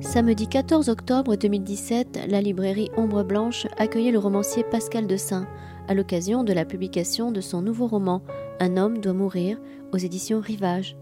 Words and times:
Samedi 0.00 0.48
14 0.48 0.88
octobre 0.88 1.36
2017, 1.36 2.26
la 2.28 2.40
librairie 2.40 2.90
Ombre 2.96 3.22
Blanche 3.22 3.66
accueillait 3.76 4.10
le 4.10 4.18
romancier 4.18 4.64
Pascal 4.64 5.06
Dessin 5.06 5.46
à 5.88 5.94
l'occasion 5.94 6.42
de 6.42 6.54
la 6.54 6.64
publication 6.64 7.30
de 7.30 7.42
son 7.42 7.60
nouveau 7.60 7.86
roman 7.86 8.22
Un 8.60 8.78
homme 8.78 8.98
doit 8.98 9.12
mourir 9.12 9.58
aux 9.92 9.98
éditions 9.98 10.40
Rivage. 10.40 10.96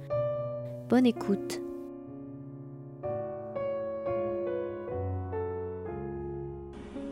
Bonne 0.89 1.07
écoute. 1.07 1.61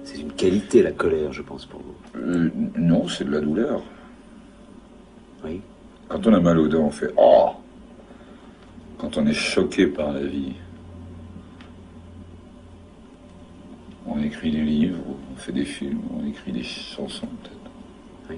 C'est 0.03 0.21
une 0.21 0.32
qualité, 0.32 0.82
la 0.82 0.93
colère, 0.93 1.32
je 1.32 1.43
pense, 1.43 1.66
pour 1.66 1.80
vous. 1.80 2.18
Euh, 2.18 2.50
non, 2.77 3.07
c'est 3.09 3.25
de 3.25 3.30
la 3.30 3.41
douleur. 3.41 3.80
Oui. 5.45 5.62
Quand 6.09 6.27
on 6.27 6.34
a 6.34 6.41
mal 6.41 6.59
aux 6.59 6.68
dents, 6.68 6.87
on 6.87 6.91
fait 6.91 7.12
Oh 7.16 7.50
Quand 8.98 9.16
on 9.16 9.27
est 9.27 9.32
choqué 9.32 9.87
par 9.87 10.12
la 10.12 10.25
vie, 10.25 10.55
on 14.07 14.16
écrit 14.27 14.51
des 14.51 14.62
livres, 14.62 14.98
on 15.33 15.37
fait 15.37 15.53
des 15.53 15.65
films, 15.65 16.01
on 16.15 16.27
écrit 16.27 16.53
des 16.53 16.62
chansons 16.62 17.27
peut-être. 17.43 17.71
Oui. 18.30 18.37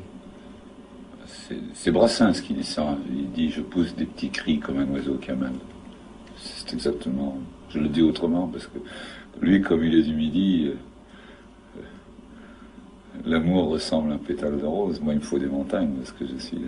C'est- 1.74 1.90
Brassens 1.90 2.40
qui 2.42 2.54
dit 2.54 2.64
ça. 2.64 2.96
Il 3.10 3.30
dit 3.32 3.50
Je 3.50 3.60
pousse 3.60 3.94
des 3.94 4.04
petits 4.06 4.30
cris 4.30 4.58
comme 4.60 4.78
un 4.78 4.86
oiseau 4.90 5.14
qui 5.16 5.30
amène. 5.30 5.58
C'est 6.36 6.72
exactement. 6.72 7.38
Je 7.70 7.78
le 7.78 7.88
dis 7.88 8.02
autrement 8.02 8.46
parce 8.48 8.66
que 8.66 8.78
lui, 9.40 9.60
comme 9.60 9.84
il 9.84 9.94
est 9.94 10.02
du 10.02 10.14
midi, 10.14 10.70
euh, 11.76 11.80
l'amour 13.26 13.68
ressemble 13.68 14.12
à 14.12 14.14
un 14.14 14.18
pétale 14.18 14.58
de 14.58 14.64
rose. 14.66 15.00
Moi, 15.00 15.14
il 15.14 15.18
me 15.20 15.24
faut 15.24 15.38
des 15.38 15.46
montagnes 15.46 15.90
parce 15.96 16.12
que 16.12 16.26
je 16.26 16.36
suis 16.36 16.58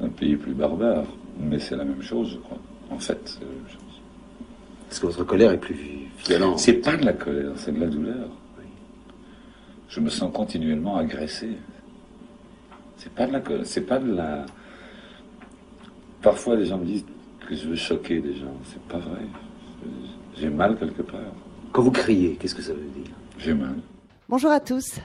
d'un 0.00 0.08
pays 0.08 0.36
plus 0.36 0.54
barbare. 0.54 1.06
Mais 1.40 1.58
c'est 1.58 1.76
la 1.76 1.84
même 1.84 2.02
chose, 2.02 2.30
je 2.32 2.38
crois. 2.38 2.58
En 2.90 2.98
fait, 2.98 3.38
chose. 3.68 3.80
Parce 4.88 5.00
que 5.00 5.06
votre 5.06 5.24
colère 5.24 5.52
est 5.52 5.58
plus 5.58 5.76
violente. 6.26 6.58
C'est 6.58 6.74
pas 6.74 6.96
de 6.96 7.04
la 7.04 7.12
colère, 7.12 7.52
c'est 7.56 7.72
de 7.72 7.80
la 7.80 7.86
douleur. 7.86 8.28
Oui. 8.58 8.64
Je 9.88 10.00
me 10.00 10.08
sens 10.10 10.32
continuellement 10.32 10.96
agressé. 10.96 11.50
C'est 12.96 13.12
pas 13.12 13.26
de 13.26 13.32
la 13.32 13.40
colère, 13.40 13.66
c'est 13.66 13.86
pas 13.86 13.98
de 13.98 14.12
la. 14.12 14.46
Parfois, 16.22 16.56
les 16.56 16.66
gens 16.66 16.78
me 16.78 16.86
disent 16.86 17.04
que 17.48 17.54
je 17.54 17.68
veux 17.68 17.76
choquer 17.76 18.20
des 18.20 18.34
gens. 18.34 18.56
C'est 18.64 18.82
pas 18.82 18.98
vrai. 18.98 19.20
J'ai 20.36 20.48
mal 20.48 20.76
quelque 20.78 21.02
part. 21.02 21.20
Quand 21.72 21.82
vous 21.82 21.90
criez, 21.90 22.36
qu'est-ce 22.36 22.54
que 22.54 22.62
ça 22.62 22.72
veut 22.72 22.80
dire? 22.80 23.12
J'ai 23.38 23.54
mal. 23.54 23.76
Bonjour 24.28 24.50
à 24.50 24.60
tous. 24.60 25.00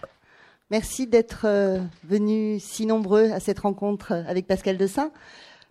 Merci 0.71 1.07
d'être 1.07 1.45
euh, 1.45 1.79
venus 2.03 2.63
si 2.63 2.85
nombreux 2.85 3.31
à 3.31 3.39
cette 3.39 3.59
rencontre 3.59 4.13
avec 4.27 4.45
Pascal 4.45 4.77
Dessin. 4.77 5.11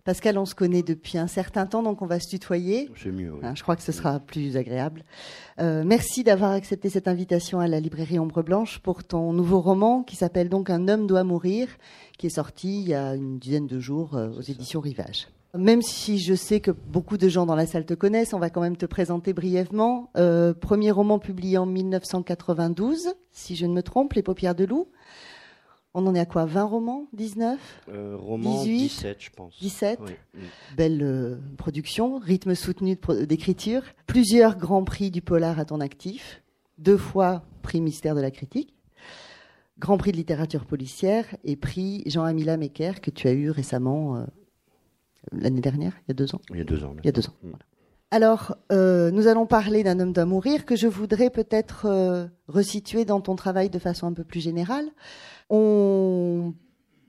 Pascal, 0.09 0.39
on 0.39 0.47
se 0.47 0.55
connaît 0.55 0.83
depuis 0.83 1.19
un 1.19 1.27
certain 1.27 1.67
temps, 1.67 1.83
donc 1.83 2.01
on 2.01 2.07
va 2.07 2.19
se 2.19 2.31
tutoyer. 2.31 2.89
C'est 2.97 3.13
mieux. 3.13 3.31
oui. 3.31 3.41
Hein, 3.43 3.53
je 3.55 3.63
crois 3.63 3.77
que 3.77 3.83
ce 3.83 3.93
sera 3.93 4.21
plus 4.21 4.57
agréable. 4.57 5.05
Euh, 5.61 5.83
merci 5.85 6.25
d'avoir 6.25 6.53
accepté 6.53 6.89
cette 6.89 7.09
invitation 7.09 7.61
à 7.61 7.69
la 7.69 7.79
librairie 7.79 8.19
Ombre 8.19 8.43
Blanche 8.43 8.79
pour 8.79 9.05
ton 9.05 9.35
nouveau 9.35 9.61
roman 9.61 10.03
qui 10.03 10.17
s'appelle 10.17 10.49
donc 10.49 10.71
Un 10.71 10.89
homme 10.89 11.07
doit 11.07 11.25
mourir, 11.25 11.69
qui 12.17 12.29
est 12.29 12.31
sorti 12.31 12.81
il 12.81 12.89
y 12.89 12.95
a 12.95 13.17
une 13.17 13.39
dizaine 13.39 13.67
de 13.67 13.81
jours 13.81 14.17
euh, 14.17 14.31
aux 14.31 14.41
éditions 14.41 14.81
Rivage. 14.81 15.29
Même 15.55 15.83
si 15.83 16.19
je 16.19 16.33
sais 16.33 16.61
que 16.61 16.71
beaucoup 16.71 17.19
de 17.19 17.29
gens 17.29 17.45
dans 17.45 17.55
la 17.55 17.67
salle 17.67 17.85
te 17.85 17.93
connaissent, 17.93 18.33
on 18.33 18.39
va 18.39 18.49
quand 18.49 18.63
même 18.63 18.79
te 18.79 18.87
présenter 18.87 19.35
brièvement. 19.35 20.09
Euh, 20.17 20.55
premier 20.55 20.91
roman 20.91 21.19
publié 21.19 21.59
en 21.59 21.67
1992, 21.67 23.11
si 23.31 23.57
je 23.57 23.67
ne 23.67 23.75
me 23.75 23.83
trompe, 23.83 24.15
Les 24.15 24.23
paupières 24.23 24.55
de 24.55 24.65
loup. 24.65 24.89
On 25.99 26.07
en 26.07 26.15
est 26.15 26.21
à 26.21 26.27
quoi 26.27 26.45
20 26.45 26.63
romans 26.63 27.09
19 27.13 27.59
Euh, 27.89 28.17
roman 28.17 28.63
18, 28.63 28.79
17, 28.79 29.17
je 29.19 29.31
pense. 29.31 29.59
17 29.59 29.99
Oui. 30.07 30.13
Mm. 30.35 30.39
Belle 30.77 31.03
euh, 31.03 31.37
production, 31.57 32.19
rythme 32.19 32.55
soutenu 32.55 32.97
d'écriture, 33.27 33.83
plusieurs 34.07 34.57
grands 34.57 34.85
prix 34.85 35.11
du 35.11 35.23
polar 35.23 35.59
à 35.59 35.65
ton 35.65 35.81
actif, 35.81 36.41
deux 36.79 36.97
fois 36.97 37.43
prix 37.63 37.81
mystère 37.81 38.15
de 38.15 38.21
la 38.21 38.31
critique, 38.31 38.75
grand 39.81 39.99
prix 39.99 40.13
de 40.13 40.19
littérature 40.19 40.67
policière 40.67 41.25
et 41.43 41.57
prix 41.57 42.05
Jean-Amila 42.07 42.59
Mecker 42.59 43.01
que 43.01 43.11
tu 43.11 43.27
as 43.27 43.33
eu 43.33 43.51
récemment 43.51 44.19
euh, 44.19 44.25
l'année 45.33 45.61
dernière, 45.61 45.95
il 46.07 46.11
y 46.11 46.13
a 46.13 46.15
deux 46.15 46.33
ans. 46.33 46.41
Il 46.51 46.59
y 46.59 46.61
a 46.61 46.65
deux 46.65 46.85
ans. 46.85 46.95
Il 47.03 47.07
y 47.07 47.09
a 47.09 47.13
deux 47.13 47.27
ans. 47.27 47.35
Voilà. 47.43 47.59
Alors, 48.11 48.57
euh, 48.73 49.11
nous 49.11 49.27
allons 49.27 49.45
parler 49.45 49.83
d'un 49.83 50.01
homme 50.01 50.15
doit 50.15 50.25
mourir 50.25 50.65
que 50.65 50.77
je 50.77 50.87
voudrais 50.87 51.29
peut-être 51.29 51.85
euh, 51.85 52.27
resituer 52.47 53.05
dans 53.05 53.21
ton 53.21 53.37
travail 53.37 53.69
de 53.69 53.79
façon 53.79 54.07
un 54.07 54.15
peu 54.15 54.25
plus 54.25 54.41
générale. 54.41 54.87
On 55.51 56.55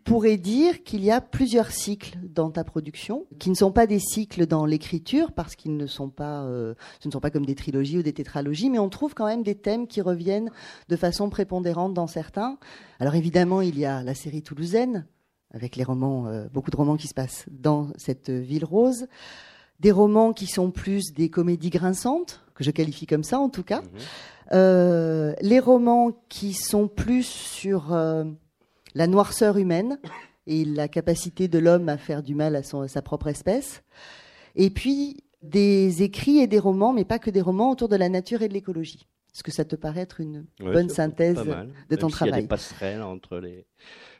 pourrait 0.03 0.37
dire 0.37 0.83
qu'il 0.83 1.03
y 1.03 1.11
a 1.11 1.21
plusieurs 1.21 1.69
cycles 1.71 2.17
dans 2.23 2.49
ta 2.49 2.63
production, 2.63 3.25
qui 3.37 3.49
ne 3.49 3.55
sont 3.55 3.71
pas 3.71 3.85
des 3.85 3.99
cycles 3.99 4.47
dans 4.47 4.65
l'écriture, 4.65 5.31
parce 5.33 5.55
qu'ils 5.55 5.77
ne 5.77 5.85
sont 5.85 6.09
pas, 6.09 6.43
euh, 6.45 6.73
ce 6.99 7.07
ne 7.07 7.11
sont 7.11 7.19
pas 7.19 7.29
comme 7.29 7.45
des 7.45 7.53
trilogies 7.53 7.99
ou 7.99 8.03
des 8.03 8.13
tétralogies, 8.13 8.69
mais 8.71 8.79
on 8.79 8.89
trouve 8.89 9.13
quand 9.13 9.27
même 9.27 9.43
des 9.43 9.55
thèmes 9.55 9.87
qui 9.87 10.01
reviennent 10.01 10.51
de 10.87 10.95
façon 10.95 11.29
prépondérante 11.29 11.93
dans 11.93 12.07
certains. 12.07 12.57
Alors 12.99 13.13
évidemment, 13.15 13.61
il 13.61 13.77
y 13.77 13.85
a 13.85 14.01
la 14.01 14.15
série 14.15 14.41
toulousaine, 14.41 15.05
avec 15.53 15.75
les 15.75 15.83
romans, 15.83 16.25
euh, 16.27 16.47
beaucoup 16.51 16.71
de 16.71 16.77
romans 16.77 16.97
qui 16.97 17.07
se 17.07 17.13
passent 17.13 17.45
dans 17.51 17.89
cette 17.97 18.29
ville 18.29 18.65
rose 18.65 19.07
des 19.79 19.91
romans 19.91 20.33
qui 20.33 20.45
sont 20.45 20.71
plus 20.71 21.13
des 21.13 21.29
comédies 21.29 21.69
grinçantes, 21.69 22.43
que 22.53 22.63
je 22.63 22.71
qualifie 22.71 23.05
comme 23.05 23.23
ça 23.23 23.39
en 23.39 23.49
tout 23.49 23.63
cas, 23.63 23.81
Mhm. 23.81 23.99
Euh, 24.51 25.33
les 25.41 25.59
romans 25.59 26.11
qui 26.29 26.53
sont 26.53 26.87
plus 26.87 27.25
sur 27.25 27.93
euh, 27.93 28.23
la 28.95 29.07
noirceur 29.07 29.57
humaine 29.57 29.99
et 30.47 30.65
la 30.65 30.87
capacité 30.87 31.47
de 31.47 31.59
l'homme 31.59 31.89
à 31.89 31.97
faire 31.97 32.23
du 32.23 32.33
mal 32.35 32.55
à, 32.55 32.63
son- 32.63 32.81
à 32.81 32.87
sa 32.87 33.01
propre 33.01 33.27
espèce, 33.27 33.83
et 34.55 34.69
puis 34.71 35.17
des 35.43 36.01
écrits 36.03 36.39
et 36.39 36.47
des 36.47 36.59
romans, 36.59 36.91
mais 36.93 37.05
pas 37.05 37.19
que 37.19 37.29
des 37.29 37.41
romans 37.41 37.69
autour 37.71 37.87
de 37.89 37.95
la 37.95 38.09
nature 38.09 38.41
et 38.41 38.47
de 38.49 38.53
l'écologie. 38.53 39.07
Est-ce 39.33 39.43
que 39.43 39.51
ça 39.51 39.63
te 39.63 39.75
paraît 39.75 40.01
être 40.01 40.19
une 40.19 40.45
Ouais, 40.59 40.73
bonne 40.73 40.89
synthèse 40.89 41.35
pas 41.35 41.43
mal. 41.43 41.69
de 41.89 41.95
ton 41.95 42.07
Même 42.07 42.15
s'il 42.15 42.25
y 42.25 42.29
a 42.29 42.31
travail 42.31 42.41
des 42.41 42.47
passerelles 42.47 43.01
entre 43.03 43.37
les. 43.37 43.65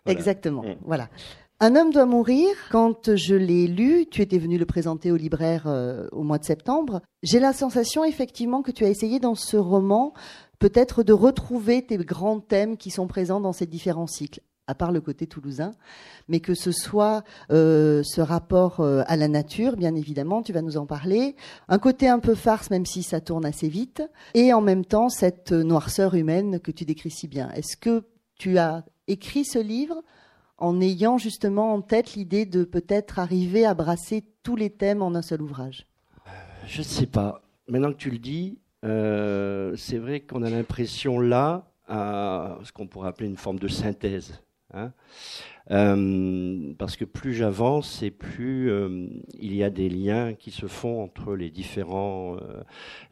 Voilà. 0.06 0.18
Exactement. 0.19 0.62
Mm. 0.63 0.75
Voilà. 0.85 1.09
Un 1.62 1.75
homme 1.75 1.92
doit 1.92 2.06
mourir. 2.06 2.47
Quand 2.72 3.18
je 3.18 3.36
l'ai 3.36 3.68
lu, 3.68 4.06
tu 4.09 4.22
étais 4.22 4.38
venu 4.38 4.58
le 4.58 4.66
présenter 4.66 5.12
au 5.12 5.18
libraire 5.18 5.64
euh, 5.66 6.08
au 6.14 6.24
mois 6.24 6.38
de 6.38 6.46
septembre. 6.46 7.02
J'ai 7.22 7.42
la 7.42 7.52
sensation 7.52 8.06
effectivement 8.06 8.62
que 8.62 8.72
tu 8.72 8.86
as 8.86 8.90
essayé 8.90 9.20
dans 9.20 9.36
ce 9.36 9.58
roman 9.58 10.14
peut-être 10.59 11.03
de 11.03 11.12
retrouver 11.12 11.86
tes 11.86 11.98
grands 11.98 12.40
thèmes 12.40 12.78
qui 12.78 12.92
sont 12.92 13.08
présents 13.08 13.42
dans 13.42 13.52
ces 13.52 13.66
différents 13.66 14.08
cycles 14.08 14.40
à 14.68 14.75
part 14.75 14.92
le 14.92 15.02
côté 15.02 15.25
toulousain, 15.25 15.72
mais 16.28 16.42
que 16.42 16.53
ce 16.53 16.72
soit 16.72 17.24
euh, 17.52 18.03
ce 18.03 18.22
rapport 18.22 18.81
euh, 18.81 19.02
à 19.08 19.18
la 19.18 19.28
nature, 19.28 19.75
bien 19.75 19.96
évidemment, 19.96 20.44
tu 20.44 20.53
vas 20.53 20.62
nous 20.62 20.78
en 20.78 20.86
parler, 20.86 21.36
un 21.69 21.80
côté 21.80 22.08
un 22.08 22.19
peu 22.19 22.36
farce, 22.36 22.69
même 22.69 22.86
si 22.86 23.02
ça 23.02 23.19
tourne 23.19 23.46
assez 23.46 23.68
vite, 23.68 24.03
et 24.36 24.53
en 24.53 24.62
même 24.62 24.86
temps 24.86 25.09
cette 25.09 25.52
noirceur 25.53 26.14
humaine 26.14 26.59
que 26.59 26.69
tu 26.69 26.86
décris 26.86 27.09
si 27.09 27.28
bien. 27.28 27.50
Est-ce 27.53 27.78
que 27.78 28.03
tu 28.38 28.59
as 28.59 28.86
écrit 29.08 29.44
ce 29.44 29.58
livre 29.58 30.03
en 30.59 30.80
ayant 30.81 31.18
justement 31.18 31.74
en 31.74 31.81
tête 31.81 32.14
l'idée 32.14 32.46
de 32.46 32.64
peut-être 32.64 33.20
arriver 33.20 33.66
à 33.66 33.74
brasser 33.74 34.24
tous 34.44 34.56
les 34.56 34.70
thèmes 34.70 35.02
en 35.02 35.16
un 35.16 35.22
seul 35.22 35.42
ouvrage 35.42 35.88
Je 36.68 36.80
ne 36.80 36.84
sais 36.84 37.08
pas. 37.08 37.42
Maintenant 37.68 37.92
que 37.92 37.97
tu 37.97 38.12
le 38.12 38.18
dis, 38.18 38.59
euh, 38.86 39.75
c'est 39.75 39.98
vrai 39.98 40.22
qu'on 40.22 40.44
a 40.44 40.50
l'impression 40.50 41.19
là 41.19 41.72
à 41.88 42.58
ce 42.64 42.72
qu'on 42.72 42.88
pourrait 42.88 43.09
appeler 43.09 43.28
une 43.30 43.38
forme 43.38 43.59
de 43.59 43.68
synthèse. 43.68 44.42
hein. 44.74 44.92
Euh, 45.72 46.74
parce 46.80 46.96
que 46.96 47.06
plus 47.06 47.36
j'avance 47.36 48.02
et 48.02 48.09
plus 48.09 48.72
euh, 48.72 49.08
il 49.38 49.56
y 49.56 49.64
a 49.64 49.69
des 49.69 49.88
liens 49.88 50.34
qui 50.34 50.50
se 50.50 50.66
font 50.66 51.03
entre 51.03 51.36
les, 51.36 51.52
différents, 51.52 52.38
euh, 52.38 52.64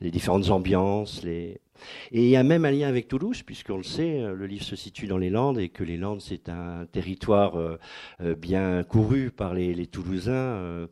les 0.02 0.09
différentes 0.09 0.50
ambiances. 0.50 1.22
Les... 1.24 1.62
Et 2.11 2.23
il 2.23 2.29
y 2.29 2.35
a 2.35 2.43
même 2.43 2.65
un 2.65 2.71
lien 2.71 2.88
avec 2.88 3.07
Toulouse, 3.07 3.43
puisqu'on 3.43 3.77
le 3.77 3.83
sait, 3.83 4.19
euh, 4.19 4.33
le 4.33 4.45
livre 4.45 4.63
se 4.63 4.75
situe 4.75 5.07
dans 5.07 5.17
les 5.17 5.29
Landes 5.29 5.59
et 5.59 5.69
que 5.69 5.83
les 5.83 5.97
Landes, 5.97 6.21
c'est 6.21 6.49
un 6.49 6.85
territoire 6.91 7.59
euh, 7.59 7.77
euh, 8.21 8.35
bien 8.35 8.83
couru 8.83 9.31
par 9.31 9.53
les, 9.53 9.88
Toulousains. 9.88 10.88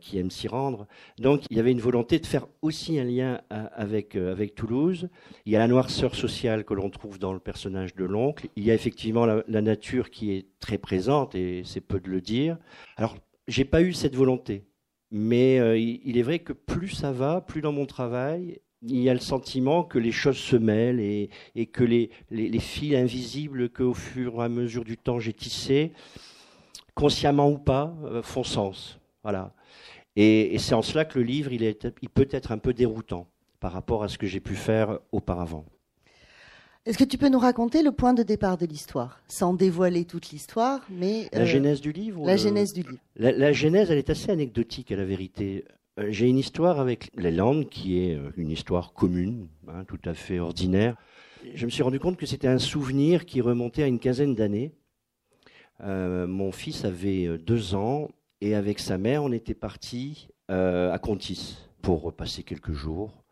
qui 0.00 0.18
aiment 0.18 0.30
s'y 0.30 0.48
rendre. 0.48 0.88
Donc 1.20 1.44
il 1.50 1.56
y 1.56 1.60
avait 1.60 1.70
une 1.70 1.80
volonté 1.80 2.18
de 2.18 2.26
faire 2.26 2.48
aussi 2.62 2.98
un 2.98 3.04
lien 3.04 3.40
avec, 3.48 4.16
avec 4.16 4.56
Toulouse. 4.56 5.08
Il 5.46 5.52
y 5.52 5.56
a 5.56 5.60
la 5.60 5.68
noirceur 5.68 6.16
sociale 6.16 6.64
que 6.64 6.74
l'on 6.74 6.90
trouve 6.90 7.20
dans 7.20 7.32
le 7.32 7.38
personnage 7.38 7.94
de 7.94 8.04
l'oncle. 8.04 8.48
Il 8.56 8.64
y 8.64 8.72
a 8.72 8.74
effectivement 8.74 9.24
la, 9.24 9.44
la 9.46 9.62
nature 9.62 10.10
qui 10.10 10.32
est 10.32 10.46
très 10.58 10.78
présente, 10.78 11.36
et 11.36 11.62
c'est 11.64 11.80
peu 11.80 12.00
de 12.00 12.08
le 12.08 12.20
dire. 12.20 12.58
Alors, 12.96 13.16
j'ai 13.46 13.64
pas 13.64 13.82
eu 13.82 13.92
cette 13.92 14.16
volonté. 14.16 14.64
Mais 15.12 15.80
il 15.80 16.18
est 16.18 16.22
vrai 16.22 16.40
que 16.40 16.52
plus 16.52 16.88
ça 16.88 17.12
va, 17.12 17.40
plus 17.40 17.60
dans 17.60 17.72
mon 17.72 17.86
travail, 17.86 18.60
il 18.82 19.00
y 19.00 19.10
a 19.10 19.14
le 19.14 19.20
sentiment 19.20 19.82
que 19.82 19.98
les 19.98 20.12
choses 20.12 20.38
se 20.38 20.56
mêlent 20.56 21.00
et, 21.00 21.30
et 21.54 21.66
que 21.66 21.84
les, 21.84 22.10
les, 22.30 22.48
les 22.48 22.58
fils 22.60 22.94
invisibles 22.94 23.68
qu'au 23.70 23.94
fur 23.94 24.40
et 24.40 24.44
à 24.44 24.48
mesure 24.48 24.84
du 24.84 24.96
temps 24.96 25.18
j'ai 25.18 25.32
tissés, 25.32 25.92
consciemment 26.94 27.50
ou 27.50 27.58
pas, 27.58 27.94
euh, 28.04 28.22
font 28.22 28.44
sens. 28.44 28.98
Voilà. 29.22 29.52
Et, 30.16 30.54
et 30.54 30.58
c'est 30.58 30.74
en 30.74 30.82
cela 30.82 31.04
que 31.04 31.18
le 31.18 31.24
livre, 31.24 31.52
il, 31.52 31.62
est, 31.62 31.86
il 32.02 32.08
peut 32.08 32.28
être 32.30 32.52
un 32.52 32.58
peu 32.58 32.72
déroutant 32.72 33.28
par 33.60 33.72
rapport 33.72 34.02
à 34.02 34.08
ce 34.08 34.18
que 34.18 34.26
j'ai 34.26 34.40
pu 34.40 34.54
faire 34.54 34.98
auparavant. 35.12 35.64
Est-ce 36.86 36.96
que 36.96 37.04
tu 37.04 37.18
peux 37.18 37.28
nous 37.28 37.38
raconter 37.38 37.82
le 37.82 37.92
point 37.92 38.14
de 38.14 38.22
départ 38.22 38.56
de 38.56 38.64
l'histoire, 38.64 39.20
sans 39.28 39.52
dévoiler 39.52 40.06
toute 40.06 40.30
l'histoire, 40.30 40.80
mais 40.88 41.28
La 41.32 41.40
euh, 41.40 41.44
genèse 41.44 41.80
du 41.80 41.92
livre 41.92 42.24
la 42.24 42.36
genèse 42.36 42.72
du 42.72 42.82
livre 42.82 42.98
La, 43.16 43.30
la 43.32 43.52
genèse, 43.52 43.90
elle 43.90 43.98
est 43.98 44.08
assez 44.10 44.30
anecdotique 44.30 44.90
à 44.90 44.96
la 44.96 45.04
vérité. 45.04 45.64
Euh, 45.98 46.06
j'ai 46.10 46.28
une 46.28 46.38
histoire 46.38 46.80
avec 46.80 47.10
les 47.16 47.30
Landes 47.30 47.68
qui 47.68 47.98
est 48.00 48.14
euh, 48.14 48.30
une 48.36 48.50
histoire 48.50 48.92
commune, 48.92 49.48
hein, 49.68 49.84
tout 49.84 50.00
à 50.04 50.14
fait 50.14 50.38
ordinaire. 50.38 50.96
Je 51.54 51.66
me 51.66 51.70
suis 51.70 51.82
rendu 51.82 51.98
compte 51.98 52.16
que 52.16 52.26
c'était 52.26 52.48
un 52.48 52.58
souvenir 52.58 53.26
qui 53.26 53.40
remontait 53.40 53.82
à 53.82 53.86
une 53.86 53.98
quinzaine 53.98 54.34
d'années. 54.34 54.72
Euh, 55.80 56.26
mon 56.26 56.52
fils 56.52 56.84
avait 56.84 57.38
deux 57.38 57.74
ans 57.74 58.08
et 58.40 58.54
avec 58.54 58.78
sa 58.80 58.98
mère, 58.98 59.22
on 59.22 59.32
était 59.32 59.54
parti 59.54 60.28
à 60.48 60.98
Contis 60.98 61.58
pour 61.82 62.14
passer 62.14 62.42
quelques 62.42 62.72
jours. 62.72 63.22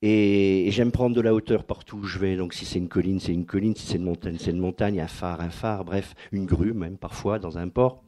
Et, 0.00 0.68
j'aime 0.70 0.92
prendre 0.92 1.14
de 1.14 1.20
la 1.20 1.34
hauteur 1.34 1.64
partout 1.64 1.98
où 1.98 2.04
je 2.04 2.18
vais. 2.18 2.36
Donc 2.36 2.54
si 2.54 2.64
c'est 2.64 2.78
une 2.78 2.88
colline, 2.88 3.20
c'est 3.20 3.32
une 3.32 3.44
colline. 3.44 3.76
Si 3.76 3.86
c'est 3.86 3.96
une 3.96 4.04
montagne, 4.04 4.36
c'est 4.38 4.50
une 4.50 4.60
montagne. 4.60 5.00
Un 5.00 5.08
phare, 5.08 5.40
un 5.40 5.50
phare. 5.50 5.84
Bref, 5.84 6.14
une 6.32 6.46
grue 6.46 6.72
même 6.72 6.96
parfois 6.96 7.38
dans 7.38 7.58
un 7.58 7.68
port. 7.68 8.02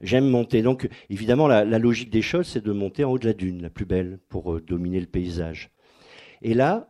J'aime 0.00 0.28
monter. 0.28 0.62
Donc, 0.62 0.88
évidemment, 1.10 1.48
la, 1.48 1.64
logique 1.64 2.10
des 2.10 2.22
choses, 2.22 2.46
c'est 2.46 2.64
de 2.64 2.72
monter 2.72 3.04
en 3.04 3.12
haut 3.12 3.18
de 3.18 3.26
la 3.26 3.32
dune, 3.32 3.62
la 3.62 3.70
plus 3.70 3.84
belle, 3.84 4.18
pour 4.28 4.54
euh, 4.54 4.60
dominer 4.60 5.00
le 5.00 5.06
paysage. 5.06 5.70
Et 6.42 6.54
là, 6.54 6.88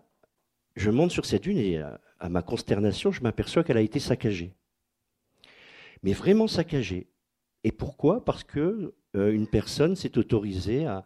je 0.77 0.91
monte 0.91 1.11
sur 1.11 1.25
cette 1.25 1.43
dune 1.45 1.59
et, 1.59 1.79
à, 1.79 2.29
ma 2.29 2.43
consternation, 2.43 3.11
je 3.11 3.23
m'aperçois 3.23 3.65
qu'elle 3.65 3.77
a 3.77 3.83
été 3.83 3.99
saccagée. 3.99 4.55
Mais 6.03 6.13
vraiment 6.13 6.49
saccagée. 6.49 7.09
Et 7.65 7.73
pourquoi? 7.73 8.25
Parce 8.25 8.45
que 8.45 8.95
euh, 9.17 9.33
une 9.33 9.47
personne 9.47 9.97
s'est 9.97 10.19
autorisée 10.19 10.87
à, 10.87 11.05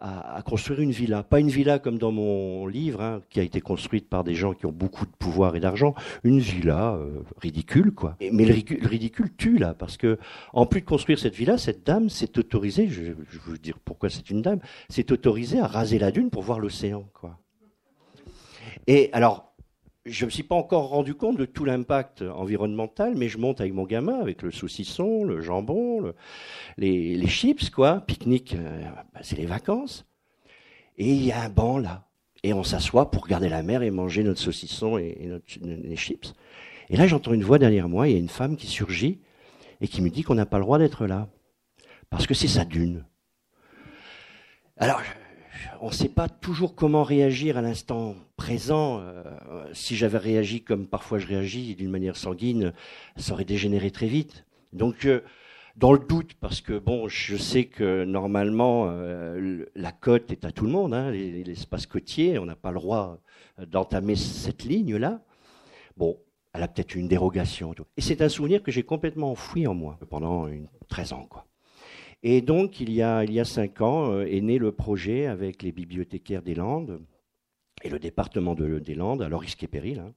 à, 0.00 0.42
construire 0.44 0.80
une 0.80 0.90
villa. 0.90 1.22
Pas 1.22 1.40
une 1.40 1.48
villa 1.48 1.78
comme 1.78 1.98
dans 1.98 2.12
mon 2.12 2.66
livre, 2.66 3.00
hein, 3.02 3.20
qui 3.30 3.40
a 3.40 3.42
été 3.42 3.60
construite 3.60 4.08
par 4.08 4.24
des 4.24 4.34
gens 4.34 4.54
qui 4.54 4.66
ont 4.66 4.72
beaucoup 4.72 5.06
de 5.06 5.10
pouvoir 5.18 5.56
et 5.56 5.60
d'argent. 5.60 5.94
Une 6.24 6.38
villa 6.38 6.94
euh, 6.94 7.22
ridicule, 7.40 7.92
quoi. 7.92 8.16
mais 8.32 8.44
le, 8.44 8.54
ridicule 8.86 9.30
tue, 9.36 9.58
là, 9.58 9.74
parce 9.74 9.96
que, 9.96 10.18
en 10.52 10.66
plus 10.66 10.80
de 10.80 10.86
construire 10.86 11.18
cette 11.18 11.34
villa, 11.34 11.58
cette 11.58 11.84
dame 11.86 12.08
s'est 12.08 12.38
autorisée, 12.38 12.88
je, 12.88 13.12
je 13.30 13.38
vous 13.38 13.58
dire 13.58 13.78
pourquoi 13.84 14.10
c'est 14.10 14.30
une 14.30 14.42
dame, 14.42 14.60
s'est 14.88 15.10
autorisée 15.12 15.60
à 15.60 15.66
raser 15.66 15.98
la 15.98 16.10
dune 16.10 16.30
pour 16.30 16.42
voir 16.42 16.60
l'océan, 16.60 17.04
quoi. 17.14 17.38
Et 18.86 19.10
alors, 19.12 19.47
je 20.10 20.24
ne 20.24 20.26
me 20.26 20.30
suis 20.30 20.42
pas 20.42 20.54
encore 20.54 20.88
rendu 20.88 21.14
compte 21.14 21.36
de 21.36 21.44
tout 21.44 21.64
l'impact 21.64 22.22
environnemental, 22.22 23.14
mais 23.16 23.28
je 23.28 23.38
monte 23.38 23.60
avec 23.60 23.72
mon 23.72 23.84
gamin, 23.84 24.18
avec 24.20 24.42
le 24.42 24.50
saucisson, 24.50 25.24
le 25.24 25.40
jambon, 25.40 26.12
les, 26.76 27.26
chips, 27.26 27.70
quoi. 27.70 28.00
Pique-nique, 28.06 28.54
euh, 28.54 28.82
bah, 29.14 29.20
c'est 29.22 29.36
les 29.36 29.46
vacances. 29.46 30.06
Et 30.96 31.08
il 31.08 31.24
y 31.24 31.32
a 31.32 31.42
un 31.42 31.48
banc 31.48 31.78
là. 31.78 32.08
Et 32.42 32.52
on 32.52 32.62
s'assoit 32.62 33.10
pour 33.10 33.24
regarder 33.24 33.48
la 33.48 33.62
mer 33.62 33.82
et 33.82 33.90
manger 33.90 34.22
notre 34.22 34.40
saucisson 34.40 34.96
et, 34.98 35.26
notre, 35.26 35.44
les 35.62 35.96
chips. 35.96 36.34
Et 36.90 36.96
là, 36.96 37.06
j'entends 37.06 37.34
une 37.34 37.44
voix 37.44 37.58
derrière 37.58 37.88
moi, 37.88 38.08
il 38.08 38.12
y 38.12 38.16
a 38.16 38.20
une 38.20 38.28
femme 38.28 38.56
qui 38.56 38.66
surgit 38.66 39.20
et 39.80 39.88
qui 39.88 40.02
me 40.02 40.10
dit 40.10 40.22
qu'on 40.22 40.34
n'a 40.34 40.46
pas 40.46 40.58
le 40.58 40.64
droit 40.64 40.78
d'être 40.78 41.06
là. 41.06 41.28
Parce 42.10 42.26
que 42.26 42.34
c'est 42.34 42.48
sa 42.48 42.64
dune. 42.64 43.04
Alors, 44.76 45.02
on 45.80 45.88
ne 45.88 45.92
sait 45.92 46.08
pas 46.08 46.28
toujours 46.28 46.74
comment 46.74 47.02
réagir 47.02 47.56
à 47.56 47.62
l'instant 47.62 48.14
présent. 48.36 49.00
Euh, 49.00 49.22
si 49.72 49.96
j'avais 49.96 50.18
réagi 50.18 50.62
comme 50.62 50.86
parfois 50.86 51.18
je 51.18 51.26
réagis, 51.26 51.74
d'une 51.74 51.90
manière 51.90 52.16
sanguine, 52.16 52.72
ça 53.16 53.32
aurait 53.32 53.44
dégénéré 53.44 53.90
très 53.90 54.06
vite. 54.06 54.44
Donc, 54.72 55.04
euh, 55.04 55.22
dans 55.76 55.92
le 55.92 55.98
doute, 55.98 56.34
parce 56.40 56.60
que 56.60 56.78
bon, 56.78 57.08
je 57.08 57.36
sais 57.36 57.64
que 57.64 58.04
normalement 58.04 58.88
euh, 58.88 59.64
la 59.74 59.92
côte 59.92 60.30
est 60.32 60.44
à 60.44 60.52
tout 60.52 60.64
le 60.64 60.72
monde, 60.72 60.92
hein, 60.92 61.10
l'espace 61.10 61.86
côtier, 61.86 62.38
on 62.38 62.46
n'a 62.46 62.56
pas 62.56 62.70
le 62.70 62.78
droit 62.78 63.18
d'entamer 63.66 64.16
cette 64.16 64.64
ligne-là. 64.64 65.20
Bon, 65.96 66.18
elle 66.52 66.62
a 66.62 66.68
peut-être 66.68 66.94
une 66.94 67.08
dérogation. 67.08 67.74
Et 67.96 68.00
c'est 68.00 68.22
un 68.22 68.28
souvenir 68.28 68.62
que 68.62 68.72
j'ai 68.72 68.82
complètement 68.82 69.30
enfoui 69.30 69.66
en 69.66 69.74
moi 69.74 69.98
pendant 70.10 70.48
une, 70.48 70.68
13 70.88 71.12
ans. 71.12 71.28
Et 72.22 72.40
donc, 72.40 72.80
il 72.80 72.92
y 72.92 73.02
a, 73.02 73.24
il 73.24 73.32
y 73.32 73.40
a 73.40 73.44
cinq 73.44 73.80
ans, 73.80 74.10
euh, 74.12 74.26
est 74.26 74.40
né 74.40 74.58
le 74.58 74.72
projet 74.72 75.26
avec 75.26 75.62
les 75.62 75.72
bibliothécaires 75.72 76.42
des 76.42 76.54
Landes 76.54 77.00
et 77.84 77.88
le 77.88 78.00
département 78.00 78.54
de, 78.54 78.80
des 78.80 78.94
Landes, 78.96 79.22
alors 79.22 79.40
risque 79.40 79.62
et 79.62 79.68
péril, 79.68 80.00
hein, 80.00 80.12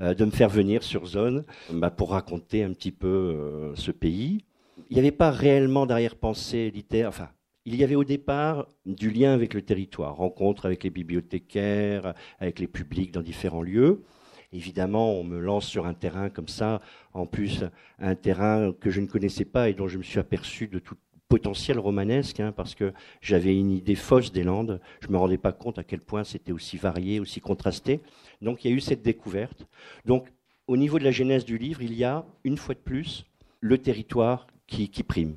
euh, 0.00 0.14
de 0.14 0.24
me 0.26 0.30
faire 0.30 0.50
venir 0.50 0.82
sur 0.82 1.06
zone 1.06 1.44
bah, 1.72 1.90
pour 1.90 2.10
raconter 2.10 2.62
un 2.62 2.72
petit 2.72 2.92
peu 2.92 3.08
euh, 3.08 3.74
ce 3.74 3.90
pays. 3.90 4.44
Il 4.90 4.94
n'y 4.94 5.00
avait 5.00 5.12
pas 5.12 5.30
réellement 5.30 5.86
d'arrière-pensée 5.86 6.70
littéraire, 6.70 7.08
enfin, 7.08 7.30
il 7.64 7.74
y 7.74 7.82
avait 7.82 7.94
au 7.96 8.04
départ 8.04 8.68
du 8.84 9.10
lien 9.10 9.32
avec 9.32 9.54
le 9.54 9.62
territoire, 9.62 10.14
rencontre 10.16 10.66
avec 10.66 10.84
les 10.84 10.90
bibliothécaires, 10.90 12.14
avec 12.38 12.58
les 12.60 12.68
publics 12.68 13.12
dans 13.12 13.22
différents 13.22 13.62
lieux. 13.62 14.04
Évidemment, 14.52 15.14
on 15.14 15.24
me 15.24 15.40
lance 15.40 15.66
sur 15.66 15.86
un 15.86 15.94
terrain 15.94 16.30
comme 16.30 16.46
ça, 16.48 16.80
en 17.12 17.26
plus 17.26 17.64
un 17.98 18.14
terrain 18.14 18.72
que 18.72 18.90
je 18.90 19.00
ne 19.00 19.06
connaissais 19.06 19.44
pas 19.44 19.68
et 19.68 19.74
dont 19.74 19.88
je 19.88 19.98
me 19.98 20.04
suis 20.04 20.20
aperçu 20.20 20.68
de 20.68 20.78
toute 20.78 21.00
potentiel 21.28 21.78
romanesque, 21.78 22.40
hein, 22.40 22.52
parce 22.52 22.74
que 22.74 22.92
j'avais 23.20 23.58
une 23.58 23.70
idée 23.70 23.94
fausse 23.94 24.32
des 24.32 24.44
Landes. 24.44 24.80
Je 25.00 25.08
ne 25.08 25.12
me 25.12 25.18
rendais 25.18 25.38
pas 25.38 25.52
compte 25.52 25.78
à 25.78 25.84
quel 25.84 26.00
point 26.00 26.24
c'était 26.24 26.52
aussi 26.52 26.76
varié, 26.76 27.20
aussi 27.20 27.40
contrasté. 27.40 28.00
Donc 28.42 28.64
il 28.64 28.70
y 28.70 28.74
a 28.74 28.76
eu 28.76 28.80
cette 28.80 29.02
découverte. 29.02 29.66
Donc 30.04 30.28
au 30.66 30.76
niveau 30.76 30.98
de 30.98 31.04
la 31.04 31.10
genèse 31.10 31.44
du 31.44 31.58
livre, 31.58 31.82
il 31.82 31.94
y 31.94 32.04
a, 32.04 32.24
une 32.44 32.56
fois 32.56 32.74
de 32.74 32.80
plus, 32.80 33.26
le 33.60 33.78
territoire 33.78 34.46
qui, 34.66 34.88
prime. 34.88 35.36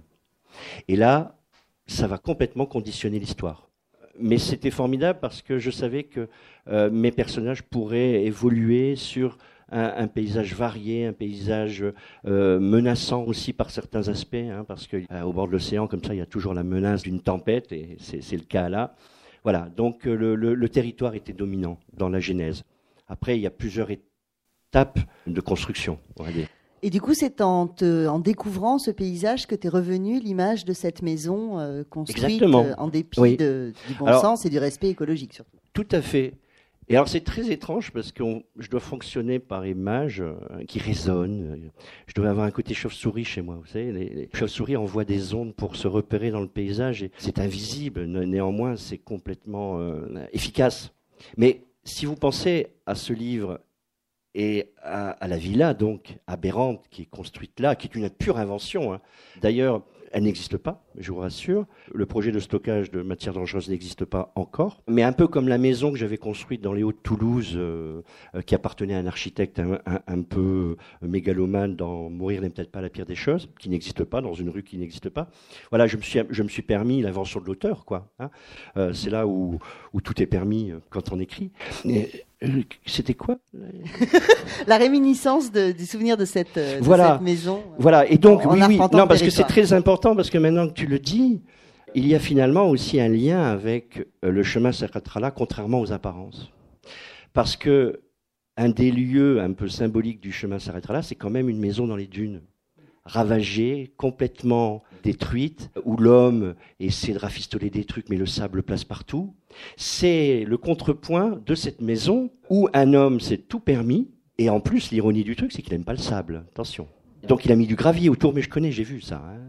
Et 0.87 0.95
là, 0.95 1.37
ça 1.87 2.07
va 2.07 2.17
complètement 2.17 2.65
conditionner 2.65 3.19
l'histoire. 3.19 3.69
Mais 4.17 4.37
c'était 4.37 4.71
formidable 4.71 5.19
parce 5.21 5.41
que 5.41 5.59
je 5.59 5.71
savais 5.71 6.03
que 6.03 6.27
euh, 6.67 6.89
mes 6.89 7.11
personnages 7.11 7.63
pourraient 7.63 8.25
évoluer 8.25 8.95
sur 8.95 9.37
un, 9.71 10.07
paysage 10.07 10.53
varié, 10.53 11.05
un 11.05 11.13
paysage 11.13 11.83
euh, 12.25 12.59
menaçant 12.59 13.23
aussi 13.23 13.53
par 13.53 13.69
certains 13.69 14.07
aspects, 14.07 14.35
hein, 14.35 14.65
parce 14.67 14.87
qu'au 14.87 14.97
euh, 15.11 15.31
bord 15.31 15.47
de 15.47 15.53
l'océan, 15.53 15.87
comme 15.87 16.03
ça, 16.03 16.13
il 16.13 16.17
y 16.17 16.21
a 16.21 16.25
toujours 16.25 16.53
la 16.53 16.63
menace 16.63 17.03
d'une 17.03 17.21
tempête, 17.21 17.71
et 17.71 17.97
c'est 17.99 18.37
le 18.37 18.43
cas 18.43 18.69
là. 18.69 18.95
Voilà, 19.43 19.69
donc 19.75 20.05
euh, 20.05 20.35
le, 20.35 20.69
territoire 20.69 21.15
était 21.15 21.33
dominant 21.33 21.79
dans 21.93 22.09
la 22.09 22.19
genèse. 22.19 22.63
Après, 23.07 23.37
il 23.37 23.41
y 23.41 23.47
a 23.47 23.51
plusieurs 23.51 23.89
étapes 23.89 24.99
de 25.27 25.41
construction, 25.41 25.99
on 26.17 26.23
va 26.23 26.31
dire. 26.31 26.47
Et 26.81 26.89
du 26.89 27.01
coup, 27.01 27.13
c'est 27.13 27.41
en, 27.41 27.65
découvrant 28.19 28.77
ce 28.77 28.91
paysage 28.91 29.47
que 29.47 29.55
tu 29.55 29.67
es 29.67 29.69
revenu 29.69 30.19
l'image 30.19 30.63
de 30.63 30.71
cette 30.71 31.01
maison 31.01 31.83
construite 31.89 32.41
en 32.43 32.87
dépit 32.87 33.37
du 33.37 33.93
bon 33.99 34.19
sens 34.19 34.45
et 34.45 34.49
du 34.49 34.59
respect 34.59 34.89
écologique 34.89 35.33
surtout. 35.33 35.57
Tout 35.73 35.87
à 35.91 36.01
fait. 36.01 36.35
Et 36.91 36.95
alors 36.95 37.07
c'est 37.07 37.23
très 37.23 37.51
étrange 37.51 37.91
parce 37.91 38.11
que 38.11 38.23
je 38.57 38.67
dois 38.67 38.79
fonctionner 38.79 39.37
par 39.37 39.65
images 39.67 40.21
euh, 40.21 40.63
qui 40.67 40.79
résonnent. 40.79 41.71
Je 42.07 42.13
dois 42.15 42.29
avoir 42.29 42.47
un 42.47 42.51
côté 42.51 42.73
chauve-souris 42.73 43.25
chez 43.25 43.43
moi. 43.43 43.55
Vous 43.55 43.67
savez, 43.67 43.91
les, 43.91 44.29
chauves-souris 44.33 44.75
envoient 44.75 45.05
des 45.05 45.35
ondes 45.35 45.55
pour 45.55 45.75
se 45.75 45.87
repérer 45.87 46.31
dans 46.31 46.41
le 46.41 46.47
paysage 46.47 47.03
et 47.03 47.11
c'est 47.19 47.37
invisible. 47.37 48.05
Néanmoins, 48.05 48.75
c'est 48.75 48.97
complètement 48.97 49.79
euh, 49.79 50.25
efficace. 50.33 50.91
Mais 51.37 51.61
si 51.83 52.07
vous 52.07 52.15
pensez 52.15 52.67
à 52.87 52.95
ce 52.95 53.13
livre 53.13 53.59
et 54.33 54.71
à, 54.81 55.27
la 55.27 55.37
villa 55.37 55.73
donc 55.75 56.17
aberrante 56.25 56.85
qui 56.89 57.03
est 57.03 57.09
construite 57.09 57.59
là, 57.59 57.75
qui 57.75 57.87
est 57.87 57.95
une 57.95 58.09
pure 58.09 58.37
invention. 58.37 58.93
Hein. 58.93 59.01
D'ailleurs, 59.41 59.83
elle 60.11 60.23
n'existe 60.23 60.57
pas, 60.57 60.83
je 60.97 61.11
vous 61.11 61.19
rassure. 61.19 61.65
Le 61.93 62.05
projet 62.05 62.31
de 62.31 62.39
stockage 62.39 62.91
de 62.91 63.01
matières 63.01 63.33
dangereuses 63.33 63.69
n'existe 63.69 64.05
pas 64.05 64.31
encore. 64.35 64.81
Mais 64.87 65.03
un 65.03 65.11
peu 65.11 65.27
comme 65.27 65.47
la 65.47 65.57
maison 65.57 65.91
que 65.91 65.97
j'avais 65.97 66.17
construite 66.17 66.61
dans 66.61 66.73
les 66.73 66.83
Hauts-de-Toulouse, 66.83 67.53
euh, 67.55 68.01
euh, 68.35 68.41
qui 68.41 68.55
appartenait 68.55 68.95
à 68.95 68.99
un 68.99 69.07
architecte 69.07 69.59
un, 69.59 70.21
peu 70.21 70.75
mégalomane 71.01 71.75
dans 71.75 72.09
Mourir 72.09 72.41
n'est 72.41 72.49
peut-être 72.49 72.71
pas 72.71 72.81
la 72.81 72.89
pire 72.89 73.05
des 73.05 73.15
choses, 73.15 73.49
qui 73.59 73.69
n'existe 73.69 74.03
pas, 74.03 74.21
dans 74.21 74.33
une 74.33 74.49
rue 74.49 74.63
qui 74.63 74.77
n'existe 74.77 75.09
pas. 75.09 75.29
Voilà, 75.69 75.87
je 75.87 75.97
me 75.97 76.01
suis, 76.01 76.19
je 76.29 76.43
me 76.43 76.49
suis 76.49 76.61
permis 76.61 77.01
l'invention 77.01 77.39
de 77.39 77.45
l'auteur, 77.45 77.85
quoi. 77.85 78.09
Hein. 78.19 78.29
Euh, 78.77 78.93
c'est 78.93 79.09
là 79.09 79.27
où, 79.27 79.59
où, 79.93 80.01
tout 80.01 80.21
est 80.21 80.27
permis 80.27 80.71
quand 80.89 81.11
on 81.11 81.19
écrit. 81.19 81.51
C'était 82.85 83.13
quoi 83.13 83.37
La 84.67 84.77
réminiscence 84.77 85.51
du 85.51 85.85
souvenir 85.85 86.15
de 86.15 86.25
cette, 86.25 86.55
de 86.55 86.83
cette 86.83 87.21
maison. 87.21 87.63
Voilà, 87.77 88.09
et 88.09 88.17
donc, 88.17 88.45
oui, 88.45 88.59
oui, 88.67 88.77
non, 88.77 89.07
parce 89.07 89.21
que 89.21 89.29
c'est 89.29 89.43
très 89.43 89.73
important, 89.73 90.15
parce 90.15 90.29
que 90.29 90.37
maintenant 90.37 90.67
que 90.67 90.73
tu 90.73 90.85
le 90.85 90.99
dis, 90.99 91.41
il 91.95 92.07
y 92.07 92.15
a 92.15 92.19
finalement 92.19 92.69
aussi 92.69 92.99
un 92.99 93.09
lien 93.09 93.41
avec 93.41 94.07
euh, 94.23 94.31
le 94.31 94.43
chemin 94.43 94.71
Sakatrala, 94.71 95.31
contrairement 95.31 95.81
aux 95.81 95.91
apparences. 95.91 96.51
Parce 97.33 97.55
que 97.55 98.01
un 98.57 98.69
des 98.69 98.91
lieux 98.91 99.41
un 99.41 99.53
peu 99.53 99.69
symboliques 99.69 100.21
du 100.21 100.31
chemin 100.31 100.59
Sakatrala, 100.59 101.01
c'est 101.01 101.15
quand 101.15 101.29
même 101.29 101.49
une 101.49 101.59
maison 101.59 101.87
dans 101.87 101.95
les 101.95 102.07
dunes, 102.07 102.41
ravagée, 103.09 103.91
complètement 103.97 104.83
détruite, 105.03 105.71
où 105.83 105.97
l'homme 105.97 106.55
essaie 106.79 107.13
de 107.13 107.19
rafistoler 107.19 107.69
des 107.69 107.83
trucs, 107.83 108.09
mais 108.09 108.17
le 108.17 108.25
sable 108.25 108.63
place 108.63 108.83
partout. 108.83 109.33
C'est 109.77 110.45
le 110.45 110.57
contrepoint 110.57 111.41
de 111.45 111.55
cette 111.55 111.81
maison 111.81 112.31
où 112.49 112.69
un 112.73 112.93
homme 112.93 113.19
s'est 113.19 113.37
tout 113.37 113.59
permis, 113.59 114.09
et 114.37 114.49
en 114.49 114.59
plus, 114.59 114.91
l'ironie 114.91 115.23
du 115.23 115.35
truc, 115.35 115.51
c'est 115.51 115.61
qu'il 115.61 115.73
n'aime 115.73 115.83
pas 115.83 115.93
le 115.93 115.99
sable. 115.99 116.45
Attention. 116.51 116.87
Donc 117.27 117.43
il 117.43 117.51
a 117.51 117.55
mis 117.55 117.67
du 117.67 117.75
gravier 117.75 118.09
autour, 118.09 118.33
mais 118.33 118.41
je 118.41 118.49
connais, 118.49 118.71
j'ai 118.71 118.83
vu 118.83 119.01
ça. 119.01 119.17
Hein. 119.17 119.39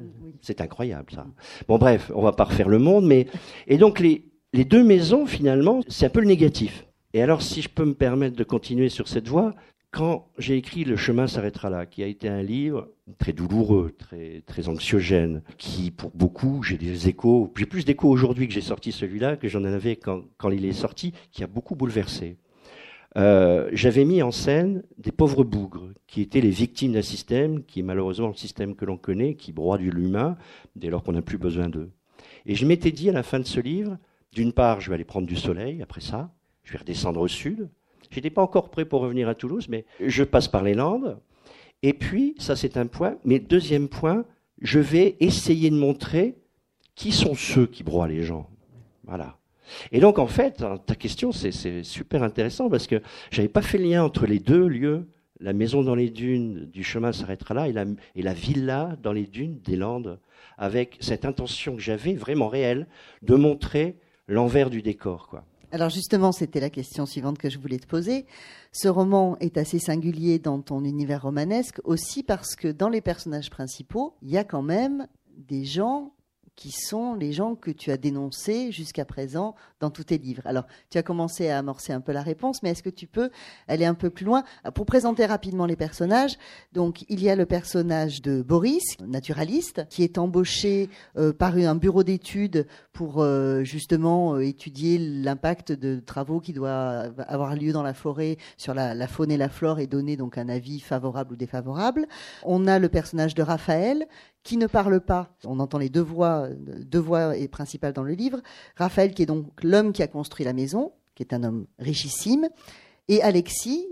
C'est 0.41 0.61
incroyable 0.61 1.13
ça. 1.15 1.27
Bon 1.69 1.79
bref, 1.79 2.11
on 2.15 2.23
va 2.23 2.33
pas 2.33 2.45
refaire 2.45 2.69
le 2.69 2.79
monde, 2.79 3.07
mais 3.07 3.27
et 3.69 3.79
donc 3.79 4.01
les, 4.01 4.25
les 4.53 4.65
deux 4.65 4.83
maisons 4.83 5.27
finalement, 5.27 5.81
c'est 5.87 6.07
un 6.07 6.11
peu 6.11 6.21
le 6.21 6.27
négatif. 6.27 6.87
Et 7.15 7.23
alors 7.23 7.43
si 7.43 7.63
je 7.63 7.69
peux 7.69 7.85
me 7.85 7.95
permettre 7.95 8.37
de 8.37 8.45
continuer 8.45 8.89
sur 8.89 9.07
cette 9.07 9.29
voie, 9.29 9.55
quand 9.91 10.29
j'ai 10.39 10.57
écrit 10.57 10.85
Le 10.85 10.97
chemin 10.97 11.27
s'arrêtera 11.27 11.71
là, 11.71 11.87
qui 11.87 12.03
a 12.03 12.07
été 12.07 12.29
un 12.29 12.43
livre 12.43 12.89
très 13.19 13.33
douloureux, 13.33 13.93
très, 13.99 14.43
très 14.47 14.69
anxiogène, 14.69 15.43
qui 15.59 15.91
pour 15.91 16.11
beaucoup, 16.15 16.63
j'ai 16.63 16.79
des 16.79 17.09
échos, 17.09 17.53
j'ai 17.57 17.67
plus 17.67 17.85
d'échos 17.85 18.09
aujourd'hui 18.09 18.47
que 18.47 18.55
j'ai 18.55 18.61
sorti 18.61 18.93
celui-là 18.93 19.37
que 19.37 19.49
j'en 19.49 19.65
avais 19.65 19.97
quand, 19.97 20.23
quand, 20.37 20.51
il 20.51 20.65
est 20.65 20.73
sorti, 20.73 21.13
qui 21.33 21.43
a 21.43 21.47
beaucoup 21.47 21.75
bouleversé. 21.75 22.37
Euh, 23.17 23.69
j'avais 23.73 24.05
mis 24.05 24.23
en 24.23 24.31
scène 24.31 24.85
des 24.97 25.11
pauvres 25.11 25.43
bougres 25.43 25.89
qui 26.07 26.21
étaient 26.21 26.41
les 26.41 26.51
victimes 26.51 26.93
d'un 26.93 27.03
système 27.03 27.65
qui 27.65 27.81
est 27.81 27.83
malheureusement 27.83 28.29
le 28.29 28.35
système 28.35 28.77
que 28.77 28.85
l'on 28.85 28.97
connaît, 28.97 29.35
qui 29.35 29.53
broie 29.53 29.79
de 29.79 29.91
l'humain 29.91 30.37
dès 30.77 30.91
lors 30.91 31.03
qu'on 31.03 31.13
n'a 31.13 31.23
plus 31.23 31.39
besoin 31.39 31.69
d'eux. 31.69 31.91
Et 32.47 32.55
je 32.55 32.65
m'étais 32.67 32.93
dit 32.93 33.11
à 33.11 33.13
la 33.13 33.25
fin 33.25 33.41
de 33.41 33.47
ce 33.47 33.59
livre, 33.59 33.99
d'une 34.33 34.53
part, 34.53 34.81
je 34.81 34.91
vais 34.91 34.95
aller 34.95 35.05
prendre 35.05 35.27
du 35.27 35.35
soleil 35.35 35.83
après 35.83 36.01
ça, 36.01 36.33
je 36.63 36.73
vais 36.73 36.79
redescendre 36.79 37.21
au 37.21 37.27
sud, 37.27 37.69
J'étais 38.11 38.31
pas 38.31 38.43
encore 38.43 38.71
prêt 38.71 38.85
pour 38.85 39.01
revenir 39.01 39.29
à 39.29 39.35
Toulouse, 39.35 39.67
mais 39.69 39.85
je 40.05 40.25
passe 40.25 40.49
par 40.49 40.63
les 40.63 40.75
Landes. 40.75 41.19
Et 41.83 41.93
puis, 41.93 42.35
ça 42.39 42.57
c'est 42.57 42.77
un 42.77 42.87
point. 42.87 43.17
Mais 43.25 43.39
deuxième 43.39 43.89
point, 43.89 44.25
je 44.61 44.79
vais 44.79 45.17
essayer 45.21 45.71
de 45.71 45.77
montrer 45.77 46.37
qui 46.95 47.13
sont 47.13 47.35
ceux 47.35 47.67
qui 47.67 47.83
broient 47.83 48.09
les 48.09 48.23
gens. 48.23 48.49
Voilà. 49.05 49.39
Et 49.93 50.01
donc, 50.01 50.19
en 50.19 50.27
fait, 50.27 50.65
ta 50.87 50.95
question, 50.95 51.33
c'est 51.33 51.83
super 51.83 52.23
intéressant 52.23 52.69
parce 52.69 52.87
que 52.87 53.01
j'avais 53.31 53.49
pas 53.49 53.63
fait 53.63 53.79
le 53.79 53.85
lien 53.85 54.05
entre 54.05 54.27
les 54.27 54.39
deux 54.39 54.67
lieux, 54.67 55.09
la 55.39 55.53
maison 55.53 55.83
dans 55.83 55.95
les 55.95 56.11
dunes 56.11 56.67
du 56.67 56.85
chemin 56.85 57.13
s'arrêtera 57.13 57.55
là 57.55 57.69
et 57.69 57.73
la, 57.73 57.87
et 58.15 58.23
la 58.23 58.35
villa 58.35 58.97
dans 59.03 59.13
les 59.13 59.27
dunes 59.27 59.59
des 59.65 59.77
Landes, 59.77 60.19
avec 60.59 60.99
cette 61.01 61.25
intention 61.25 61.77
que 61.77 61.83
j'avais 61.83 62.15
vraiment 62.15 62.49
réelle 62.49 62.87
de 63.23 63.35
montrer 63.35 63.97
l'envers 64.27 64.71
du 64.71 64.83
décor, 64.83 65.29
quoi. 65.29 65.45
Alors 65.73 65.89
justement, 65.89 66.33
c'était 66.33 66.59
la 66.61 66.71
question 66.71 67.07
suivante 67.07 67.39
que 67.39 67.49
je 67.49 67.59
voulais 67.59 67.79
te 67.79 67.87
poser. 67.87 68.27
Ce 68.73 68.89
roman 68.89 69.37
est 69.39 69.57
assez 69.57 69.79
singulier 69.79 70.39
dans 70.39 70.61
ton 70.61 70.85
univers 70.85 71.23
romanesque 71.23 71.81
aussi 71.85 72.23
parce 72.25 72.57
que 72.57 72.69
dans 72.69 72.89
les 72.89 73.01
personnages 73.01 73.51
principaux, 73.51 74.15
il 74.23 74.31
y 74.31 74.39
a 74.39 74.45
quand 74.45 74.63
même 74.63 75.07
des 75.37 75.65
gens 75.65 76.13
qui 76.57 76.71
sont 76.71 77.15
les 77.15 77.33
gens 77.33 77.55
que 77.55 77.71
tu 77.71 77.91
as 77.91 77.97
dénoncés 77.97 78.73
jusqu'à 78.73 79.05
présent 79.05 79.55
dans 79.81 79.91
tous 79.91 80.05
tes 80.05 80.19
livres. 80.19 80.43
Alors, 80.45 80.67
tu 80.91 80.99
as 80.99 81.03
commencé 81.03 81.49
à 81.49 81.59
amorcer 81.59 81.93
un 81.93 82.01
peu 82.01 82.13
la 82.13 82.23
réponse, 82.23 82.63
mais 82.63 82.71
est-ce 82.71 82.83
que 82.83 82.91
tu 82.91 83.07
peux 83.07 83.31
aller 83.69 83.85
un 83.85 83.95
peu 83.95 84.11
plus 84.11 84.25
loin 84.27 84.45
pour 84.75 84.87
présenter 84.87 85.27
rapidement 85.27 85.67
les 85.67 85.77
personnages? 85.77 86.37
Donc, 86.73 87.05
il 87.09 87.23
y 87.23 87.31
a 87.31 87.37
le 87.37 87.47
personnage 87.47 88.23
de 88.23 88.43
Boris, 88.43 88.99
naturaliste, 89.01 89.87
qui 89.89 90.03
est 90.03 90.19
embauché 90.19 90.91
euh, 91.17 91.33
par 91.33 91.57
un 91.57 91.75
bureau 91.75 92.03
d'études 92.03 92.67
pour 92.93 93.23
euh, 93.23 93.65
justement 93.65 94.35
euh, 94.35 94.41
étudier 94.41 94.99
l'impact 94.99 95.73
de 95.73 96.01
travaux 96.01 96.41
qui 96.41 96.53
doivent 96.53 97.25
avoir 97.27 97.55
lieu 97.57 97.73
dans 97.73 97.83
la 97.83 97.95
forêt 97.95 98.37
sur 98.57 98.75
la, 98.75 98.95
la, 98.95 99.07
faune 99.07 99.31
et 99.31 99.37
la 99.37 99.49
flore 99.49 99.79
et 99.79 99.87
donner 99.87 100.17
donc 100.17 100.39
un 100.39 100.49
avis 100.49 100.81
favorable 100.81 101.33
ou 101.33 101.37
défavorable. 101.37 102.07
On 102.45 102.67
a 102.67 102.79
le 102.79 102.89
personnage 102.89 103.35
de 103.35 103.43
Raphaël 103.43 104.07
qui 104.43 104.57
ne 104.57 104.67
parle 104.67 105.01
pas. 105.01 105.35
On 105.45 105.61
entend 105.61 105.79
les 105.79 105.89
deux 105.89 106.01
voix, 106.01 106.49
deux 106.51 106.99
voix 106.99 107.33
principales 107.51 107.93
dans 107.93 108.03
le 108.03 108.15
livre. 108.15 108.41
Raphaël, 108.77 109.13
qui 109.15 109.23
est 109.23 109.27
donc 109.27 109.47
l'homme 109.63 109.93
qui 109.93 110.03
a 110.03 110.07
construit 110.07 110.45
la 110.45 110.53
maison, 110.53 110.93
qui 111.15 111.23
est 111.23 111.35
un 111.35 111.45
homme 111.45 111.67
richissime, 111.79 112.49
et 113.09 113.23
Alexis, 113.23 113.87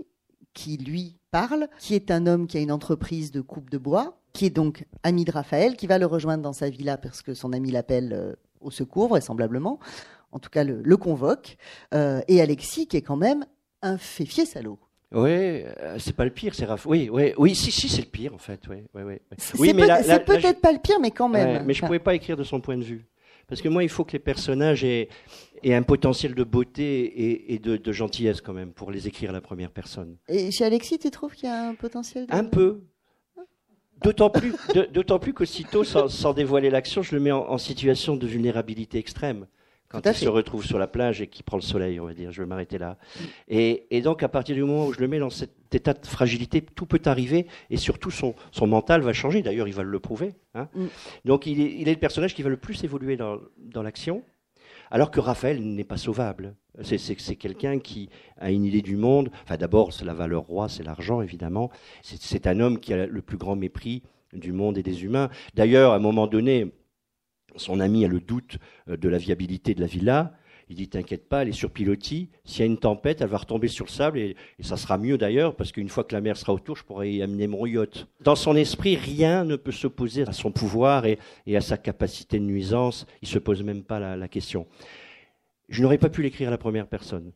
qui 0.53 0.77
lui 0.77 1.17
parle, 1.31 1.67
qui 1.79 1.93
est 1.93 2.11
un 2.11 2.25
homme 2.25 2.47
qui 2.47 2.57
a 2.57 2.61
une 2.61 2.71
entreprise 2.71 3.31
de 3.31 3.41
coupe 3.41 3.69
de 3.69 3.77
bois, 3.77 4.17
qui 4.33 4.45
est 4.45 4.49
donc 4.49 4.85
ami 5.03 5.25
de 5.25 5.31
Raphaël, 5.31 5.75
qui 5.75 5.87
va 5.87 5.97
le 5.97 6.05
rejoindre 6.05 6.43
dans 6.43 6.53
sa 6.53 6.69
villa 6.69 6.97
parce 6.97 7.21
que 7.21 7.33
son 7.33 7.53
ami 7.53 7.71
l'appelle 7.71 8.13
euh, 8.13 8.35
au 8.61 8.71
secours, 8.71 9.09
vraisemblablement. 9.09 9.79
En 10.31 10.39
tout 10.39 10.49
cas, 10.49 10.63
le, 10.63 10.97
convoque. 10.97 11.57
Euh, 11.93 12.21
et 12.27 12.41
Alexis, 12.41 12.87
qui 12.87 12.97
est 12.97 13.01
quand 13.01 13.17
même 13.17 13.45
un 13.81 13.97
féfier 13.97 14.45
salaud. 14.45 14.79
Oui, 15.11 15.31
euh, 15.31 15.97
c'est 15.97 16.15
pas 16.15 16.25
le 16.25 16.29
pire, 16.31 16.53
c'est 16.53 16.65
Raph. 16.65 16.85
Oui, 16.85 17.09
oui, 17.11 17.33
oui, 17.37 17.55
si, 17.55 17.71
si, 17.71 17.89
c'est 17.89 18.01
le 18.01 18.07
pire 18.07 18.33
en 18.33 18.37
fait. 18.37 18.61
Oui, 18.69 18.83
oui, 18.93 19.01
oui. 19.03 19.15
oui 19.57 19.73
mais 19.73 19.87
c'est 20.03 20.23
peut-être 20.23 20.61
pas 20.61 20.71
le 20.71 20.77
pire, 20.77 20.99
mais 20.99 21.09
quand 21.09 21.29
même. 21.29 21.65
mais 21.65 21.73
je 21.73 21.83
pouvais 21.83 21.99
pas 21.99 22.13
écrire 22.13 22.37
de 22.37 22.43
son 22.43 22.61
point 22.61 22.77
de 22.77 22.83
vue, 22.83 23.05
parce 23.47 23.61
que 23.61 23.69
moi, 23.69 23.83
il 23.83 23.89
faut 23.89 24.05
que 24.05 24.13
les 24.13 24.19
personnages 24.19 24.83
aient, 24.83 25.09
aient 25.63 25.73
un 25.73 25.81
potentiel 25.81 26.35
de 26.35 26.43
beauté 26.43 27.05
et, 27.05 27.55
et 27.55 27.59
de, 27.59 27.77
de, 27.77 27.91
gentillesse 27.91 28.39
quand 28.39 28.53
même 28.53 28.71
pour 28.71 28.91
les 28.91 29.07
écrire 29.07 29.31
à 29.31 29.33
la 29.33 29.41
première 29.41 29.71
personne. 29.71 30.17
Et 30.27 30.51
chez 30.51 30.65
Alexis, 30.65 30.99
tu 30.99 31.09
trouves 31.09 31.33
qu'il 31.33 31.49
y 31.49 31.51
a 31.51 31.69
un 31.69 31.73
potentiel 31.73 32.27
de... 32.27 32.33
Un 32.33 32.43
peu. 32.43 32.83
D'autant 34.03 34.29
plus, 34.29 34.53
d'autant 34.93 35.19
plus 35.19 35.33
qu'aussitôt, 35.33 35.83
sans, 35.83 36.07
sans, 36.07 36.33
dévoiler 36.33 36.69
l'action, 36.69 37.01
je 37.01 37.15
le 37.15 37.19
mets 37.19 37.31
en, 37.31 37.49
en 37.49 37.57
situation 37.57 38.15
de 38.15 38.27
vulnérabilité 38.27 38.97
extrême 38.97 39.47
quand 39.89 40.05
il 40.05 40.13
se 40.13 40.27
retrouve 40.27 40.63
sur 40.63 40.77
la 40.77 40.87
plage 40.87 41.19
et 41.21 41.27
qu'il 41.27 41.43
prend 41.43 41.57
le 41.57 41.63
soleil, 41.63 41.99
on 41.99 42.05
va 42.05 42.13
dire. 42.13 42.31
Je 42.31 42.41
vais 42.41 42.47
m'arrêter 42.47 42.77
là. 42.77 42.97
Et, 43.47 43.87
et, 43.89 44.01
donc, 44.01 44.21
à 44.21 44.29
partir 44.29 44.55
du 44.55 44.61
moment 44.61 44.85
où 44.85 44.93
je 44.93 44.99
le 44.99 45.07
mets 45.07 45.17
dans 45.17 45.31
cet 45.31 45.51
état 45.73 45.93
de 45.93 46.05
fragilité, 46.05 46.61
tout 46.61 46.85
peut 46.85 47.01
arriver 47.05 47.47
et 47.71 47.77
surtout 47.77 48.11
son, 48.11 48.35
son 48.51 48.67
mental 48.67 49.01
va 49.01 49.13
changer. 49.13 49.41
D'ailleurs, 49.41 49.67
il 49.67 49.73
va 49.73 49.81
le 49.81 49.99
prouver. 49.99 50.35
Hein. 50.53 50.69
Mm. 50.75 50.85
Donc, 51.25 51.47
il 51.47 51.59
est, 51.59 51.73
il 51.79 51.89
est, 51.89 51.93
le 51.93 51.99
personnage 51.99 52.35
qui 52.35 52.43
va 52.43 52.49
le 52.49 52.57
plus 52.57 52.83
évoluer 52.83 53.17
dans, 53.17 53.39
dans 53.57 53.81
l'action, 53.81 54.23
alors 54.91 55.09
que 55.09 55.19
Raphaël 55.19 55.59
n'est 55.59 55.83
pas 55.83 55.97
sauvable. 55.97 56.55
C'est 56.83 57.35
quelqu'un 57.35 57.79
qui 57.79 58.09
a 58.37 58.51
une 58.51 58.65
idée 58.65 58.81
du 58.81 58.95
monde. 58.95 59.31
Enfin, 59.43 59.57
d'abord, 59.57 59.91
c'est 59.91 60.05
la 60.05 60.13
valeur 60.13 60.43
roi, 60.43 60.69
c'est 60.69 60.83
l'argent, 60.83 61.21
évidemment. 61.21 61.71
C'est 62.03 62.45
un 62.45 62.59
homme 62.59 62.79
qui 62.79 62.93
a 62.93 63.07
le 63.07 63.21
plus 63.21 63.37
grand 63.37 63.55
mépris 63.55 64.03
du 64.33 64.51
monde 64.51 64.77
et 64.77 64.83
des 64.83 65.03
humains. 65.03 65.29
D'ailleurs, 65.55 65.93
à 65.93 65.95
un 65.95 65.99
moment 65.99 66.27
donné, 66.27 66.71
son 67.55 67.79
ami 67.79 68.05
a 68.05 68.07
le 68.07 68.19
doute 68.19 68.57
euh, 68.89 68.97
de 68.97 69.09
la 69.09 69.17
viabilité 69.17 69.73
de 69.73 69.81
la 69.81 69.87
villa. 69.87 70.33
Il 70.69 70.75
dit 70.75 70.87
T'inquiète 70.87 71.27
pas, 71.27 71.41
elle 71.41 71.49
est 71.49 71.53
sur 71.53 71.71
pilotis. 71.71 72.29
S'il 72.45 72.59
y 72.59 72.63
a 72.63 72.65
une 72.65 72.77
tempête, 72.77 73.21
elle 73.21 73.27
va 73.27 73.37
retomber 73.37 73.67
sur 73.67 73.85
le 73.85 73.91
sable 73.91 74.19
et, 74.19 74.35
ça 74.59 74.77
sera 74.77 74.97
mieux 74.97 75.17
d'ailleurs, 75.17 75.55
parce 75.55 75.71
qu'une 75.71 75.89
fois 75.89 76.03
que 76.03 76.13
la 76.13 76.21
mer 76.21 76.37
sera 76.37 76.53
autour, 76.53 76.75
je 76.75 76.83
pourrai 76.83 77.11
y 77.11 77.21
amener 77.23 77.47
mon 77.47 77.65
yacht. 77.65 78.07
Dans 78.21 78.35
son 78.35 78.55
esprit, 78.55 78.95
rien 78.95 79.45
ne 79.45 79.55
peut 79.55 79.71
s'opposer 79.71 80.23
à 80.27 80.31
son 80.31 80.51
pouvoir 80.51 81.05
et, 81.05 81.17
à 81.55 81.61
sa 81.61 81.77
capacité 81.77 82.39
de 82.39 82.45
nuisance. 82.45 83.07
Il 83.21 83.27
se 83.27 83.39
pose 83.39 83.63
même 83.63 83.83
pas 83.83 84.15
la 84.15 84.27
question. 84.27 84.67
Je 85.69 85.81
n'aurais 85.83 85.97
pas 85.97 86.09
pu 86.09 86.21
l'écrire 86.23 86.47
à 86.47 86.51
la 86.51 86.57
première 86.57 86.87
personne. 86.87 87.31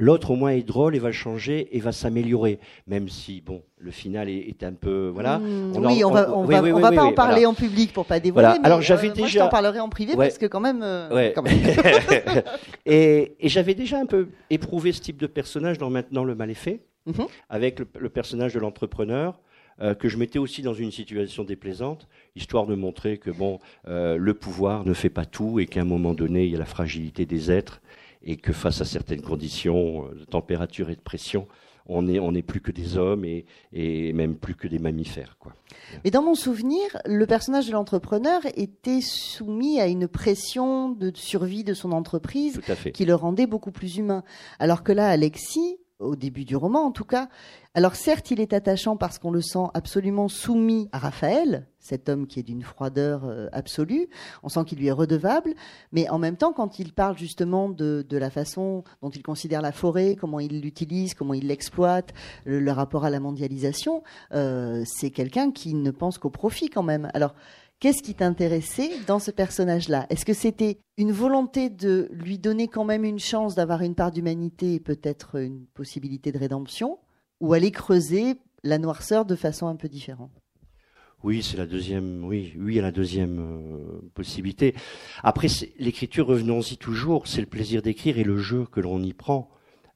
L'autre, 0.00 0.30
au 0.30 0.36
moins, 0.36 0.50
est 0.52 0.62
drôle 0.62 0.94
et 0.94 1.00
va 1.00 1.10
changer 1.10 1.76
et 1.76 1.80
va 1.80 1.90
s'améliorer, 1.90 2.60
même 2.86 3.08
si, 3.08 3.40
bon, 3.40 3.62
le 3.78 3.90
final 3.90 4.28
est, 4.28 4.62
un 4.62 4.72
peu, 4.72 5.10
voilà. 5.12 5.40
Mmh, 5.40 5.72
oui, 5.76 6.04
on, 6.04 6.12
va, 6.12 6.32
on 6.32 6.44
va, 6.44 6.62
on 6.62 6.78
va 6.78 6.92
pas 6.92 7.02
en 7.02 7.12
parler 7.12 7.46
en 7.46 7.54
public 7.54 7.92
pour 7.92 8.06
pas 8.06 8.20
dévoiler. 8.20 8.46
Voilà. 8.48 8.64
Alors 8.64 8.80
j'avais 8.80 9.10
déjà. 9.10 9.18
Euh, 9.18 9.20
moi, 9.22 9.28
je 9.28 9.38
t'en 9.38 9.48
parlerai 9.48 9.80
en 9.80 9.88
privé 9.88 10.14
parce 10.16 10.38
que 10.38 10.46
quand 10.46 10.60
même. 10.60 10.82
Euh, 10.84 11.32
quand 11.34 11.42
même. 11.42 11.58
et, 12.86 13.34
et 13.40 13.48
j'avais 13.48 13.74
déjà 13.74 13.98
un 13.98 14.06
peu 14.06 14.28
éprouvé 14.50 14.92
ce 14.92 15.00
type 15.00 15.16
de 15.16 15.26
personnage 15.26 15.78
dans 15.78 15.90
Maintenant 15.90 16.22
le 16.22 16.36
mal 16.36 16.50
est 16.50 16.54
fait, 16.54 16.80
mmh. 17.06 17.22
avec 17.48 17.80
le, 17.98 18.08
personnage 18.08 18.54
de 18.54 18.60
l'entrepreneur. 18.60 19.40
Euh, 19.80 19.94
que 19.94 20.08
je 20.08 20.16
mettais 20.16 20.40
aussi 20.40 20.60
dans 20.62 20.74
une 20.74 20.90
situation 20.90 21.44
déplaisante, 21.44 22.08
histoire 22.34 22.66
de 22.66 22.74
montrer 22.74 23.16
que 23.16 23.30
bon, 23.30 23.60
le 23.86 24.32
pouvoir 24.32 24.84
ne 24.84 24.92
fait 24.92 25.08
pas 25.08 25.24
tout 25.24 25.60
et 25.60 25.66
qu'à 25.66 25.82
un 25.82 25.84
moment 25.84 26.14
donné, 26.14 26.46
il 26.46 26.50
y 26.50 26.56
a 26.56 26.58
la 26.58 26.64
fragilité 26.64 27.26
des 27.26 27.52
êtres 27.52 27.80
et 28.28 28.36
que 28.36 28.52
face 28.52 28.82
à 28.82 28.84
certaines 28.84 29.22
conditions 29.22 30.04
euh, 30.04 30.14
de 30.14 30.24
température 30.24 30.90
et 30.90 30.94
de 30.94 31.00
pression, 31.00 31.48
on 31.86 32.02
n'est 32.02 32.20
on 32.20 32.34
est 32.34 32.42
plus 32.42 32.60
que 32.60 32.70
des 32.70 32.98
hommes 32.98 33.24
et, 33.24 33.46
et, 33.72 34.12
même 34.12 34.36
plus 34.36 34.54
que 34.54 34.68
des 34.68 34.78
mammifères. 34.78 35.38
Quoi. 35.40 35.54
Mais 36.04 36.10
dans 36.10 36.22
mon 36.22 36.34
souvenir, 36.34 36.84
le 37.06 37.26
personnage 37.26 37.66
de 37.66 37.72
l'entrepreneur 37.72 38.42
était 38.54 39.00
soumis 39.00 39.80
à 39.80 39.86
une 39.86 40.06
pression 40.06 40.90
de 40.90 41.10
survie 41.14 41.64
de 41.64 41.72
son 41.72 41.92
entreprise 41.92 42.60
qui 42.92 43.06
le 43.06 43.14
rendait 43.14 43.46
beaucoup 43.46 43.70
plus 43.70 43.96
humain. 43.96 44.22
Alors 44.58 44.82
que 44.82 44.92
là, 44.92 45.08
Alexis, 45.08 45.78
au 45.98 46.16
début 46.16 46.44
du 46.44 46.56
roman 46.56 46.86
en 46.86 46.92
tout 46.92 47.04
cas. 47.04 47.28
Alors 47.74 47.94
certes, 47.94 48.30
il 48.30 48.40
est 48.40 48.52
attachant 48.52 48.96
parce 48.96 49.18
qu'on 49.18 49.30
le 49.30 49.42
sent 49.42 49.66
absolument 49.74 50.28
soumis 50.28 50.88
à 50.92 50.98
Raphaël, 50.98 51.66
cet 51.78 52.08
homme 52.08 52.26
qui 52.26 52.40
est 52.40 52.42
d'une 52.42 52.62
froideur 52.62 53.24
euh, 53.24 53.48
absolue. 53.52 54.08
On 54.42 54.48
sent 54.48 54.64
qu'il 54.64 54.78
lui 54.78 54.88
est 54.88 54.92
redevable, 54.92 55.54
mais 55.92 56.08
en 56.08 56.18
même 56.18 56.36
temps, 56.36 56.52
quand 56.52 56.78
il 56.78 56.92
parle 56.92 57.16
justement 57.16 57.68
de, 57.68 58.04
la 58.10 58.30
façon 58.30 58.84
dont 59.02 59.10
il 59.10 59.22
considère 59.22 59.62
la 59.62 59.72
forêt, 59.72 60.16
comment 60.18 60.40
il 60.40 60.60
l'utilise, 60.60 61.14
comment 61.14 61.34
il 61.34 61.46
l'exploite, 61.46 62.12
le, 62.44 62.68
rapport 62.70 63.04
à 63.04 63.10
la 63.10 63.20
mondialisation, 63.20 64.02
euh, 64.34 64.82
c'est 64.86 65.10
quelqu'un 65.10 65.50
qui 65.50 65.74
ne 65.74 65.90
pense 65.90 66.18
qu'au 66.18 66.30
profit 66.30 66.68
quand 66.68 66.82
même. 66.82 67.10
Alors 67.14 67.34
Qu'est-ce 67.80 68.02
qui 68.02 68.14
t'intéressait 68.14 68.90
dans 69.06 69.20
ce 69.20 69.30
personnage-là? 69.30 70.06
Est-ce 70.10 70.24
que 70.24 70.32
c'était 70.32 70.80
une 70.96 71.12
volonté 71.12 71.70
de 71.70 72.08
lui 72.10 72.36
donner 72.36 72.66
quand 72.66 72.84
même 72.84 73.04
une 73.04 73.20
chance 73.20 73.54
d'avoir 73.54 73.82
une 73.82 73.94
part 73.94 74.10
d'humanité 74.10 74.74
et 74.74 74.80
peut-être 74.80 75.36
une 75.36 75.64
possibilité 75.74 76.32
de 76.32 76.38
rédemption? 76.38 76.98
Ou 77.40 77.52
aller 77.52 77.70
creuser 77.70 78.34
la 78.64 78.78
noirceur 78.78 79.24
de 79.24 79.36
façon 79.36 79.68
un 79.68 79.76
peu 79.76 79.88
différente? 79.88 80.32
Oui, 81.22 81.40
c'est 81.44 81.56
la 81.56 81.66
deuxième. 81.66 82.24
Oui, 82.24 82.52
oui, 82.58 82.80
la 82.80 82.90
deuxième 82.90 83.38
euh, 83.38 84.10
possibilité. 84.12 84.74
Après, 85.22 85.46
l'écriture, 85.78 86.26
revenons-y 86.26 86.78
toujours. 86.78 87.28
C'est 87.28 87.40
le 87.40 87.46
plaisir 87.46 87.80
d'écrire 87.80 88.18
et 88.18 88.24
le 88.24 88.38
jeu 88.38 88.66
que 88.66 88.80
l'on 88.80 89.00
y 89.00 89.12
prend. 89.12 89.50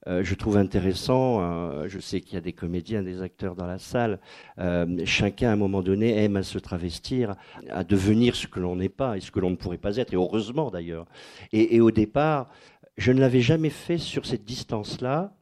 Euh, 0.07 0.23
je 0.23 0.35
trouve 0.35 0.57
intéressant, 0.57 1.41
euh, 1.41 1.87
je 1.87 1.99
sais 1.99 2.21
qu'il 2.21 2.33
y 2.33 2.37
a 2.37 2.41
des 2.41 2.53
comédiens, 2.53 3.03
des 3.03 3.21
acteurs 3.21 3.55
dans 3.55 3.65
la 3.65 3.77
salle, 3.77 4.19
euh, 4.59 5.01
chacun 5.05 5.49
à 5.49 5.53
un 5.53 5.57
moment 5.57 5.81
donné 5.81 6.23
aime 6.23 6.35
à 6.35 6.43
se 6.43 6.59
travestir, 6.59 7.35
à 7.69 7.83
devenir 7.83 8.35
ce 8.35 8.47
que 8.47 8.59
l'on 8.59 8.75
n'est 8.75 8.89
pas 8.89 9.17
et 9.17 9.21
ce 9.21 9.31
que 9.31 9.39
l'on 9.39 9.49
ne 9.49 9.55
pourrait 9.55 9.77
pas 9.77 9.97
être, 9.97 10.13
et 10.13 10.17
heureusement 10.17 10.71
d'ailleurs. 10.71 11.05
Et, 11.51 11.75
et, 11.75 11.81
au 11.81 11.91
départ, 11.91 12.49
je 12.97 13.11
ne 13.11 13.19
l'avais 13.19 13.41
jamais 13.41 13.69
fait 13.69 13.97
sur 13.97 14.25
cette 14.25 14.43
distance-là, 14.43 15.33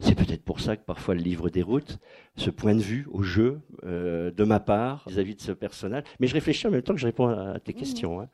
C'est 0.00 0.14
peut-être 0.14 0.44
pour 0.44 0.60
ça 0.60 0.76
que 0.76 0.84
parfois 0.84 1.14
le 1.16 1.20
livre 1.20 1.50
déroute, 1.50 1.98
ce 2.36 2.50
point 2.50 2.76
de 2.76 2.80
vue 2.80 3.08
au 3.10 3.22
jeu 3.22 3.60
euh, 3.84 4.30
de 4.30 4.44
ma 4.44 4.60
part 4.60 5.04
vis-à-vis 5.08 5.34
de 5.34 5.40
ce 5.40 5.50
personnage. 5.50 6.04
Mais 6.20 6.28
je 6.28 6.34
réfléchis 6.34 6.68
en 6.68 6.70
même 6.70 6.82
temps 6.82 6.94
que 6.94 7.00
je 7.00 7.06
réponds 7.06 7.26
à, 7.26 7.58
tes 7.58 7.72
mmh. 7.72 7.76
questions, 7.76 8.20
hein. 8.20 8.28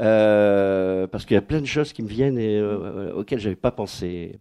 euh, 0.00 1.06
parce 1.06 1.24
qu'il 1.24 1.34
y 1.34 1.38
a 1.38 1.42
plein 1.42 1.60
de 1.60 1.66
choses 1.66 1.92
qui 1.92 2.02
me 2.02 2.08
viennent 2.08 2.36
et 2.36 2.58
euh, 2.58 3.12
auxquelles 3.14 3.38
j'avais 3.38 3.54
pas 3.54 3.70
pensé. 3.70 4.40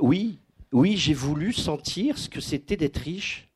oui, 0.00 0.40
oui, 0.72 0.96
j'ai 0.96 1.14
voulu 1.14 1.52
sentir 1.52 2.18
ce 2.18 2.28
que 2.28 2.40
c'était 2.40 2.76
d'être 2.76 2.98
riche. 2.98 3.48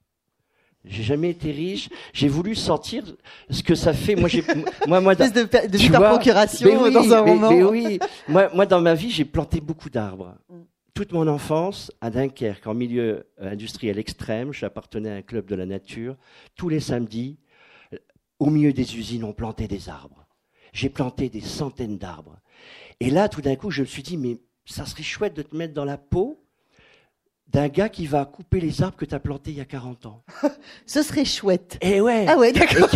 J'ai 0.85 1.03
jamais 1.03 1.31
été 1.31 1.51
riche. 1.51 1.89
J'ai 2.13 2.29
voulu 2.29 2.55
sentir 2.55 3.03
ce 3.51 3.65
que 3.65 3.75
ça 3.75 3.93
fait. 3.93 4.15
Moi, 4.15 4.29
j'ai, 4.29 4.45
moi, 4.87 5.01
moi, 5.01 5.17
dans, 5.17 5.29
de, 5.29 5.43
de 5.43 5.93
procuration 5.93 6.91
dans 6.93 7.13
un 7.13 7.21
roman. 7.21 7.51
Mais 7.51 7.65
oui, 7.65 7.99
moi, 8.29 8.51
moi, 8.55 8.67
dans 8.67 8.81
ma 8.81 8.95
vie, 8.95 9.11
j'ai 9.11 9.25
planté 9.25 9.61
beaucoup 9.61 9.91
d'arbres. 9.91 10.37
Toute 10.97 11.13
mon 11.13 11.29
enfance 11.29 11.93
à 12.01 12.09
Dunkerque, 12.09 12.67
en 12.67 12.73
milieu 12.73 13.27
euh, 13.43 13.53
industriel 13.53 13.99
extrême, 13.99 14.55
j'appartenais 14.55 15.11
à 15.11 15.17
un 15.17 15.21
club 15.21 15.45
de 15.45 15.55
la 15.55 15.67
nature. 15.67 16.17
Tous 16.55 16.71
les 16.71 16.81
samedis, 16.81 17.37
euh, 17.93 17.99
au 18.39 18.49
milieu 18.49 18.73
des 18.73 18.97
usines, 18.97 19.23
on 19.23 19.35
plantait 19.35 19.69
des 19.69 19.91
arbres. 19.91 20.27
J'ai 20.73 20.89
planté 20.89 21.29
des 21.29 21.43
centaines 21.43 21.99
d'arbres. 21.99 22.41
Et 23.01 23.11
là, 23.11 23.29
tout 23.29 23.43
d'un 23.43 23.57
coup, 23.57 23.71
je 23.71 23.83
me 23.83 23.87
suis 23.87 24.03
dit, 24.03 24.17
mais 24.17 24.39
ça 24.65 24.87
serait 24.87 25.03
chouette 25.03 25.37
de 25.37 25.43
te 25.43 25.55
mettre 25.55 25.75
dans 25.75 25.85
la 25.85 25.99
peau 25.99 26.43
d'un 27.49 27.69
gars 27.69 27.91
qui 27.91 28.07
va 28.07 28.25
couper 28.25 28.59
les 28.59 28.81
arbres 28.81 28.97
que 28.97 29.05
tu 29.05 29.15
as 29.15 29.21
plantés 29.21 29.51
il 29.51 29.59
y 29.59 29.61
a 29.61 29.67
40 29.67 30.07
ans. 30.07 30.25
Ce 30.87 31.03
serait 31.03 31.27
chouette. 31.27 31.77
Et 31.83 32.01
ouais. 32.01 32.25
Ah 32.27 32.39
ouais, 32.39 32.53
d'accord. 32.53 32.89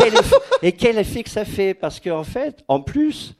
Et, 0.63 0.73
quel 0.73 0.97
effet, 0.97 1.23
que 1.23 1.29
ça 1.29 1.45
fait? 1.45 1.75
Parce 1.75 2.01
qu'en 2.01 2.25
fait, 2.25 2.65
en 2.67 2.81
plus, 2.81 3.35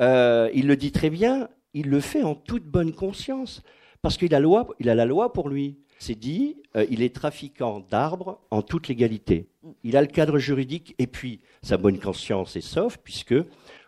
euh, 0.00 0.48
il 0.54 0.68
le 0.68 0.76
dit 0.76 0.90
très 0.90 1.10
bien, 1.10 1.50
il 1.74 1.90
le 1.90 2.00
fait 2.00 2.22
en 2.22 2.34
toute 2.34 2.64
bonne 2.64 2.94
conscience. 2.94 3.62
Parce 4.02 4.16
qu'il 4.16 4.34
a, 4.34 4.38
a 4.38 4.94
la 4.94 5.04
loi 5.04 5.32
pour 5.32 5.48
lui. 5.48 5.78
C'est 5.98 6.18
dit, 6.18 6.56
euh, 6.76 6.86
il 6.88 7.02
est 7.02 7.14
trafiquant 7.14 7.80
d'arbres 7.80 8.40
en 8.50 8.62
toute 8.62 8.88
légalité. 8.88 9.50
Il 9.84 9.98
a 9.98 10.00
le 10.00 10.06
cadre 10.06 10.38
juridique 10.38 10.94
et 10.98 11.06
puis 11.06 11.40
sa 11.62 11.76
bonne 11.76 11.98
conscience 11.98 12.56
est 12.56 12.62
sauf, 12.62 12.96
puisque, 13.04 13.34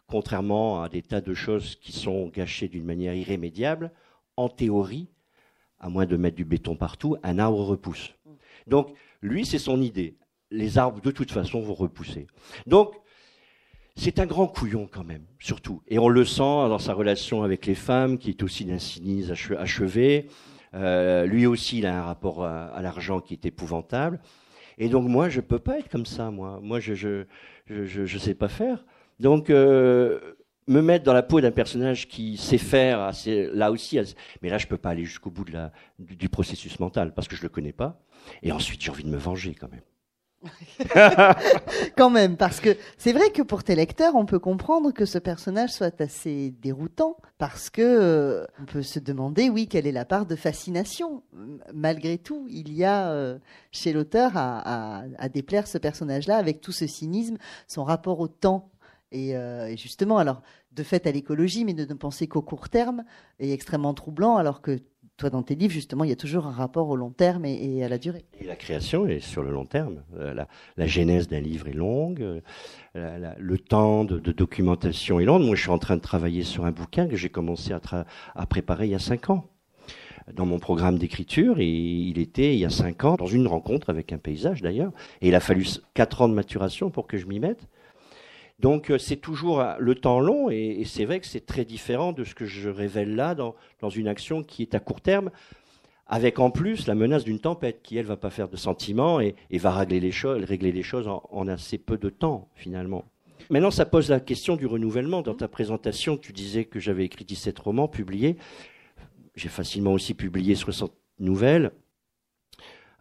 contrairement 0.06 0.82
à 0.82 0.90
des 0.90 1.00
tas 1.00 1.22
de 1.22 1.32
choses 1.32 1.76
qui 1.76 1.92
sont 1.92 2.28
gâchées 2.28 2.68
d'une 2.68 2.84
manière 2.84 3.14
irrémédiable, 3.14 3.92
en 4.36 4.50
théorie, 4.50 5.08
à 5.80 5.88
moins 5.88 6.04
de 6.04 6.18
mettre 6.18 6.36
du 6.36 6.44
béton 6.44 6.76
partout, 6.76 7.16
un 7.22 7.38
arbre 7.38 7.64
repousse. 7.64 8.12
Donc, 8.66 8.94
lui, 9.22 9.46
c'est 9.46 9.58
son 9.58 9.80
idée. 9.80 10.16
Les 10.50 10.76
arbres, 10.76 11.00
de 11.00 11.10
toute 11.10 11.30
façon, 11.30 11.62
vont 11.62 11.72
repousser. 11.72 12.26
Donc, 12.66 12.94
c'est 13.94 14.18
un 14.18 14.26
grand 14.26 14.46
couillon 14.46 14.88
quand 14.90 15.04
même, 15.04 15.24
surtout. 15.38 15.82
Et 15.88 15.98
on 15.98 16.08
le 16.08 16.24
sent 16.24 16.38
dans 16.40 16.78
sa 16.78 16.94
relation 16.94 17.42
avec 17.42 17.66
les 17.66 17.74
femmes, 17.74 18.18
qui 18.18 18.30
est 18.30 18.42
aussi 18.42 18.64
d'un 18.64 18.78
cynisme 18.78 19.32
achevé. 19.58 20.28
Euh, 20.74 21.26
lui 21.26 21.46
aussi, 21.46 21.78
il 21.78 21.86
a 21.86 21.98
un 21.98 22.02
rapport 22.02 22.44
à, 22.44 22.80
l'argent 22.80 23.20
qui 23.20 23.34
est 23.34 23.44
épouvantable. 23.44 24.20
Et 24.78 24.88
donc 24.88 25.06
moi, 25.08 25.28
je 25.28 25.40
peux 25.40 25.58
pas 25.58 25.78
être 25.78 25.90
comme 25.90 26.06
ça, 26.06 26.30
moi. 26.30 26.58
Moi, 26.62 26.80
je 26.80 26.94
je 26.94 27.24
je, 27.66 27.84
je, 28.06 28.18
sais 28.18 28.34
pas 28.34 28.48
faire. 28.48 28.84
Donc 29.20 29.50
euh, 29.50 30.18
me 30.66 30.80
mettre 30.80 31.04
dans 31.04 31.12
la 31.12 31.22
peau 31.22 31.40
d'un 31.40 31.50
personnage 31.50 32.08
qui 32.08 32.36
sait 32.38 32.58
faire, 32.58 33.00
assez, 33.00 33.48
là 33.52 33.70
aussi, 33.70 33.98
mais 34.40 34.48
là, 34.48 34.58
je 34.58 34.66
peux 34.66 34.78
pas 34.78 34.90
aller 34.90 35.04
jusqu'au 35.04 35.30
bout 35.30 35.44
de 35.44 35.52
la, 35.52 35.72
du, 35.98 36.16
du 36.16 36.28
processus 36.28 36.80
mental 36.80 37.12
parce 37.14 37.28
que 37.28 37.36
je 37.36 37.42
le 37.42 37.48
connais 37.48 37.72
pas. 37.72 38.00
Et 38.42 38.52
ensuite, 38.52 38.82
j'ai 38.82 38.90
envie 38.90 39.04
de 39.04 39.10
me 39.10 39.18
venger 39.18 39.54
quand 39.54 39.70
même. 39.70 39.82
Quand 41.96 42.10
même, 42.10 42.36
parce 42.36 42.60
que 42.60 42.76
c'est 42.98 43.12
vrai 43.12 43.30
que 43.30 43.42
pour 43.42 43.62
tes 43.62 43.74
lecteurs, 43.74 44.14
on 44.16 44.26
peut 44.26 44.38
comprendre 44.38 44.92
que 44.92 45.04
ce 45.04 45.18
personnage 45.18 45.70
soit 45.70 46.00
assez 46.00 46.50
déroutant, 46.60 47.16
parce 47.38 47.70
que 47.70 47.82
euh, 47.82 48.46
on 48.60 48.64
peut 48.64 48.82
se 48.82 48.98
demander, 48.98 49.50
oui, 49.50 49.68
quelle 49.68 49.86
est 49.86 49.92
la 49.92 50.04
part 50.04 50.26
de 50.26 50.36
fascination. 50.36 51.22
Malgré 51.72 52.18
tout, 52.18 52.46
il 52.48 52.72
y 52.72 52.84
a 52.84 53.10
euh, 53.10 53.38
chez 53.70 53.92
l'auteur 53.92 54.32
à, 54.34 55.04
déplaire 55.32 55.66
ce 55.66 55.78
personnage-là 55.78 56.36
avec 56.36 56.60
tout 56.60 56.72
ce 56.72 56.86
cynisme, 56.86 57.38
son 57.68 57.84
rapport 57.84 58.20
au 58.20 58.28
temps. 58.28 58.70
Euh, 59.14 59.66
et 59.66 59.76
justement, 59.76 60.18
alors, 60.18 60.42
de 60.72 60.82
fait 60.82 61.06
à 61.06 61.12
l'écologie, 61.12 61.64
mais 61.64 61.74
de 61.74 61.84
ne 61.84 61.94
penser 61.94 62.26
qu'au 62.26 62.42
court 62.42 62.68
terme, 62.68 63.04
est 63.38 63.50
extrêmement 63.50 63.94
troublant, 63.94 64.36
alors 64.36 64.62
que 64.62 64.78
toi, 65.16 65.30
dans 65.30 65.42
tes 65.42 65.54
livres, 65.54 65.72
justement, 65.72 66.04
il 66.04 66.10
y 66.10 66.12
a 66.12 66.16
toujours 66.16 66.46
un 66.46 66.52
rapport 66.52 66.88
au 66.88 66.96
long 66.96 67.10
terme 67.10 67.44
et, 67.44 67.84
à 67.84 67.88
la 67.88 67.98
durée. 67.98 68.24
La 68.44 68.56
création 68.56 69.06
est 69.06 69.20
sur 69.20 69.42
le 69.42 69.52
long 69.52 69.66
terme. 69.66 70.02
Euh, 70.16 70.34
la, 70.76 70.86
genèse 70.86 71.28
d'un 71.28 71.40
livre 71.40 71.68
est 71.68 71.74
longue, 71.74 72.40
euh, 72.96 73.34
le 73.38 73.58
temps 73.58 74.04
de, 74.04 74.18
documentation 74.18 75.20
est 75.20 75.24
long. 75.24 75.38
Moi, 75.38 75.54
je 75.54 75.62
suis 75.62 75.70
en 75.70 75.78
train 75.78 75.96
de 75.96 76.02
travailler 76.02 76.42
sur 76.42 76.64
un 76.64 76.72
bouquin 76.72 77.06
que 77.06 77.16
j'ai 77.16 77.28
commencé 77.28 77.72
à, 77.72 78.46
préparer 78.46 78.86
il 78.86 78.90
y 78.90 78.94
a 78.94 78.98
cinq 78.98 79.30
ans 79.30 79.48
dans 80.32 80.46
mon 80.46 80.58
programme 80.58 80.98
d'écriture 80.98 81.58
et 81.58 81.68
il 81.68 82.18
était 82.18 82.54
il 82.54 82.60
y 82.60 82.64
a 82.64 82.70
cinq 82.70 83.04
ans 83.04 83.16
dans 83.16 83.26
une 83.26 83.48
rencontre 83.48 83.90
avec 83.90 84.12
un 84.12 84.18
paysage 84.18 84.62
d'ailleurs 84.62 84.92
et 85.20 85.28
il 85.28 85.34
a 85.34 85.40
fallu 85.40 85.66
quatre 85.94 86.22
ans 86.22 86.28
de 86.28 86.34
maturation 86.34 86.90
pour 86.90 87.08
que 87.08 87.16
je 87.16 87.26
m'y 87.26 87.40
mette 87.40 87.66
donc 88.62 88.90
euh, 88.90 88.96
c'est 88.98 89.16
toujours 89.16 89.60
euh, 89.60 89.74
le 89.78 89.96
temps 89.96 90.20
long 90.20 90.48
et, 90.48 90.84
c'est 90.86 91.04
vrai 91.04 91.20
que 91.20 91.26
c'est 91.26 91.44
très 91.44 91.64
différent 91.64 92.12
de 92.12 92.22
ce 92.24 92.34
que 92.34 92.46
je 92.46 92.70
révèle 92.70 93.14
là 93.14 93.34
dans, 93.34 93.54
une 93.90 94.08
action 94.08 94.42
qui 94.44 94.62
est 94.62 94.74
à 94.74 94.80
court 94.80 95.00
terme, 95.00 95.30
avec 96.06 96.38
en 96.38 96.50
plus 96.50 96.86
la 96.86 96.94
menace 96.94 97.24
d'une 97.24 97.40
tempête 97.40 97.82
qui, 97.82 97.98
elle, 97.98 98.06
va 98.06 98.16
pas 98.16 98.30
faire 98.30 98.48
de 98.48 98.56
sentiments 98.56 99.20
et, 99.20 99.34
va 99.52 99.72
régler 99.72 99.98
les 99.98 100.12
choses, 100.12 100.44
régler 100.44 100.70
les 100.70 100.84
choses 100.84 101.08
en, 101.08 101.48
assez 101.48 101.76
peu 101.76 101.98
de 101.98 102.08
temps 102.08 102.48
finalement. 102.54 103.04
Maintenant, 103.50 103.72
ça 103.72 103.84
pose 103.84 104.08
la 104.08 104.20
question 104.20 104.54
du 104.54 104.66
renouvellement. 104.66 105.20
Dans 105.20 105.34
ta 105.34 105.48
présentation, 105.48 106.16
tu 106.16 106.32
disais 106.32 106.64
que 106.64 106.78
j'avais 106.78 107.04
écrit 107.04 107.24
17 107.24 107.58
romans 107.58 107.88
publiés. 107.88 108.36
J'ai 109.34 109.48
facilement 109.48 109.92
aussi 109.92 110.14
publié 110.14 110.54
60 110.54 110.92
nouvelles. 111.18 111.72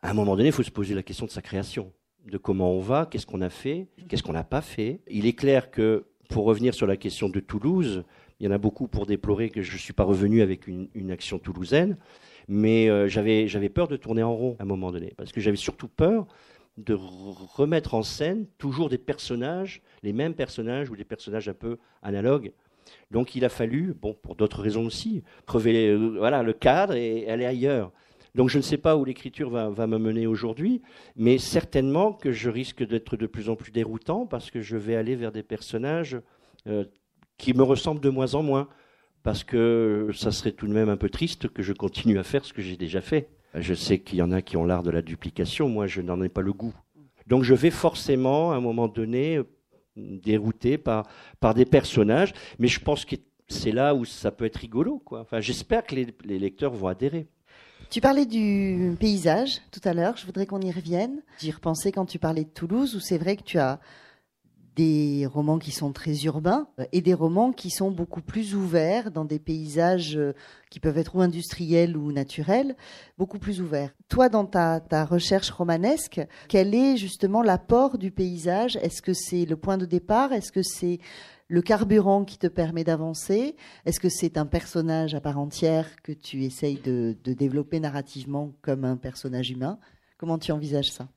À 0.01 0.09
un 0.09 0.13
moment 0.13 0.35
donné, 0.35 0.49
il 0.49 0.51
faut 0.53 0.63
se 0.63 0.71
poser 0.71 0.95
la 0.95 1.03
question 1.03 1.27
de 1.27 1.31
sa 1.31 1.43
création 1.43 1.93
de 2.25 2.37
comment 2.37 2.71
on 2.71 2.79
va, 2.79 3.05
qu'est-ce 3.05 3.25
qu'on 3.25 3.41
a 3.41 3.49
fait, 3.49 3.87
qu'est-ce 4.07 4.23
qu'on 4.23 4.33
n'a 4.33 4.43
pas 4.43 4.61
fait. 4.61 4.99
Il 5.09 5.25
est 5.25 5.33
clair 5.33 5.71
que, 5.71 6.05
pour 6.29 6.45
revenir 6.45 6.73
sur 6.73 6.87
la 6.87 6.97
question 6.97 7.29
de 7.29 7.39
Toulouse, 7.39 8.03
il 8.39 8.45
y 8.45 8.47
en 8.47 8.51
a 8.51 8.57
beaucoup 8.57 8.87
pour 8.87 9.05
déplorer 9.05 9.49
que 9.49 9.61
je 9.61 9.73
ne 9.73 9.77
suis 9.77 9.93
pas 9.93 10.03
revenu 10.03 10.41
avec 10.41 10.67
une, 10.67 11.11
action 11.11 11.37
toulousaine, 11.37 11.97
mais 12.47 12.89
euh, 12.89 13.07
j'avais, 13.07 13.69
peur 13.69 13.87
de 13.87 13.97
tourner 13.97 14.23
en 14.23 14.35
rond 14.35 14.55
à 14.59 14.63
un 14.63 14.65
moment 14.65 14.91
donné, 14.91 15.13
parce 15.15 15.31
que 15.31 15.39
j'avais 15.39 15.57
surtout 15.57 15.87
peur 15.87 16.25
de 16.77 16.95
remettre 16.97 17.93
en 17.93 18.01
scène 18.01 18.47
toujours 18.57 18.89
des 18.89 18.97
personnages, 18.97 19.81
les 20.03 20.13
mêmes 20.13 20.33
personnages 20.33 20.89
ou 20.89 20.95
des 20.95 21.03
personnages 21.03 21.49
un 21.49 21.53
peu 21.53 21.77
analogues. 22.01 22.51
Donc 23.11 23.35
il 23.35 23.45
a 23.45 23.49
fallu, 23.49 23.93
bon, 23.93 24.15
pour 24.19 24.35
d'autres 24.35 24.61
raisons 24.61 24.85
aussi, 24.85 25.23
crever 25.45 25.89
euh, 25.89 26.15
voilà, 26.17 26.43
le 26.43 26.53
cadre 26.53 26.95
et 26.95 27.29
aller 27.29 27.45
ailleurs. 27.45 27.91
Donc 28.35 28.49
je 28.49 28.57
ne 28.57 28.63
sais 28.63 28.77
pas 28.77 28.95
où 28.95 29.03
l'écriture 29.03 29.49
va, 29.49 29.87
me 29.87 29.97
mener 29.97 30.25
aujourd'hui, 30.25 30.81
mais 31.15 31.37
certainement 31.37 32.13
que 32.13 32.31
je 32.31 32.49
risque 32.49 32.85
d'être 32.85 33.17
de 33.17 33.27
plus 33.27 33.49
en 33.49 33.55
plus 33.55 33.71
déroutant 33.71 34.25
parce 34.25 34.51
que 34.51 34.61
je 34.61 34.77
vais 34.77 34.95
aller 34.95 35.15
vers 35.15 35.31
des 35.31 35.43
personnages 35.43 36.19
euh, 36.67 36.85
qui 37.37 37.53
me 37.53 37.63
ressemblent 37.63 38.01
de 38.01 38.09
moins 38.09 38.35
en 38.35 38.43
moins, 38.43 38.69
parce 39.23 39.43
que 39.43 40.09
ça 40.13 40.31
serait 40.31 40.53
tout 40.53 40.67
de 40.67 40.73
même 40.73 40.89
un 40.89 40.97
peu 40.97 41.09
triste 41.09 41.49
que 41.49 41.61
je 41.61 41.73
continue 41.73 42.19
à 42.19 42.23
faire 42.23 42.45
ce 42.45 42.53
que 42.53 42.61
j'ai 42.61 42.77
déjà 42.77 43.01
fait. 43.01 43.29
Je 43.53 43.73
sais 43.73 43.99
qu'il 43.99 44.19
y 44.19 44.21
en 44.21 44.31
a 44.31 44.41
qui 44.41 44.55
ont 44.55 44.63
l'art 44.63 44.83
de 44.83 44.91
la 44.91 45.01
duplication, 45.01 45.67
moi 45.67 45.87
je 45.87 46.01
n'en 46.01 46.21
ai 46.21 46.29
pas 46.29 46.41
le 46.41 46.53
goût. 46.53 46.73
Donc 47.27 47.43
je 47.43 47.53
vais 47.53 47.71
forcément, 47.71 48.53
à 48.53 48.55
un 48.55 48.61
moment 48.61 48.87
donné, 48.87 49.41
dérouté 49.97 50.77
par, 50.77 51.05
des 51.53 51.65
personnages, 51.65 52.33
mais 52.59 52.69
je 52.69 52.79
pense 52.79 53.03
que 53.03 53.17
c'est 53.49 53.73
là 53.73 53.93
où 53.93 54.05
ça 54.05 54.31
peut 54.31 54.45
être 54.45 54.57
rigolo. 54.57 55.03
J'espère 55.39 55.83
que 55.83 55.95
les 55.95 56.39
lecteurs 56.39 56.71
vont 56.71 56.87
adhérer. 56.87 57.27
Tu 57.91 57.99
parlais 57.99 58.25
du 58.25 58.95
paysage 59.01 59.59
tout 59.69 59.81
à 59.83 59.93
l'heure, 59.93 60.15
je 60.15 60.25
voudrais 60.25 60.45
qu'on 60.45 60.61
y 60.61 60.71
revienne. 60.71 61.21
J'y 61.39 61.51
repensais 61.51 61.91
quand 61.91 62.05
tu 62.05 62.19
parlais 62.19 62.45
de 62.45 62.49
Toulouse, 62.49 62.95
où 62.95 63.01
c'est 63.01 63.17
vrai 63.17 63.35
que 63.35 63.43
tu 63.43 63.59
as 63.59 63.81
des 64.77 65.25
romans 65.25 65.59
qui 65.59 65.71
sont 65.71 65.91
très 65.91 66.13
urbains 66.23 66.69
euh, 66.79 66.85
et 66.93 67.01
des 67.01 67.13
romans 67.13 67.51
qui 67.51 67.69
sont 67.69 67.91
beaucoup 67.91 68.21
plus 68.21 68.55
ouverts 68.55 69.11
dans 69.11 69.25
des 69.25 69.39
paysages 69.39 70.15
euh, 70.15 70.31
qui 70.69 70.79
peuvent 70.79 70.97
être 70.97 71.17
ou 71.17 71.21
industriels 71.21 71.97
ou 71.97 72.13
naturels, 72.13 72.77
beaucoup 73.17 73.39
plus 73.39 73.59
ouverts. 73.59 73.91
Toi, 74.07 74.29
dans 74.29 74.45
ta, 74.45 74.79
ta 74.79 75.03
recherche 75.03 75.49
romanesque, 75.49 76.21
quel 76.47 76.73
est 76.73 76.95
justement 76.95 77.41
l'apport 77.41 77.97
du 77.97 78.11
paysage? 78.11 78.77
Est-ce 78.77 79.01
que 79.01 79.11
c'est 79.11 79.43
le 79.43 79.57
point 79.57 79.77
de 79.77 79.85
départ? 79.85 80.31
Est-ce 80.31 80.53
que 80.53 80.63
c'est 80.63 80.99
le 81.51 81.61
carburant 81.61 82.23
qui 82.23 82.37
te 82.37 82.47
permet 82.47 82.85
d'avancer 82.85 83.57
Est-ce 83.85 83.99
que 83.99 84.07
c'est 84.07 84.37
un 84.37 84.45
personnage 84.45 85.15
à 85.15 85.19
part 85.19 85.37
entière 85.37 86.01
que 86.01 86.13
tu 86.13 86.45
essayes 86.45 86.79
de, 86.79 87.13
développer 87.25 87.81
narrativement 87.81 88.53
comme 88.61 88.85
un 88.85 88.95
personnage 88.95 89.51
humain? 89.51 89.77
Comment 90.17 90.37
tu 90.37 90.53
envisages 90.53 90.91
ça? 90.91 91.09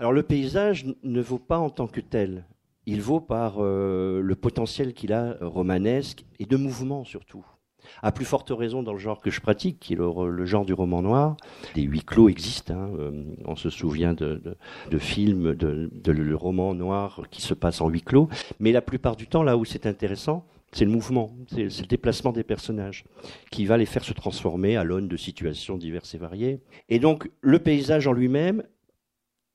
Alors 0.00 0.12
le 0.12 0.24
paysage 0.24 0.86
ne 1.04 1.20
vaut 1.22 1.38
pas 1.38 1.58
en 1.58 1.70
tant 1.70 1.86
que 1.86 2.00
tel. 2.00 2.46
Il 2.86 3.00
vaut 3.00 3.20
par 3.20 3.58
euh, 3.60 4.20
le 4.20 4.34
potentiel 4.34 4.92
qu'il 4.92 5.12
a 5.12 5.36
romanesque 5.40 6.24
et 6.40 6.46
de 6.46 6.56
mouvement 6.56 7.04
surtout. 7.04 7.46
À 8.02 8.12
plus 8.12 8.24
forte 8.24 8.50
raison 8.50 8.82
dans 8.82 8.92
le 8.92 8.98
genre 8.98 9.20
que 9.20 9.30
je 9.30 9.40
pratique, 9.40 9.78
qui 9.80 9.94
est 9.94 9.96
le, 9.96 10.46
genre 10.46 10.64
du 10.64 10.72
roman 10.72 11.02
noir. 11.02 11.36
Des 11.74 11.82
huis 11.82 12.02
clos 12.02 12.28
existent. 12.28 12.74
Hein. 12.74 12.90
Euh, 12.98 13.24
on 13.44 13.56
se 13.56 13.70
souvient 13.70 14.14
de, 14.14 14.56
films, 14.98 15.54
de, 15.54 15.90
de, 15.92 16.34
romans 16.34 16.74
noirs 16.74 17.22
qui 17.30 17.42
se 17.42 17.54
passent 17.54 17.80
en 17.80 17.88
huis 17.88 18.02
clos. 18.02 18.28
Mais 18.60 18.72
la 18.72 18.82
plupart 18.82 19.16
du 19.16 19.26
temps, 19.26 19.42
là 19.42 19.56
où 19.56 19.64
c'est 19.64 19.86
intéressant, 19.86 20.46
C'est 20.72 20.84
le 20.84 20.90
mouvement, 20.90 21.30
c'est 21.48 21.64
le 21.64 21.86
déplacement 21.86 22.32
des 22.32 22.44
personnages 22.44 23.04
qui 23.50 23.64
va 23.64 23.76
les 23.78 23.86
faire 23.86 24.04
se 24.04 24.12
transformer 24.12 24.76
à 24.76 24.84
l'aune 24.84 25.08
de 25.08 25.16
situations 25.16 25.78
diverses 25.78 26.14
et 26.14 26.18
variées. 26.18 26.60
Et 26.88 26.98
donc, 26.98 27.30
le 27.40 27.58
paysage 27.58 28.06
en 28.06 28.12
lui-même, 28.12 28.62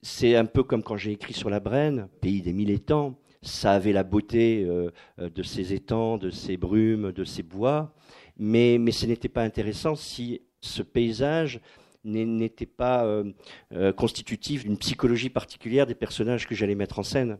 c'est 0.01 0.35
un 0.35 0.45
peu 0.45 0.63
comme 0.63 0.83
quand 0.83 0.97
j'ai 0.97 1.11
écrit 1.11 1.33
sur 1.33 1.49
la 1.49 1.59
Brenne, 1.59 2.07
pays 2.21 2.41
des 2.41 2.53
mille 2.53 2.71
étangs. 2.71 3.17
Ça 3.43 3.73
avait 3.73 3.93
la 3.93 4.03
beauté 4.03 4.63
euh, 4.67 4.91
de 5.17 5.43
ces 5.43 5.73
étangs, 5.73 6.17
de 6.17 6.29
ces 6.29 6.57
brumes, 6.57 7.11
de 7.11 7.23
ces 7.23 7.43
bois, 7.43 7.93
mais, 8.37 8.79
ce 8.91 9.05
n'était 9.05 9.29
pas 9.29 9.43
intéressant 9.43 9.95
si 9.95 10.41
ce 10.61 10.81
paysage 10.81 11.61
n'était 12.03 12.65
pas 12.65 13.05
euh, 13.05 13.31
euh, 13.73 13.93
constitutif 13.93 14.63
d'une 14.63 14.77
psychologie 14.77 15.29
particulière 15.29 15.85
des 15.85 15.95
personnages 15.95 16.47
que 16.47 16.55
j'allais 16.55 16.75
mettre 16.75 16.99
en 16.99 17.03
scène. 17.03 17.37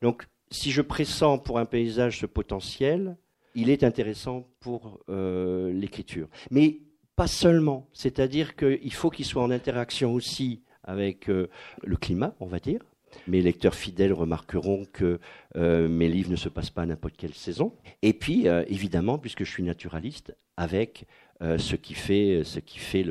Donc, 0.00 0.26
si 0.50 0.70
je 0.70 0.82
pressens 0.82 1.38
pour 1.38 1.58
un 1.58 1.64
paysage 1.64 2.20
ce 2.20 2.26
potentiel, 2.26 3.16
il 3.54 3.68
est 3.68 3.82
intéressant 3.82 4.48
pour 4.60 5.00
euh, 5.08 5.72
l'écriture. 5.72 6.28
Mais 6.50 6.80
pas 7.16 7.26
seulement, 7.26 7.88
c'est-à-dire 7.92 8.54
qu'il 8.56 8.92
faut 8.92 9.10
qu'il 9.10 9.24
soit 9.24 9.42
en 9.42 9.50
interaction 9.50 10.14
aussi 10.14 10.62
avec 10.84 11.26
le 11.26 11.96
climat, 11.96 12.34
on 12.40 12.46
va 12.46 12.58
dire. 12.58 12.80
Mes 13.26 13.42
lecteurs 13.42 13.74
fidèles 13.74 14.12
remarqueront 14.12 14.86
que 14.92 15.18
mes 15.54 16.08
livres 16.08 16.30
ne 16.30 16.36
se 16.36 16.48
passent 16.48 16.70
pas 16.70 16.82
à 16.82 16.86
n'importe 16.86 17.16
quelle 17.16 17.34
saison. 17.34 17.74
Et 18.02 18.12
puis, 18.12 18.46
évidemment, 18.68 19.18
puisque 19.18 19.44
je 19.44 19.50
suis 19.50 19.62
naturaliste, 19.62 20.34
avec 20.60 21.06
euh, 21.42 21.56
ce 21.56 21.74
qui 21.74 21.94
fait, 21.94 22.42
ce 22.44 22.60
qui 22.60 22.78
fait 22.78 23.02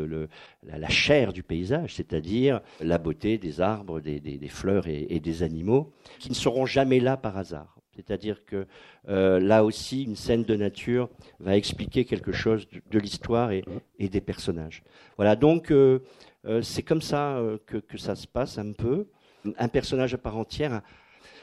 la, 0.62 0.90
chair 0.90 1.34
du 1.34 1.42
paysage, 1.42 1.96
c'est-à-dire 1.96 2.62
la 2.80 3.00
beauté 3.00 3.40
des 3.40 3.60
arbres, 3.60 4.00
des, 4.00 4.40
fleurs 4.50 4.88
et, 4.88 5.20
des 5.20 5.42
animaux, 5.42 5.92
qui 6.20 6.30
ne 6.30 6.36
seront 6.36 6.68
jamais 6.68 7.00
là 7.00 7.18
par 7.18 7.38
hasard. 7.38 7.76
C'est-à-dire 7.96 8.46
que 8.46 8.68
euh, 9.10 9.40
là 9.40 9.66
aussi, 9.66 10.04
une 10.04 10.16
scène 10.16 10.44
de 10.44 10.56
nature 10.56 11.10
va 11.40 11.58
expliquer 11.58 12.06
quelque 12.06 12.32
chose 12.32 12.68
de, 12.92 13.00
l'histoire 13.00 13.52
et, 13.52 13.64
des 13.98 14.22
personnages. 14.22 14.84
Voilà, 15.18 15.36
donc 15.36 15.72
euh, 15.72 16.00
c'est 16.62 16.84
comme 16.84 17.02
ça 17.02 17.42
que, 17.66 17.98
ça 17.98 18.16
se 18.16 18.28
passe 18.28 18.60
un 18.60 18.74
peu. 18.74 19.08
Un 19.58 19.68
personnage 19.68 20.14
à 20.14 20.18
part 20.18 20.38
entière, 20.38 20.82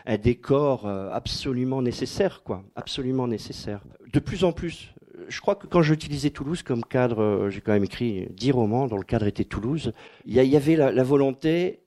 un 0.05 0.19
décor 0.19 0.87
absolument 0.87 1.83
nécessaire, 1.83 2.43
quoi, 2.43 2.63
absolument 2.77 3.27
nécessaire. 3.27 3.83
De 4.13 4.21
plus 4.21 4.45
en 4.45 4.53
plus, 4.53 4.95
je 5.29 5.41
crois 5.41 5.55
que 5.55 5.67
quand 5.67 5.83
j'utilisais 5.83 6.31
Toulouse 6.31 6.63
comme 6.63 6.85
cadre, 6.85 7.21
euh, 7.21 7.51
j'ai 7.51 7.61
quand 7.61 7.73
même 7.73 7.85
écrit 7.85 8.29
dix 8.31 8.53
romans 8.53 8.87
dont 8.87 8.97
le 8.97 9.05
cadre 9.05 9.27
était 9.27 9.45
Toulouse, 9.45 9.93
il 10.25 10.35
y, 10.35 10.57
avait 10.57 10.77
la, 10.77 11.03
volonté, 11.03 11.81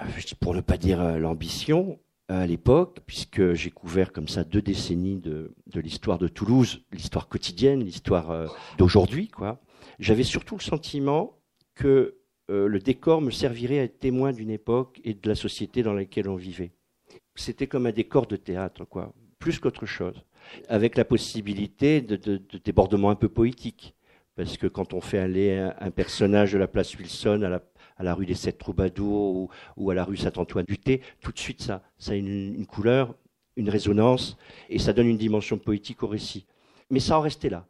euh, 0.00 0.06
pour 0.40 0.54
ne 0.54 0.60
pas 0.60 0.76
dire 0.76 1.00
euh, 1.00 1.18
l'ambition, 1.18 1.98
à 2.28 2.46
l'époque, 2.46 3.00
puisque 3.06 3.52
j'ai 3.52 3.70
couvert 3.70 4.12
comme 4.12 4.28
ça 4.28 4.44
deux 4.44 4.62
décennies 4.62 5.18
de, 5.18 5.52
l'histoire 5.74 6.18
de 6.18 6.28
Toulouse, 6.28 6.84
l'histoire 6.92 7.28
quotidienne, 7.28 7.84
l'histoire 7.84 8.48
d'aujourd'hui, 8.78 9.28
quoi. 9.28 9.60
J'avais 9.98 10.22
surtout 10.22 10.56
le 10.56 10.62
sentiment 10.62 11.36
que 11.74 12.21
le 12.66 12.78
décor 12.78 13.20
me 13.20 13.30
servirait 13.30 13.78
à 13.78 13.84
être 13.84 13.98
témoin 13.98 14.32
d'une 14.32 14.50
époque 14.50 15.00
et 15.04 15.14
de 15.14 15.28
la 15.28 15.34
société 15.34 15.82
dans 15.82 15.94
laquelle 15.94 16.28
on 16.28 16.36
vivait. 16.36 16.72
C'était 17.34 17.66
comme 17.66 17.86
un 17.86 17.92
décor 17.92 18.26
de 18.26 18.36
théâtre, 18.36 18.84
quoi, 18.84 19.12
plus 19.38 19.58
qu'autre 19.58 19.86
chose 19.86 20.22
avec 20.68 20.96
la 20.96 21.04
possibilité 21.04 22.00
de, 22.00 22.16
de, 22.16 22.40
débordements 22.64 23.10
un 23.10 23.14
peu 23.14 23.28
poétiques. 23.28 23.94
Parce 24.34 24.56
que 24.56 24.66
quand 24.66 24.94
on 24.94 25.00
fait 25.00 25.18
aller 25.18 25.58
un, 25.78 25.90
personnage 25.90 26.52
de 26.52 26.58
la 26.58 26.66
place 26.66 26.96
Wilson 26.96 27.42
à 27.42 27.48
la, 27.50 27.62
à 27.98 28.02
la 28.02 28.14
rue 28.14 28.24
des 28.24 28.34
Sept 28.34 28.58
Troubadours 28.58 29.50
ou, 29.76 29.90
à 29.90 29.94
la 29.94 30.04
rue 30.04 30.16
Saint-Antoine-du-Thé, 30.16 31.02
tout 31.20 31.32
de 31.32 31.38
suite 31.38 31.60
ça, 31.60 31.82
ça 31.98 32.12
a 32.12 32.14
une, 32.14 32.54
une, 32.54 32.66
couleur, 32.66 33.14
une 33.56 33.68
résonance, 33.68 34.38
et 34.70 34.78
ça 34.78 34.94
donne 34.94 35.08
une 35.08 35.18
dimension 35.18 35.58
poétique 35.58 36.02
au 36.02 36.06
récit. 36.06 36.46
Mais 36.88 37.00
ça 37.00 37.18
en 37.18 37.20
restait 37.20 37.50
là. 37.50 37.66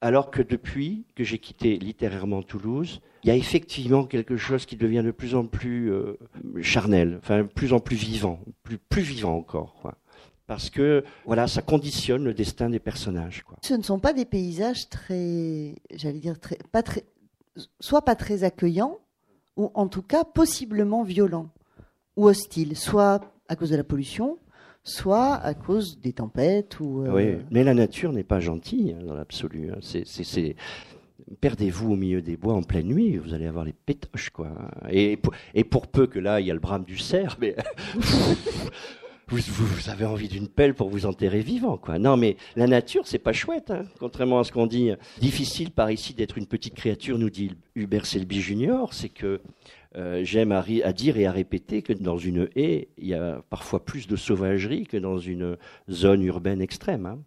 Alors 0.00 0.30
que 0.30 0.40
depuis 0.42 1.04
que 1.16 1.24
j'ai 1.24 1.38
quitté 1.38 1.78
littérairement 1.78 2.44
Toulouse, 2.44 3.00
il 3.24 3.28
y 3.28 3.30
a 3.30 3.36
effectivement 3.36 4.04
quelque 4.04 4.36
chose 4.36 4.66
qui 4.66 4.76
devient 4.76 5.02
de 5.04 5.10
plus 5.10 5.34
en 5.34 5.44
plus 5.44 5.90
euh, 5.90 6.18
charnel, 6.62 7.18
enfin 7.22 7.42
de 7.42 7.48
plus 7.48 7.72
en 7.72 7.80
plus 7.80 7.96
vivant, 7.96 8.40
plus, 8.62 8.78
plus 8.78 9.02
vivant 9.02 9.36
encore. 9.36 9.76
Quoi 9.82 9.94
parce 10.48 10.70
que 10.70 11.04
voilà, 11.26 11.46
ça 11.46 11.60
conditionne 11.60 12.24
le 12.24 12.32
destin 12.32 12.70
des 12.70 12.78
personnages. 12.78 13.44
Quoi. 13.44 13.58
Ce 13.62 13.74
ne 13.74 13.82
sont 13.82 14.00
pas 14.00 14.14
des 14.14 14.24
paysages 14.24 14.88
très, 14.88 15.74
j'allais 15.94 16.20
dire 16.20 16.40
très, 16.40 16.56
pas 16.72 16.82
très, 16.82 17.04
soit 17.80 18.02
pas 18.02 18.16
très 18.16 18.44
accueillants, 18.44 18.98
ou 19.56 19.70
en 19.74 19.88
tout 19.88 20.02
cas 20.02 20.24
possiblement 20.24 21.02
violents 21.02 21.50
ou 22.16 22.28
hostiles, 22.28 22.76
soit 22.76 23.20
à 23.48 23.56
cause 23.56 23.70
de 23.70 23.76
la 23.76 23.84
pollution, 23.84 24.38
soit 24.82 25.34
à 25.34 25.52
cause 25.52 26.00
des 26.00 26.14
tempêtes 26.14 26.80
ou. 26.80 27.04
Euh, 27.04 27.12
oui, 27.12 27.44
mais 27.50 27.62
la 27.62 27.74
nature 27.74 28.12
n'est 28.12 28.24
pas 28.24 28.40
gentille 28.40 28.96
hein, 28.98 29.04
dans 29.04 29.14
l'absolu. 29.14 29.70
Hein. 29.70 29.78
C'est, 29.82 30.56
perdez-vous 31.40 31.92
au 31.92 31.96
milieu 31.96 32.22
des 32.22 32.36
bois 32.36 32.54
en 32.54 32.62
pleine 32.62 32.88
nuit, 32.88 33.16
vous 33.16 33.34
allez 33.34 33.46
avoir 33.46 33.64
les 33.64 33.72
pétoches, 33.72 34.30
quoi. 34.30 34.50
Et 34.90 35.16
pour, 35.16 35.86
peu 35.86 36.06
que 36.06 36.18
là, 36.18 36.40
il 36.40 36.46
y 36.46 36.50
a 36.50 36.54
le 36.54 36.60
brame 36.60 36.84
du 36.84 36.98
cerf, 36.98 37.36
mais 37.40 37.54
vous, 39.28 39.90
avez 39.90 40.04
envie 40.04 40.28
d'une 40.28 40.48
pelle 40.48 40.74
pour 40.74 40.88
vous 40.88 41.06
enterrer 41.06 41.40
vivant, 41.40 41.76
quoi. 41.76 41.98
Non, 41.98 42.16
mais 42.16 42.36
la 42.56 42.66
nature, 42.66 43.06
c'est 43.06 43.18
pas 43.18 43.32
chouette, 43.32 43.70
hein. 43.70 43.84
contrairement 43.98 44.40
à 44.40 44.44
ce 44.44 44.52
qu'on 44.52 44.66
dit. 44.66 44.92
Difficile 45.20 45.70
par 45.70 45.90
ici 45.90 46.14
d'être 46.14 46.38
une 46.38 46.46
petite 46.46 46.74
créature, 46.74 47.18
nous 47.18 47.30
dit 47.30 47.52
Hubert 47.74 48.06
Selby 48.06 48.40
Junior, 48.40 48.94
c'est 48.94 49.10
que 49.10 49.40
euh, 49.96 50.22
j'aime 50.22 50.52
à, 50.52 50.64
à, 50.84 50.92
dire 50.92 51.16
et 51.16 51.26
à 51.26 51.32
répéter 51.32 51.82
que 51.82 51.92
dans 51.92 52.18
une 52.18 52.48
haie, 52.56 52.88
il 52.98 53.08
y 53.08 53.14
a 53.14 53.42
parfois 53.48 53.84
plus 53.84 54.06
de 54.06 54.16
sauvagerie 54.16 54.86
que 54.86 54.96
dans 54.96 55.18
une 55.18 55.56
zone 55.90 56.22
urbaine 56.22 56.60
extrême, 56.60 57.06
hein. 57.06 57.18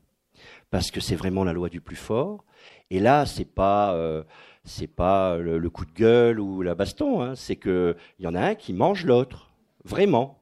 parce 0.69 0.91
que 0.91 0.99
c'est 0.99 1.15
vraiment 1.15 1.43
la 1.43 1.53
loi 1.53 1.69
du 1.69 1.81
plus 1.81 1.95
fort. 1.95 2.43
Et 2.91 2.99
là, 2.99 3.25
c'est 3.25 3.45
pas 3.45 3.95
euh, 3.95 4.21
c'est 4.63 4.87
pas 4.87 5.37
le, 5.37 5.69
coup 5.69 5.85
de 5.85 5.93
gueule 5.93 6.39
ou 6.39 6.61
la 6.61 6.75
baston, 6.75 7.21
hein. 7.21 7.35
c'est 7.35 7.55
que 7.55 7.95
il 8.19 8.25
y 8.25 8.27
en 8.27 8.35
a 8.35 8.41
un 8.41 8.55
qui 8.55 8.73
mange 8.73 9.05
l'autre, 9.05 9.49
vraiment. 9.85 10.39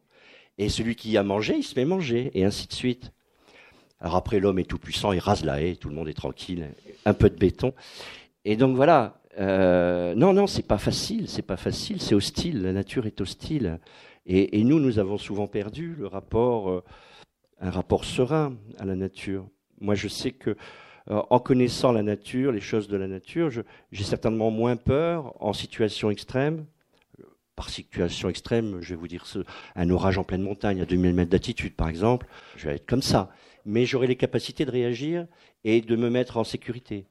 Et 0.57 0.67
celui 0.67 0.95
qui 0.95 1.15
a 1.15 1.23
mangé, 1.23 1.55
il 1.55 1.63
se 1.63 1.79
met 1.79 1.85
manger, 1.85 2.31
et 2.33 2.43
ainsi 2.43 2.67
de 2.67 2.73
suite. 2.73 3.13
Alors 4.01 4.15
après, 4.15 4.39
l'homme 4.39 4.59
est 4.59 4.65
tout 4.69 4.79
puissant, 4.79 5.13
il 5.13 5.19
rase 5.19 5.45
la 5.45 5.61
haie, 5.61 5.75
tout 5.75 5.89
le 5.89 5.95
monde 5.95 6.09
est 6.09 6.13
tranquille, 6.13 6.67
un 7.05 7.13
peu 7.13 7.29
de 7.29 7.35
béton. 7.35 7.73
Et 8.45 8.57
donc 8.57 8.75
voilà. 8.75 9.15
Euh, 9.39 10.15
non, 10.15 10.33
non, 10.33 10.47
c'est 10.47 10.67
pas 10.67 10.79
facile, 10.79 11.29
c'est 11.29 11.43
pas 11.43 11.55
facile, 11.55 12.01
c'est 12.01 12.15
hostile. 12.15 12.63
La 12.63 12.73
nature 12.73 13.05
est 13.05 13.21
hostile. 13.21 13.79
Et, 14.25 14.63
nous, 14.63 14.79
nous 14.79 14.99
avons 14.99 15.17
souvent 15.17 15.47
perdu 15.47 15.95
le 15.97 16.07
rapport, 16.07 16.69
euh, 16.69 16.83
un 17.61 17.71
rapport 17.71 18.05
serein 18.05 18.57
à 18.79 18.85
la 18.85 18.95
nature. 18.95 19.47
Moi, 19.79 19.95
je 19.95 20.07
sais 20.07 20.31
que 20.31 20.57
en 21.09 21.39
connaissant 21.39 21.91
la 21.91 22.03
nature, 22.03 22.51
les 22.51 22.61
choses 22.61 22.87
de 22.87 22.97
la 22.97 23.07
nature, 23.07 23.49
j'ai 23.91 24.03
certainement 24.03 24.51
moins 24.51 24.75
peur 24.75 25.33
en 25.39 25.53
situation 25.53 26.11
extrême 26.11 26.65
par 27.59 27.69
situation 27.69 28.29
extrême, 28.29 28.77
je 28.79 28.91
vais 28.91 28.95
vous 28.95 29.09
dire 29.09 29.25
un 29.75 29.89
orage 29.89 30.17
en 30.17 30.23
pleine 30.23 30.41
montagne 30.41 30.79
à 30.79 30.85
2000 30.85 31.13
mètres 31.13 31.29
d'altitude 31.29 31.75
par 31.75 31.89
exemple, 31.89 32.25
je 32.55 32.69
vais 32.69 32.75
être 32.75 32.85
comme 32.85 33.01
ça. 33.01 33.31
Mais 33.65 33.85
j'aurai 33.85 34.07
les 34.07 34.15
capacités 34.15 34.63
de 34.63 34.71
réagir 34.71 35.27
et 35.65 35.81
de 35.81 35.95
me 35.97 36.09
mettre 36.09 36.37
en 36.37 36.45
sécurité. 36.45 37.05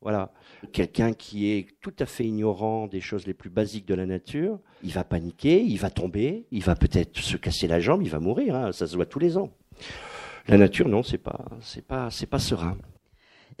Voilà. 0.00 0.32
Quelqu'un 0.72 1.12
qui 1.12 1.50
est 1.50 1.66
tout 1.80 1.94
à 1.98 2.06
fait 2.06 2.24
ignorant 2.24 2.86
des 2.86 3.00
choses 3.00 3.26
les 3.26 3.34
plus 3.34 3.50
basiques 3.50 3.86
de 3.86 3.94
la 3.94 4.06
nature, 4.06 4.60
il 4.84 4.92
va 4.92 5.02
paniquer, 5.02 5.60
il 5.60 5.78
va 5.78 5.90
tomber, 5.90 6.46
il 6.52 6.62
va 6.62 6.76
peut-être 6.76 7.18
se 7.18 7.36
casser 7.36 7.66
la 7.66 7.80
jambe, 7.80 8.02
il 8.04 8.10
va 8.10 8.20
mourir. 8.20 8.54
Hein. 8.54 8.70
ça 8.70 8.86
se 8.86 8.94
voit 8.94 9.06
tous 9.06 9.18
les 9.18 9.36
ans. 9.36 9.50
La 10.46 10.58
nature, 10.58 10.88
non, 10.88 11.02
c'est 11.02 11.18
pas, 11.18 11.44
pas, 11.88 12.08
c'est 12.12 12.26
pas 12.26 12.38
serein 12.38 12.78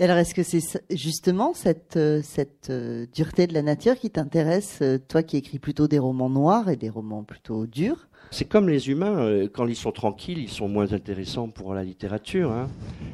alors, 0.04 0.18
est-ce 0.18 0.32
que 0.32 0.44
c'est 0.44 0.60
justement 0.90 1.54
cette, 1.54 1.96
euh, 1.96 2.22
euh, 2.70 3.06
dureté 3.12 3.48
de 3.48 3.54
la 3.54 3.62
nature 3.62 3.96
qui 3.96 4.10
t'intéresse, 4.10 4.78
euh, 4.80 4.98
toi 4.98 5.24
qui 5.24 5.36
écris 5.36 5.58
plutôt 5.58 5.88
des 5.88 5.98
romans 5.98 6.30
noirs 6.30 6.68
et 6.68 6.76
des 6.76 6.88
romans 6.88 7.24
plutôt 7.24 7.66
durs? 7.66 8.08
C'est 8.30 8.44
comme 8.44 8.68
les 8.68 8.90
humains, 8.90 9.48
quand 9.52 9.66
ils 9.66 9.74
sont 9.74 9.90
tranquilles, 9.90 10.38
ils 10.38 10.50
sont 10.50 10.68
moins 10.68 10.92
intéressants 10.92 11.48
pour 11.48 11.74
la 11.74 11.82
littérature. 11.82 12.52
Hein. 12.52 12.68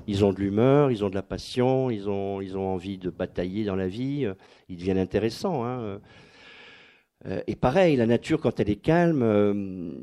Ils 0.07 0.27
ont 0.27 0.33
de 0.33 0.41
l'humeur, 0.41 0.91
ils 0.91 1.05
ont 1.05 1.09
de 1.09 1.15
la 1.15 1.23
passion, 1.23 1.89
ils 1.89 2.09
ont, 2.09 2.43
ils 2.43 2.59
ont 2.59 2.67
envie 2.75 2.99
de 2.99 3.09
batailler 3.09 3.65
dans 3.65 3.77
la 3.77 3.87
vie, 3.87 4.27
ils 4.69 4.77
deviennent 4.77 4.99
intéressants. 4.99 5.65
Hein. 5.65 6.01
Et 7.47 7.55
pareil, 7.55 7.95
la 7.95 8.07
nature, 8.07 8.41
quand 8.41 8.59
elle 8.59 8.71
est 8.71 8.77
calme, 8.77 9.95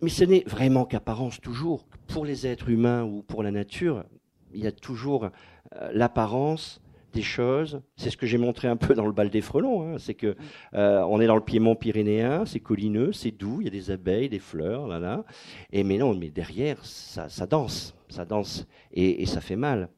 mais 0.00 0.08
ce 0.08 0.22
n'est 0.22 0.44
vraiment 0.46 0.84
qu'apparence 0.84 1.40
toujours. 1.40 1.88
Pour 2.06 2.24
les 2.24 2.46
êtres 2.46 2.68
humains 2.68 3.02
ou 3.02 3.22
pour 3.22 3.42
la 3.42 3.50
nature, 3.50 4.04
il 4.54 4.62
y 4.62 4.66
a 4.66 4.72
toujours 4.72 5.24
euh, 5.74 5.90
l'apparence 5.92 6.80
des 7.12 7.22
choses. 7.22 7.80
C'est 7.96 8.10
ce 8.10 8.16
que 8.16 8.26
j'ai 8.26 8.38
montré 8.38 8.68
un 8.68 8.76
peu 8.76 8.94
dans 8.94 9.06
le 9.06 9.12
bal 9.12 9.30
des 9.30 9.40
frelons. 9.40 9.82
Hein. 9.82 9.98
C'est 9.98 10.14
que 10.14 10.36
euh, 10.74 11.02
on 11.08 11.20
est 11.20 11.26
dans 11.26 11.34
le 11.34 11.42
piémont 11.42 11.74
pyrénéen, 11.74 12.44
c'est 12.46 12.60
collineux, 12.60 13.12
c'est 13.12 13.30
doux, 13.30 13.60
il 13.60 13.64
y 13.64 13.68
a 13.68 13.70
des 13.70 13.90
abeilles, 13.90 14.28
des 14.28 14.38
fleurs, 14.38 14.86
là 14.86 14.98
là. 14.98 15.24
Et 15.72 15.84
mais 15.84 15.98
non, 15.98 16.14
mais 16.14 16.30
derrière, 16.30 16.84
ça, 16.84 17.28
danse, 17.46 17.94
ça 18.08 18.24
danse, 18.24 18.66
et, 18.92 19.24
ça 19.26 19.40
fait 19.40 19.56
mal. 19.56 19.88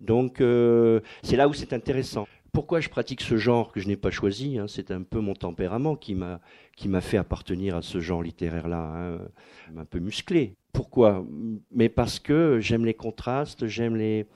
Donc 0.00 0.40
euh, 0.40 1.00
c'est 1.22 1.36
là 1.36 1.48
où 1.48 1.52
c'est 1.52 1.72
intéressant. 1.72 2.26
Pourquoi 2.52 2.80
je 2.80 2.88
pratique 2.88 3.20
ce 3.20 3.36
genre 3.36 3.70
que 3.70 3.78
je 3.78 3.86
n'ai 3.86 3.96
pas 3.96 4.10
choisi 4.10 4.58
hein, 4.58 4.66
C'est 4.66 4.90
un 4.90 5.02
peu 5.02 5.20
mon 5.20 5.34
tempérament 5.34 5.94
qui 5.94 6.16
m'a 6.16 6.40
qui 6.76 6.88
m'a 6.88 7.00
fait 7.00 7.16
appartenir 7.16 7.76
à 7.76 7.82
ce 7.82 8.00
genre 8.00 8.22
littéraire-là, 8.22 8.78
hein, 8.78 9.18
un 9.76 9.84
peu 9.84 9.98
musclé. 10.00 10.56
Pourquoi? 10.72 11.24
Mais 11.70 11.88
parce 11.88 12.18
que 12.18 12.58
j'aime 12.60 12.84
les 12.84 12.94
contrastes, 12.94 13.66
j'aime 13.66 13.96
les, 13.96 14.26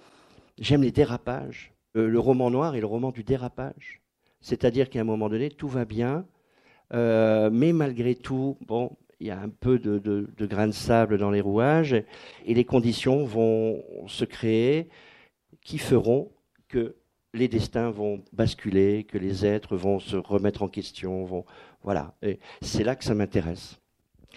dérapages. 0.90 1.72
Euh, 1.96 2.08
le 2.08 2.18
roman 2.18 2.50
noir 2.50 2.74
est 2.74 2.80
le 2.80 2.86
roman 2.86 3.12
du 3.12 3.22
dérapage. 3.22 4.02
C'est-à-dire 4.40 4.90
qu'à 4.90 5.00
un 5.00 5.04
moment 5.04 5.28
donné, 5.28 5.50
tout 5.50 5.68
va 5.68 5.84
bien, 5.84 6.26
euh, 6.92 7.50
mais 7.50 7.72
malgré 7.72 8.14
tout, 8.14 8.58
bon, 8.66 8.96
il 9.20 9.28
y 9.28 9.30
a 9.30 9.40
un 9.40 9.48
peu 9.48 9.78
de, 9.78 9.98
de, 9.98 10.46
grains 10.46 10.66
de 10.66 10.72
sable 10.72 11.18
dans 11.18 11.30
les 11.30 11.40
rouages, 11.40 11.94
et 11.94 12.54
les 12.54 12.64
conditions 12.64 13.24
vont 13.24 13.82
se 14.06 14.24
créer 14.24 14.88
qui 15.62 15.78
feront 15.78 16.30
que 16.68 16.96
les 17.32 17.48
destins 17.48 17.90
vont 17.90 18.22
basculer, 18.32 19.04
que 19.04 19.18
les 19.18 19.46
êtres 19.46 19.76
vont 19.76 19.98
se 19.98 20.16
remettre 20.16 20.62
en 20.62 20.68
question, 20.68 21.24
vont 21.24 21.44
voilà. 21.82 22.14
Et 22.22 22.38
c'est 22.62 22.84
là 22.84 22.96
que 22.96 23.04
ça 23.04 23.14
m'intéresse. 23.14 23.80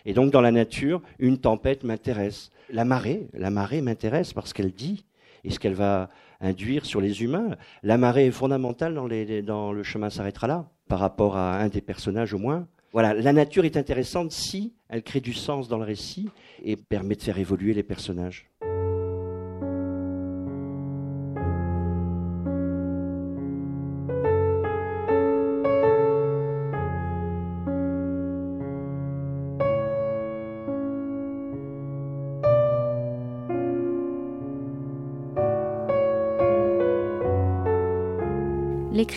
Et 0.07 0.13
donc 0.13 0.31
dans 0.31 0.39
la 0.39 0.51
nature, 0.51 1.01
une 1.19 1.37
tempête 1.37 1.83
m'intéresse. 1.83 2.49
La 2.71 2.85
marée, 2.85 3.27
la 3.33 3.49
marée 3.49 3.81
m'intéresse 3.81 4.31
parce 4.31 4.53
qu'elle 4.53 4.71
dit 4.71 5.05
et 5.43 5.51
ce 5.51 5.59
qu'elle 5.59 5.73
va 5.73 6.09
induire 6.39 6.85
sur 6.85 7.01
les 7.01 7.23
humains. 7.23 7.57
La 7.83 7.97
marée 7.97 8.27
est 8.27 8.31
fondamentale 8.31 8.93
dans, 8.93 9.09
dans 9.43 9.73
le 9.73 9.83
chemin 9.83 10.09
s'arrêtera 10.09 10.47
là, 10.47 10.69
par 10.87 10.99
rapport 10.99 11.35
à 11.35 11.59
un 11.59 11.67
des 11.67 11.81
personnages 11.81 12.33
au 12.33 12.37
moins. 12.37 12.67
Voilà, 12.93 13.13
la 13.13 13.33
nature 13.33 13.65
est 13.65 13.75
intéressante 13.75 14.31
si 14.31 14.73
elle 14.87 15.03
crée 15.03 15.19
du 15.19 15.33
sens 15.33 15.67
dans 15.67 15.77
le 15.77 15.83
récit 15.83 16.29
et 16.63 16.77
permet 16.77 17.15
de 17.15 17.21
faire 17.21 17.37
évoluer 17.37 17.73
les 17.73 17.83
personnages. 17.83 18.49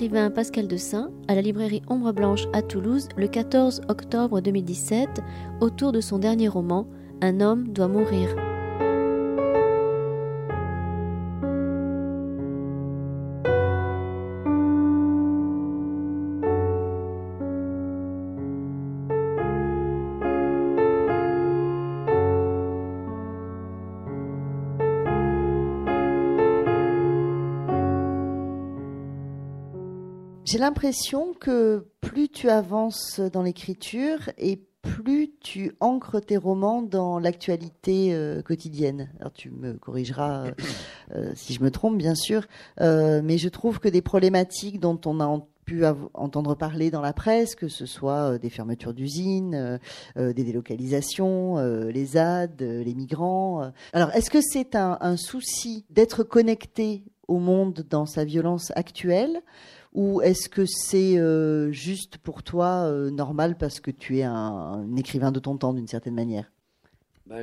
Pascal 0.09 0.67
de 0.67 0.79
Saint 0.79 1.11
à 1.29 1.35
la 1.35 1.43
librairie 1.43 1.83
Ombre 1.89 2.13
Blanche 2.13 2.47
à 2.55 2.63
Toulouse 2.63 3.07
le 3.19 3.29
14 3.29 3.83
octobre 3.89 4.41
2017 4.41 5.21
autour 5.61 5.93
de 5.93 6.01
son 6.01 6.19
dernier 6.19 6.49
roman 6.49 6.87
Un 7.21 7.43
homme 7.43 7.69
doit 7.69 7.89
mourir. 7.89 8.35
L'impression 30.61 31.33
que 31.33 31.87
plus 32.01 32.29
tu 32.29 32.49
avances 32.49 33.19
dans 33.19 33.43
l'écriture 33.43 34.31
et 34.39 34.61
plus 34.83 35.33
tu 35.41 35.73
ancres 35.81 36.21
tes 36.21 36.37
romans 36.37 36.83
dans 36.83 37.19
l'actualité 37.19 38.15
euh, 38.15 38.43
quotidienne. 38.43 39.11
Alors 39.19 39.33
tu 39.33 39.51
me 39.51 39.75
corrigeras 39.75 40.47
euh, 40.47 40.53
euh, 41.15 41.33
si 41.35 41.55
je 41.55 41.63
me 41.63 41.71
trompe, 41.71 41.97
bien 41.99 42.15
sûr, 42.15 42.47
mais 42.79 43.39
je 43.39 43.49
trouve 43.49 43.81
que 43.81 43.89
des 43.89 44.03
problématiques 44.03 44.81
dont 44.81 45.01
on 45.07 45.21
a 45.21 45.47
pu 45.65 45.85
entendre 46.15 46.55
parler 46.55 46.91
dans 46.91 47.01
la 47.01 47.13
presse, 47.13 47.55
que 47.55 47.69
ce 47.69 47.87
soit 47.87 48.39
des 48.39 48.51
fermetures 48.51 48.93
d'usines, 48.93 49.79
des 50.17 50.45
délocalisations, 50.45 51.57
les 51.59 52.05
ZAD, 52.07 52.61
les 52.61 52.95
migrants. 52.95 53.71
Alors, 53.93 54.11
est-ce 54.15 54.31
que 54.31 54.41
c'est 54.41 54.75
un 54.75 55.17
souci 55.17 55.85
d'être 55.89 56.25
connecté 56.25 57.05
au 57.29 57.39
monde 57.39 57.87
dans 57.89 58.05
sa 58.05 58.25
violence 58.25 58.73
actuelle 58.75 59.43
ou 59.93 60.21
est-ce 60.23 60.49
que 60.49 60.65
c'est 60.67 61.19
euh, 61.19 61.73
juste 61.73 62.19
pour 62.19 62.43
toi 62.43 62.85
euh, 62.85 63.11
normal 63.11 63.57
parce 63.59 63.81
que 63.81 63.91
tu 63.91 64.19
es 64.19 64.23
un, 64.23 64.87
écrivain 64.97 65.33
de 65.33 65.41
ton 65.41 65.57
temps 65.57 65.73
d'une 65.73 65.89
certaine 65.89 66.15
manière? 66.15 66.51
Bah, 67.27 67.43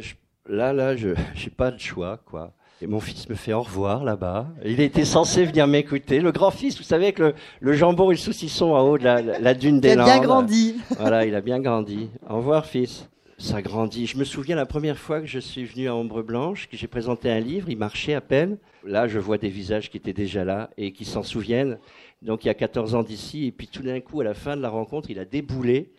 Là, 0.49 0.71
là, 0.73 0.95
je 0.95 1.09
n'ai 1.09 1.49
pas 1.55 1.71
de 1.71 1.79
choix, 1.79 2.17
quoi. 2.25 2.53
Et 2.81 2.87
mon 2.87 2.99
fils 2.99 3.27
me 3.27 3.33
fait 3.35 3.53
au 3.53 3.63
revoir 3.63 4.03
là-bas. 4.03 4.49
Il 4.63 4.79
était 4.79 5.03
censé 5.03 5.45
venir 5.45 5.65
m'écouter. 5.65 6.19
Le 6.19 6.31
grand-fils, 6.31 6.77
vous 6.77 6.83
savez, 6.83 7.05
avec 7.05 7.17
le, 7.19 7.33
le 7.59 7.73
jambon 7.73 8.11
et 8.11 8.13
le 8.13 8.19
saucisson 8.19 8.73
en 8.73 8.81
haut 8.81 8.99
de 8.99 9.03
la, 9.03 9.53
dune 9.55 9.79
des 9.79 9.95
Landes. 9.95 10.07
Il 10.07 10.11
a 10.11 10.13
bien 10.13 10.23
grandi. 10.23 10.75
Voilà, 10.99 11.25
il 11.25 11.33
a 11.33 11.41
bien 11.41 11.59
grandi. 11.59 12.09
Au 12.29 12.37
revoir, 12.37 12.67
fils. 12.67 13.09
Ça 13.39 13.63
grandit. 13.63 14.05
Je 14.05 14.17
me 14.17 14.23
souviens 14.23 14.55
la 14.55 14.67
première 14.67 14.97
fois 14.97 15.21
que 15.21 15.27
je 15.27 15.39
suis 15.39 15.65
venu 15.65 15.87
à 15.87 15.95
Ombre 15.95 16.21
Blanche, 16.21 16.69
que 16.69 16.77
j'ai 16.77 16.87
présenté 16.87 17.31
un 17.31 17.39
livre, 17.39 17.69
il 17.69 17.77
marchait 17.77 18.13
à 18.13 18.21
peine. 18.21 18.57
Là, 18.83 19.07
je 19.07 19.19
vois 19.19 19.37
des 19.37 19.49
visages 19.49 19.89
qui 19.89 19.97
étaient 19.97 20.13
déjà 20.13 20.43
là 20.43 20.69
et 20.77 20.91
qui 20.91 21.05
s'en 21.05 21.23
souviennent 21.23 21.77
donc 22.21 22.43
il 22.43 22.47
y 22.47 22.49
a 22.51 22.53
14 22.53 22.95
ans 22.95 23.03
d'ici, 23.03 23.47
et 23.47 23.51
puis 23.51 23.67
tout 23.67 23.83
d'un 23.83 23.99
coup, 23.99 24.21
à 24.21 24.23
la 24.23 24.33
fin 24.33 24.55
de 24.57 24.61
la 24.61 24.69
rencontre, 24.69 25.09
il 25.09 25.19
a 25.19 25.25
déboulé. 25.25 25.91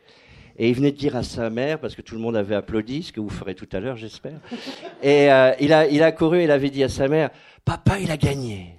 Et 0.61 0.69
il 0.69 0.75
venait 0.75 0.91
de 0.91 0.97
dire 0.97 1.15
à 1.15 1.23
sa 1.23 1.51
mère, 1.51 1.79
parce 1.79 1.95
que 1.95 2.03
tout 2.03 2.17
le 2.17 2.21
monde 2.21 2.37
avait 2.37 2.57
applaudi, 2.57 3.05
ce 3.05 3.13
que 3.13 3.21
vous 3.21 3.29
ferez 3.29 3.55
tout 3.55 3.69
à 3.73 3.79
l'heure, 3.79 3.97
j'espère. 3.97 4.41
Et 5.03 5.31
euh, 5.31 5.53
il, 5.61 5.73
a, 5.73 5.87
il 5.87 6.03
a 6.03 6.11
couru 6.11 6.41
et 6.41 6.45
il 6.45 6.51
avait 6.51 6.71
dit 6.71 6.83
à 6.83 6.89
sa 6.89 7.07
mère 7.07 7.31
Papa, 7.65 8.01
il 8.01 8.11
a 8.11 8.17
gagné. 8.17 8.75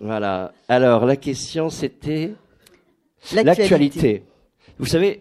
voilà. 0.00 0.52
Alors, 0.68 1.04
la 1.04 1.16
question, 1.16 1.68
c'était 1.68 2.32
l'actualité. 3.34 4.22
Vous 4.78 4.86
savez, 4.86 5.20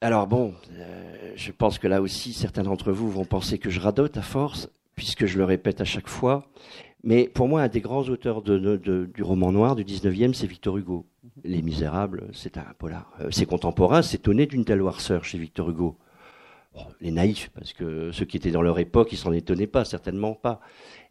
alors 0.00 0.26
bon, 0.26 0.54
euh, 0.72 1.32
je 1.36 1.52
pense 1.52 1.78
que 1.78 1.86
là 1.86 2.02
aussi, 2.02 2.32
certains 2.32 2.62
d'entre 2.62 2.92
vous 2.92 3.10
vont 3.10 3.24
penser 3.24 3.58
que 3.58 3.70
je 3.70 3.80
radote 3.80 4.16
à 4.16 4.22
force, 4.22 4.68
puisque 4.94 5.26
je 5.26 5.38
le 5.38 5.44
répète 5.44 5.80
à 5.80 5.84
chaque 5.84 6.08
fois. 6.08 6.48
Mais 7.06 7.28
pour 7.28 7.46
moi, 7.46 7.62
un 7.62 7.68
des 7.68 7.80
grands 7.80 8.02
auteurs 8.08 8.42
du 8.42 9.22
roman 9.22 9.52
noir 9.52 9.76
du 9.76 9.84
19e, 9.84 10.34
c'est 10.34 10.48
Victor 10.48 10.76
Hugo. 10.76 11.06
Les 11.44 11.62
Misérables, 11.62 12.28
c'est 12.32 12.58
un 12.58 12.66
polar. 12.76 13.12
Euh, 13.20 13.30
ses 13.30 13.46
contemporains 13.46 14.02
s'étonnaient 14.02 14.46
d'une 14.46 14.64
telle 14.64 14.80
noirceur 14.80 15.24
chez 15.24 15.38
Victor 15.38 15.70
Hugo. 15.70 15.96
les 17.00 17.12
naïfs, 17.12 17.48
parce 17.54 17.72
que 17.72 18.10
ceux 18.10 18.24
qui 18.24 18.36
étaient 18.36 18.50
dans 18.50 18.60
leur 18.60 18.80
époque, 18.80 19.12
ils 19.12 19.18
s'en 19.18 19.32
étonnaient 19.32 19.68
pas, 19.68 19.84
certainement 19.84 20.34
pas. 20.34 20.60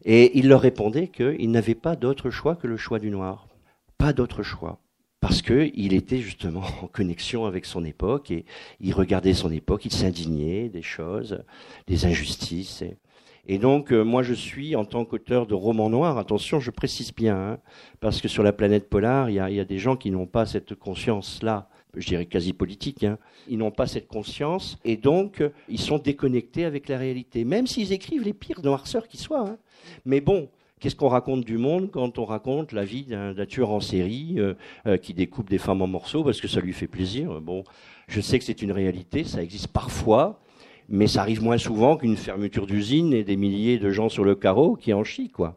Et 0.04 0.38
il 0.38 0.48
leur 0.48 0.60
répondait 0.60 1.08
qu'ils 1.08 1.50
n'avaient 1.50 1.74
pas 1.74 1.96
d'autre 1.96 2.28
choix 2.28 2.56
que 2.56 2.66
le 2.66 2.76
choix 2.76 2.98
du 2.98 3.10
noir. 3.10 3.48
Pas 3.96 4.12
d'autre 4.12 4.42
choix. 4.42 4.78
Parce 5.20 5.40
qu'il 5.40 5.94
était 5.94 6.18
justement 6.18 6.62
en 6.82 6.88
connexion 6.88 7.46
avec 7.46 7.64
son 7.64 7.86
époque 7.86 8.30
et 8.30 8.44
il 8.80 8.92
regardait 8.92 9.32
son 9.32 9.50
époque, 9.50 9.86
il 9.86 9.92
s'indignait 9.92 10.68
des 10.68 10.82
choses, 10.82 11.42
des 11.86 12.04
injustices. 12.04 12.82
Et 12.82 12.98
donc, 13.58 13.92
euh, 13.92 14.02
moi, 14.02 14.22
je 14.22 14.34
suis, 14.34 14.74
en 14.74 14.84
tant 14.84 15.04
qu'auteur 15.04 15.46
de 15.46 15.54
romans 15.54 15.88
noirs, 15.88 16.18
attention, 16.18 16.58
je 16.58 16.72
précise 16.72 17.14
bien, 17.14 17.36
hein, 17.36 17.58
parce 18.00 18.20
que 18.20 18.26
sur 18.26 18.42
la 18.42 18.52
planète 18.52 18.88
polaire, 18.88 19.28
il 19.30 19.34
y 19.34 19.60
a, 19.60 19.64
des 19.64 19.78
gens 19.78 19.96
qui 19.96 20.10
n'ont 20.10 20.26
pas 20.26 20.46
cette 20.46 20.74
conscience-là, 20.74 21.68
je 21.94 22.06
dirais 22.08 22.26
quasi 22.26 22.52
politique, 22.52 23.04
hein. 23.04 23.18
ils 23.48 23.56
n'ont 23.56 23.70
pas 23.70 23.86
cette 23.86 24.08
conscience, 24.08 24.78
et 24.84 24.96
donc, 24.96 25.40
euh, 25.40 25.50
ils 25.68 25.78
sont 25.78 25.98
déconnectés 25.98 26.64
avec 26.64 26.88
la 26.88 26.98
réalité, 26.98 27.44
même 27.44 27.68
s'ils 27.68 27.92
écrivent 27.92 28.24
les 28.24 28.32
pires 28.32 28.62
noirceurs 28.64 29.06
qui 29.06 29.16
soient. 29.16 29.48
Hein. 29.48 29.58
Mais 30.04 30.20
bon, 30.20 30.48
Qu'est-ce 30.78 30.94
qu'on 30.94 31.08
raconte 31.08 31.42
du 31.42 31.56
monde 31.56 31.90
quand 31.90 32.18
on 32.18 32.26
raconte 32.26 32.72
la 32.72 32.84
vie 32.84 33.04
d'un 33.04 33.46
tueur 33.46 33.70
en 33.70 33.80
série 33.80 34.36
euh, 34.38 34.98
qui 34.98 35.14
découpe 35.14 35.48
des 35.48 35.56
femmes 35.56 35.80
en 35.80 35.86
morceaux 35.86 36.22
parce 36.22 36.38
que 36.38 36.48
ça 36.48 36.60
lui 36.60 36.74
fait 36.74 36.86
plaisir 36.86 37.40
Bon, 37.40 37.64
je 38.08 38.20
sais 38.20 38.38
que 38.38 38.44
c'est 38.44 38.60
une 38.60 38.72
réalité, 38.72 39.24
ça 39.24 39.42
existe 39.42 39.68
parfois, 39.68 40.38
mais 40.88 41.06
ça 41.06 41.20
arrive 41.22 41.42
moins 41.42 41.58
souvent 41.58 41.96
qu'une 41.96 42.16
fermeture 42.16 42.66
d'usine 42.66 43.12
et 43.12 43.24
des 43.24 43.36
milliers 43.36 43.78
de 43.78 43.90
gens 43.90 44.08
sur 44.08 44.24
le 44.24 44.34
carreau 44.34 44.76
qui 44.76 44.92
en 44.92 45.04
chient, 45.04 45.30
quoi. 45.30 45.56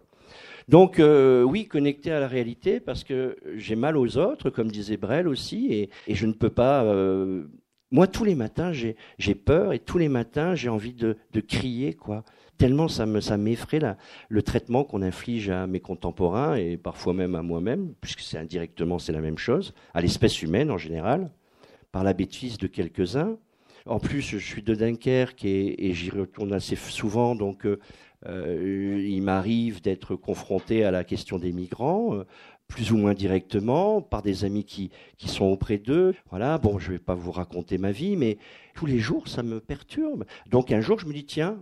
Donc 0.69 0.99
euh, 0.99 1.41
oui, 1.41 1.67
connecté 1.67 2.11
à 2.11 2.19
la 2.19 2.27
réalité 2.27 2.79
parce 2.79 3.03
que 3.03 3.37
j'ai 3.55 3.75
mal 3.75 3.97
aux 3.97 4.17
autres, 4.17 4.51
comme 4.51 4.69
disait 4.69 4.97
Brel 4.97 5.27
aussi, 5.27 5.73
et, 5.73 5.89
je 6.07 6.27
ne 6.27 6.33
peux 6.33 6.51
pas. 6.51 6.83
Euh, 6.83 7.45
moi, 7.91 8.05
tous 8.05 8.23
les 8.23 8.35
matins, 8.35 8.71
j'ai 8.71 9.35
peur 9.35 9.73
et 9.73 9.79
tous 9.79 9.97
les 9.97 10.09
matins, 10.09 10.53
j'ai 10.53 10.69
envie 10.69 10.93
de, 10.93 11.17
crier, 11.47 11.93
quoi. 11.93 12.23
Tellement 12.59 12.87
ça 12.87 13.07
me 13.07 13.19
m'effraie 13.37 13.79
le 14.27 14.41
traitement 14.43 14.83
qu'on 14.83 15.01
inflige 15.01 15.49
à 15.49 15.65
mes 15.65 15.79
contemporains 15.79 16.55
et 16.55 16.77
parfois 16.77 17.13
même 17.13 17.33
à 17.33 17.41
moi-même, 17.41 17.93
puisque 18.01 18.19
c'est 18.19 18.37
indirectement 18.37 18.99
c'est 18.99 19.13
la 19.13 19.21
même 19.21 19.37
chose, 19.37 19.73
à 19.93 20.01
l'espèce 20.01 20.41
humaine 20.43 20.69
en 20.69 20.77
général, 20.77 21.31
par 21.91 22.03
la 22.03 22.13
bêtise 22.13 22.57
de 22.57 22.67
quelques-uns. 22.67 23.37
En 23.89 23.97
plus, 23.97 24.21
je 24.21 24.37
suis 24.37 24.61
de 24.61 24.75
Dunkerque 24.75 25.43
et, 25.45 25.93
j'y 25.95 26.11
retourne 26.11 26.53
assez 26.53 26.75
souvent, 26.75 27.33
donc 27.33 27.65
euh, 27.65 27.79
euh, 28.27 29.03
il 29.03 29.23
m'arrive 29.23 29.81
d'être 29.81 30.15
confronté 30.15 30.83
à 30.83 30.91
la 30.91 31.03
question 31.03 31.39
des 31.39 31.51
migrants, 31.51 32.13
euh, 32.13 32.23
plus 32.67 32.91
ou 32.91 32.97
moins 32.97 33.15
directement, 33.15 33.99
par 33.99 34.21
des 34.21 34.45
amis 34.45 34.63
qui, 34.63 34.91
qui 35.17 35.27
sont 35.27 35.45
auprès 35.45 35.79
d'eux. 35.79 36.13
Voilà, 36.29 36.59
bon, 36.59 36.77
je 36.77 36.89
ne 36.89 36.93
vais 36.93 36.99
pas 36.99 37.15
vous 37.15 37.31
raconter 37.31 37.79
ma 37.79 37.91
vie, 37.91 38.15
mais 38.15 38.37
tous 38.75 38.85
les 38.85 38.99
jours, 38.99 39.27
ça 39.27 39.41
me 39.41 39.59
perturbe. 39.59 40.23
Donc 40.51 40.71
un 40.71 40.81
jour, 40.81 40.99
je 40.99 41.07
me 41.07 41.13
dis, 41.13 41.25
tiens, 41.25 41.57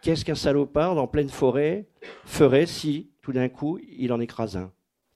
qu'est-ce 0.00 0.24
qu'un 0.24 0.34
salopard 0.34 0.94
dans 0.94 1.06
pleine 1.06 1.28
forêt 1.28 1.84
ferait 2.24 2.64
si, 2.64 3.10
tout 3.20 3.34
d'un 3.34 3.50
coup, 3.50 3.78
il 3.98 4.10
en 4.14 4.20
écrase 4.20 4.56
un? 4.56 4.72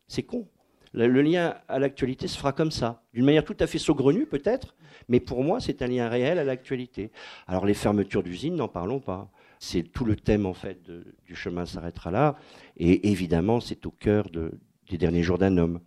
C'est 0.06 0.22
con. 0.22 0.46
Le, 0.94 1.22
lien 1.22 1.54
à 1.68 1.78
l'actualité 1.78 2.28
se 2.28 2.36
fera 2.36 2.52
comme 2.52 2.70
ça, 2.70 3.02
d'une 3.14 3.24
manière 3.24 3.44
tout 3.44 3.56
à 3.60 3.66
fait 3.66 3.78
saugrenue 3.78 4.26
peut-être, 4.26 4.74
mais 5.08 5.20
pour 5.20 5.42
moi 5.42 5.58
c'est 5.60 5.80
un 5.80 5.86
lien 5.86 6.08
réel 6.08 6.38
à 6.38 6.44
l'actualité. 6.44 7.10
Alors 7.46 7.64
les 7.64 7.74
fermetures 7.74 8.22
d'usines, 8.22 8.56
n'en 8.56 8.68
parlons 8.68 9.00
pas. 9.00 9.30
C'est 9.58 9.84
tout 9.84 10.04
le 10.04 10.16
thème 10.16 10.44
en 10.44 10.54
fait 10.54 10.90
du 11.24 11.34
chemin 11.34 11.64
s'arrêtera 11.66 12.10
là, 12.10 12.36
et 12.76 13.10
évidemment 13.10 13.60
c'est 13.60 13.86
au 13.86 13.90
cœur 13.90 14.28
de- 14.28 14.52
des 14.90 14.98
derniers 14.98 15.22
jours 15.22 15.38
d'un 15.38 15.56
homme. 15.56 15.80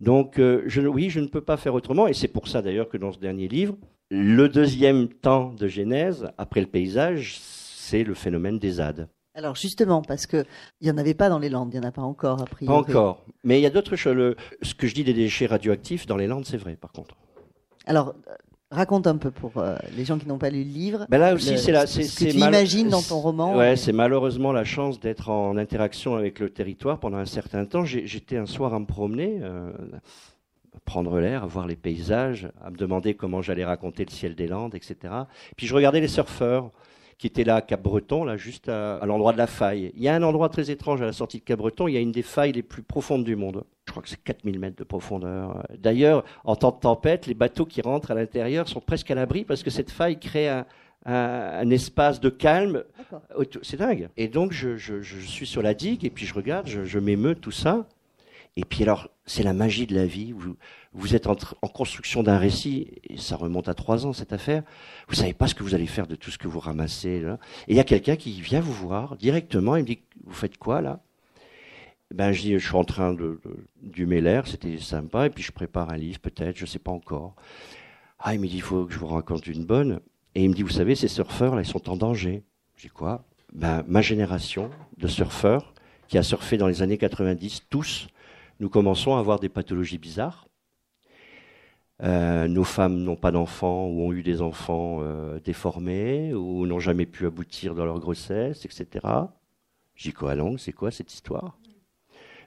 Donc 0.00 0.38
euh, 0.38 0.62
je, 0.66 0.80
oui, 0.80 1.10
je 1.10 1.20
ne 1.20 1.28
peux 1.28 1.40
pas 1.40 1.56
faire 1.56 1.74
autrement, 1.74 2.08
et 2.08 2.14
c'est 2.14 2.28
pour 2.28 2.48
ça 2.48 2.60
d'ailleurs 2.60 2.88
que 2.88 2.96
dans 2.96 3.12
ce 3.12 3.18
dernier 3.18 3.46
livre, 3.46 3.76
le 4.10 4.48
deuxième 4.48 5.08
temps 5.08 5.52
de 5.52 5.68
Genèse, 5.68 6.28
après 6.38 6.60
le 6.60 6.66
paysage, 6.66 7.38
c'est 7.38 8.04
le 8.04 8.14
phénomène 8.14 8.58
des 8.58 8.72
ZAD. 8.72 9.08
Alors 9.34 9.56
justement, 9.56 10.02
parce 10.02 10.26
que 10.26 10.44
il 10.80 10.86
y 10.88 10.90
en 10.90 10.98
avait 10.98 11.14
pas 11.14 11.28
dans 11.28 11.38
les 11.40 11.48
Landes, 11.48 11.70
il 11.72 11.76
y 11.76 11.80
en 11.80 11.82
a 11.88 11.90
pas 11.92 12.02
encore 12.02 12.40
a 12.40 12.44
Pas 12.44 12.50
priori. 12.50 12.74
encore. 12.76 13.24
Mais 13.42 13.58
il 13.58 13.62
y 13.62 13.66
a 13.66 13.70
d'autres 13.70 13.96
choses. 13.96 14.36
Ce 14.62 14.74
que 14.74 14.86
je 14.86 14.94
dis 14.94 15.02
des 15.04 15.14
déchets 15.14 15.46
radioactifs 15.46 16.06
dans 16.06 16.16
les 16.16 16.26
Landes, 16.26 16.44
c'est 16.46 16.56
vrai, 16.56 16.76
par 16.76 16.92
contre. 16.92 17.16
Alors 17.86 18.14
euh, 18.28 18.34
raconte 18.70 19.06
un 19.08 19.16
peu 19.16 19.30
pour 19.32 19.58
euh, 19.58 19.76
les 19.96 20.04
gens 20.04 20.18
qui 20.18 20.28
n'ont 20.28 20.38
pas 20.38 20.50
lu 20.50 20.62
le 20.62 20.70
livre. 20.70 21.06
Ben 21.08 21.18
là 21.18 21.34
aussi, 21.34 21.58
c'est 21.58 21.72
la, 21.72 21.86
ce 21.86 21.98
que 22.00 22.30
tu 22.30 22.38
mal- 22.38 22.50
imagines 22.50 22.88
dans 22.88 23.02
ton 23.02 23.18
roman. 23.20 23.56
Ouais, 23.56 23.74
c'est 23.76 23.92
malheureusement 23.92 24.52
la 24.52 24.64
chance 24.64 25.00
d'être 25.00 25.28
en 25.30 25.56
interaction 25.56 26.14
avec 26.14 26.38
le 26.38 26.50
territoire 26.50 27.00
pendant 27.00 27.18
un 27.18 27.26
certain 27.26 27.64
temps. 27.66 27.84
J'étais 27.84 28.36
un 28.36 28.46
soir 28.46 28.72
à 28.72 28.78
me 28.78 28.86
promener, 28.86 29.40
euh, 29.42 29.72
à 30.76 30.80
prendre 30.84 31.18
l'air, 31.18 31.42
à 31.42 31.46
voir 31.46 31.66
les 31.66 31.76
paysages, 31.76 32.48
à 32.62 32.70
me 32.70 32.76
demander 32.76 33.14
comment 33.14 33.42
j'allais 33.42 33.64
raconter 33.64 34.04
le 34.04 34.10
ciel 34.12 34.36
des 34.36 34.46
Landes, 34.46 34.76
etc. 34.76 35.12
Puis 35.56 35.66
je 35.66 35.74
regardais 35.74 36.00
les 36.00 36.08
surfeurs 36.08 36.70
qui 37.18 37.26
étaient 37.26 37.44
là 37.44 37.56
à 37.56 37.62
Cap-Breton, 37.62 38.24
là 38.24 38.36
juste 38.36 38.68
à, 38.68 38.96
à 38.96 39.06
l'endroit 39.06 39.32
de 39.32 39.38
la 39.38 39.46
faille. 39.46 39.92
Il 39.96 40.02
y 40.02 40.08
a 40.08 40.14
un 40.14 40.22
endroit 40.22 40.48
très 40.48 40.70
étrange 40.70 41.00
à 41.02 41.06
la 41.06 41.12
sortie 41.12 41.38
de 41.38 41.44
Cap-Breton, 41.44 41.88
il 41.88 41.94
y 41.94 41.96
a 41.96 42.00
une 42.00 42.12
des 42.12 42.22
failles 42.22 42.52
les 42.52 42.62
plus 42.62 42.82
profondes 42.82 43.24
du 43.24 43.36
monde. 43.36 43.64
Je 43.86 43.92
crois 43.92 44.02
que 44.02 44.08
c'est 44.08 44.22
4000 44.22 44.58
mètres 44.58 44.76
de 44.76 44.84
profondeur. 44.84 45.62
D'ailleurs, 45.78 46.24
en 46.44 46.56
temps 46.56 46.70
de 46.72 46.80
tempête, 46.80 47.26
les 47.26 47.34
bateaux 47.34 47.66
qui 47.66 47.82
rentrent 47.82 48.10
à 48.10 48.14
l'intérieur 48.14 48.66
sont 48.68 48.80
presque 48.80 49.10
à 49.10 49.14
l'abri 49.14 49.44
parce 49.44 49.62
que 49.62 49.70
cette 49.70 49.90
faille 49.90 50.18
crée 50.18 50.48
un, 50.48 50.64
un- 51.06 51.12
un 51.60 51.70
espace 51.70 52.18
de 52.20 52.30
calme. 52.30 52.82
C'est 53.62 53.76
dingue. 53.76 54.08
Et 54.16 54.28
donc, 54.28 54.52
je, 54.52 54.76
je- 54.76 55.02
je 55.02 55.18
suis 55.20 55.46
sur 55.46 55.60
la 55.62 55.74
digue 55.74 56.04
et 56.04 56.10
puis 56.10 56.24
je 56.26 56.34
regarde, 56.34 56.66
je, 56.66 56.84
je 56.84 56.98
m'émeus 56.98 57.34
tout 57.34 57.50
ça. 57.50 57.86
Et 58.56 58.64
puis 58.64 58.84
alors, 58.84 59.08
c'est 59.26 59.42
la 59.42 59.52
magie 59.52 59.86
de 59.86 59.94
la 59.94 60.06
vie. 60.06 60.32
Vous, 60.32 60.56
vous 60.92 61.16
êtes 61.16 61.26
en, 61.26 61.36
en 61.62 61.68
construction 61.68 62.22
d'un 62.22 62.38
récit, 62.38 62.88
ça 63.16 63.36
remonte 63.36 63.68
à 63.68 63.74
trois 63.74 64.06
ans 64.06 64.12
cette 64.12 64.32
affaire. 64.32 64.62
Vous 65.08 65.16
savez 65.16 65.32
pas 65.32 65.48
ce 65.48 65.54
que 65.54 65.64
vous 65.64 65.74
allez 65.74 65.88
faire 65.88 66.06
de 66.06 66.14
tout 66.14 66.30
ce 66.30 66.38
que 66.38 66.46
vous 66.46 66.60
ramassez. 66.60 67.20
Là. 67.20 67.38
Et 67.66 67.72
il 67.72 67.76
y 67.76 67.80
a 67.80 67.84
quelqu'un 67.84 68.16
qui 68.16 68.40
vient 68.40 68.60
vous 68.60 68.72
voir 68.72 69.16
directement. 69.16 69.74
Il 69.76 69.82
me 69.82 69.86
dit 69.88 70.00
Vous 70.24 70.34
faites 70.34 70.56
quoi 70.56 70.80
là? 70.80 71.00
Ben, 72.14 72.30
je 72.30 72.42
dis 72.42 72.58
Je 72.58 72.64
suis 72.64 72.76
en 72.76 72.84
train 72.84 73.12
de, 73.12 73.40
de, 73.44 73.66
d'humer 73.82 74.20
l'air, 74.20 74.46
c'était 74.46 74.78
sympa. 74.78 75.26
Et 75.26 75.30
puis 75.30 75.42
je 75.42 75.50
prépare 75.50 75.90
un 75.90 75.96
livre, 75.96 76.20
peut-être, 76.20 76.56
je 76.56 76.66
sais 76.66 76.78
pas 76.78 76.92
encore. 76.92 77.34
Ah, 78.20 78.34
il 78.34 78.40
me 78.40 78.46
dit 78.46 78.56
Il 78.56 78.62
faut 78.62 78.84
que 78.84 78.92
je 78.92 78.98
vous 78.98 79.08
raconte 79.08 79.48
une 79.48 79.64
bonne. 79.64 80.00
Et 80.36 80.44
il 80.44 80.50
me 80.50 80.54
dit 80.54 80.62
Vous 80.62 80.68
savez, 80.68 80.94
ces 80.94 81.08
surfeurs 81.08 81.56
là, 81.56 81.62
ils 81.62 81.66
sont 81.66 81.90
en 81.90 81.96
danger. 81.96 82.44
Je 82.76 82.82
dis 82.82 82.88
Quoi? 82.88 83.24
Ben, 83.52 83.84
Ma 83.88 84.00
génération 84.00 84.70
de 84.96 85.08
surfeurs 85.08 85.74
qui 86.06 86.18
a 86.18 86.22
surfé 86.22 86.56
dans 86.56 86.68
les 86.68 86.82
années 86.82 86.98
90, 86.98 87.62
tous, 87.70 88.08
nous 88.60 88.68
commençons 88.68 89.16
à 89.16 89.18
avoir 89.18 89.40
des 89.40 89.48
pathologies 89.48 89.98
bizarres. 89.98 90.46
Euh, 92.02 92.48
nos 92.48 92.64
femmes 92.64 92.96
n'ont 92.96 93.16
pas 93.16 93.30
d'enfants 93.30 93.86
ou 93.86 94.02
ont 94.02 94.12
eu 94.12 94.22
des 94.22 94.42
enfants 94.42 94.98
euh, 95.00 95.38
déformés 95.40 96.34
ou 96.34 96.66
n'ont 96.66 96.80
jamais 96.80 97.06
pu 97.06 97.26
aboutir 97.26 97.74
dans 97.74 97.84
leur 97.84 98.00
grossesse, 98.00 98.64
etc. 98.64 99.06
Quoi 100.16 100.34
langue, 100.34 100.58
c'est 100.58 100.72
quoi 100.72 100.90
cette 100.90 101.14
histoire? 101.14 101.56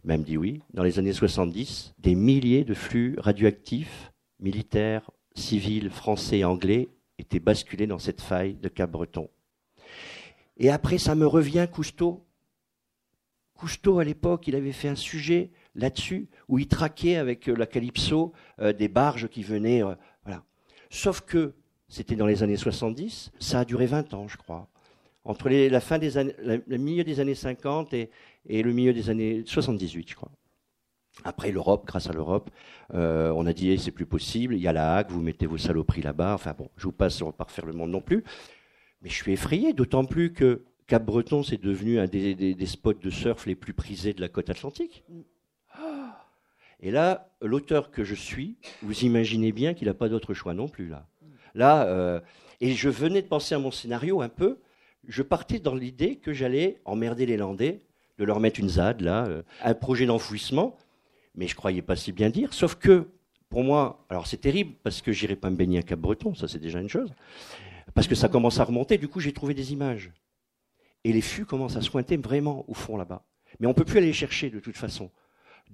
Même 0.04 0.24
dit 0.24 0.38
oui. 0.38 0.62
Dans 0.74 0.84
les 0.84 1.00
années 1.00 1.14
70, 1.14 1.94
des 1.98 2.16
milliers 2.16 2.66
de 2.66 2.74
flux 2.74 3.16
radioactifs, 3.20 4.12
militaires, 4.40 5.10
civils, 5.34 5.90
français 5.90 6.40
et 6.40 6.46
anglais, 6.46 6.90
étaient 7.18 7.40
basculés 7.40 7.88
dans 7.88 8.00
cette 8.00 8.22
faille 8.22 8.56
de 8.56 8.68
Cap-Breton. 8.68 9.30
Et 10.58 10.70
après, 10.70 10.98
ça 10.98 11.16
me 11.16 11.26
revient 11.26 11.68
Cousteau. 11.72 12.26
Cousteau, 13.56 14.00
à 14.00 14.04
l'époque, 14.04 14.48
il 14.48 14.56
avait 14.56 14.72
fait 14.72 14.90
un 14.90 14.96
sujet 14.96 15.52
là-dessus 15.78 16.28
où 16.50 16.60
il 16.60 16.68
traquait 16.68 17.16
avec 17.16 17.48
euh, 17.48 17.56
la 17.56 17.66
Calypso 17.66 18.34
euh, 18.60 18.74
des 18.74 18.90
barges 18.90 19.30
qui 19.30 19.44
venaient. 19.44 19.84
euh, 19.84 19.96
voilà. 20.26 20.44
Sauf 20.90 21.22
que 21.22 21.54
c'était 21.88 22.16
dans 22.16 22.26
les 22.26 22.44
années 22.44 22.58
70, 22.58 23.32
ça 23.40 23.62
a 23.62 23.66
duré 23.66 23.86
20 23.86 24.14
ans, 24.14 24.28
je 24.28 24.38
crois. 24.38 24.68
Entre 25.24 25.50
la 25.50 25.80
fin 25.82 25.98
des 25.98 26.18
années, 26.18 26.36
le 26.40 26.78
milieu 26.78 27.04
des 27.04 27.20
années 27.20 27.36
50 27.36 27.94
et, 27.94 28.10
le 28.48 28.72
milieu 28.72 28.94
des 28.94 29.10
années 29.10 29.44
78, 29.46 30.10
je 30.10 30.16
crois. 30.16 30.32
Après 31.26 31.52
l'Europe, 31.52 31.86
grâce 31.86 32.10
à 32.10 32.14
l'Europe, 32.14 32.50
on 32.94 33.46
a 33.46 33.52
dit 33.52 33.72
eh, 33.72 33.78
c'est 33.78 33.92
plus 33.92 34.06
possible. 34.06 34.56
Il 34.56 34.62
y 34.62 34.70
a 34.70 34.74
la 34.74 34.96
Hague, 34.96 35.12
vous 35.12 35.22
mettez 35.22 35.46
vos 35.46 35.58
saloperies 35.58 36.02
là-bas. 36.02 36.34
Enfin 36.34 36.54
bon, 36.58 36.70
je 36.78 36.84
vous 36.84 36.94
passe, 36.94 37.22
on 37.22 37.34
va 37.38 37.44
refaire 37.44 37.66
le 37.66 37.74
monde 37.74 37.92
non 37.92 38.00
plus. 38.00 38.24
Mais 39.02 39.10
je 39.10 39.16
suis 39.16 39.34
effrayé, 39.34 39.74
d'autant 39.74 40.06
plus 40.06 40.32
que 40.32 40.64
Cap-Breton, 40.88 41.44
c'est 41.44 41.62
devenu 41.62 42.00
un 42.00 42.08
des, 42.08 42.66
spots 42.66 42.94
de 42.94 43.10
surf 43.10 43.46
les 43.46 43.56
plus 43.56 43.74
prisés 43.74 44.14
de 44.14 44.22
la 44.22 44.30
côte 44.30 44.50
atlantique. 44.50 45.04
Et 46.80 46.92
là, 46.92 47.32
l'auteur 47.42 47.92
que 47.92 48.04
je 48.04 48.16
suis, 48.16 48.56
vous 48.82 49.00
imaginez 49.04 49.52
bien 49.52 49.74
qu'il 49.74 49.88
n'a 49.88 49.94
pas 49.94 50.10
d'autre 50.10 50.34
choix 50.34 50.54
non 50.54 50.68
plus 50.68 50.88
là. 50.88 51.08
Là, 51.56 51.88
euh, 51.88 52.20
et 52.62 52.74
je 52.74 52.90
venais 52.90 53.22
de 53.22 53.28
penser 53.28 53.56
à 53.56 53.60
mon 53.60 53.72
scénario 53.72 54.22
un 54.22 54.30
peu. 54.30 54.60
Je 55.08 55.24
partais 55.24 55.60
dans 55.60 55.74
l'idée 55.74 56.18
que 56.18 56.34
j'allais 56.34 56.80
emmerder 56.86 57.26
les 57.26 57.38
Landais, 57.38 57.82
de 58.20 58.24
leur 58.24 58.40
mettre 58.40 58.60
une 58.60 58.70
ZAD 58.70 59.02
là, 59.02 59.26
euh, 59.26 59.42
un 59.64 59.74
projet 59.74 60.06
d'enfouissement. 60.06 60.78
Mais 61.36 61.48
je 61.48 61.56
croyais 61.56 61.82
pas 61.82 61.96
si 61.96 62.12
bien 62.12 62.30
dire. 62.30 62.54
Sauf 62.54 62.76
que 62.76 63.08
pour 63.50 63.64
moi, 63.64 64.06
alors 64.10 64.28
c'est 64.28 64.38
terrible 64.38 64.74
parce 64.84 65.02
que 65.02 65.12
j'irai 65.12 65.36
pas 65.36 65.50
me 65.50 65.56
baigner 65.56 65.80
à 65.80 65.84
Cap-Breton, 65.84 66.36
ça 66.36 66.48
c'est 66.48 66.60
déjà 66.60 66.80
une 66.80 66.90
chose. 66.90 67.14
Parce 67.94 68.08
que 68.08 68.16
ça 68.16 68.28
commence 68.28 68.60
à 68.60 68.64
remonter. 68.64 68.98
Du 68.98 69.08
coup, 69.08 69.20
j'ai 69.20 69.34
trouvé 69.34 69.54
des 69.54 69.72
images. 69.72 70.12
Et 71.04 71.14
les 71.14 71.22
fûts 71.22 71.46
commencent 71.46 71.78
à 71.78 71.82
se 71.82 71.90
pointer 71.90 72.18
vraiment 72.18 72.66
au 72.68 72.74
fond 72.74 72.98
là-bas. 72.98 73.24
Mais 73.60 73.68
on 73.68 73.74
peut 73.74 73.86
plus 73.86 74.00
aller 74.00 74.14
chercher 74.14 74.50
de 74.50 74.60
toute 74.60 74.76
façon. 74.76 75.10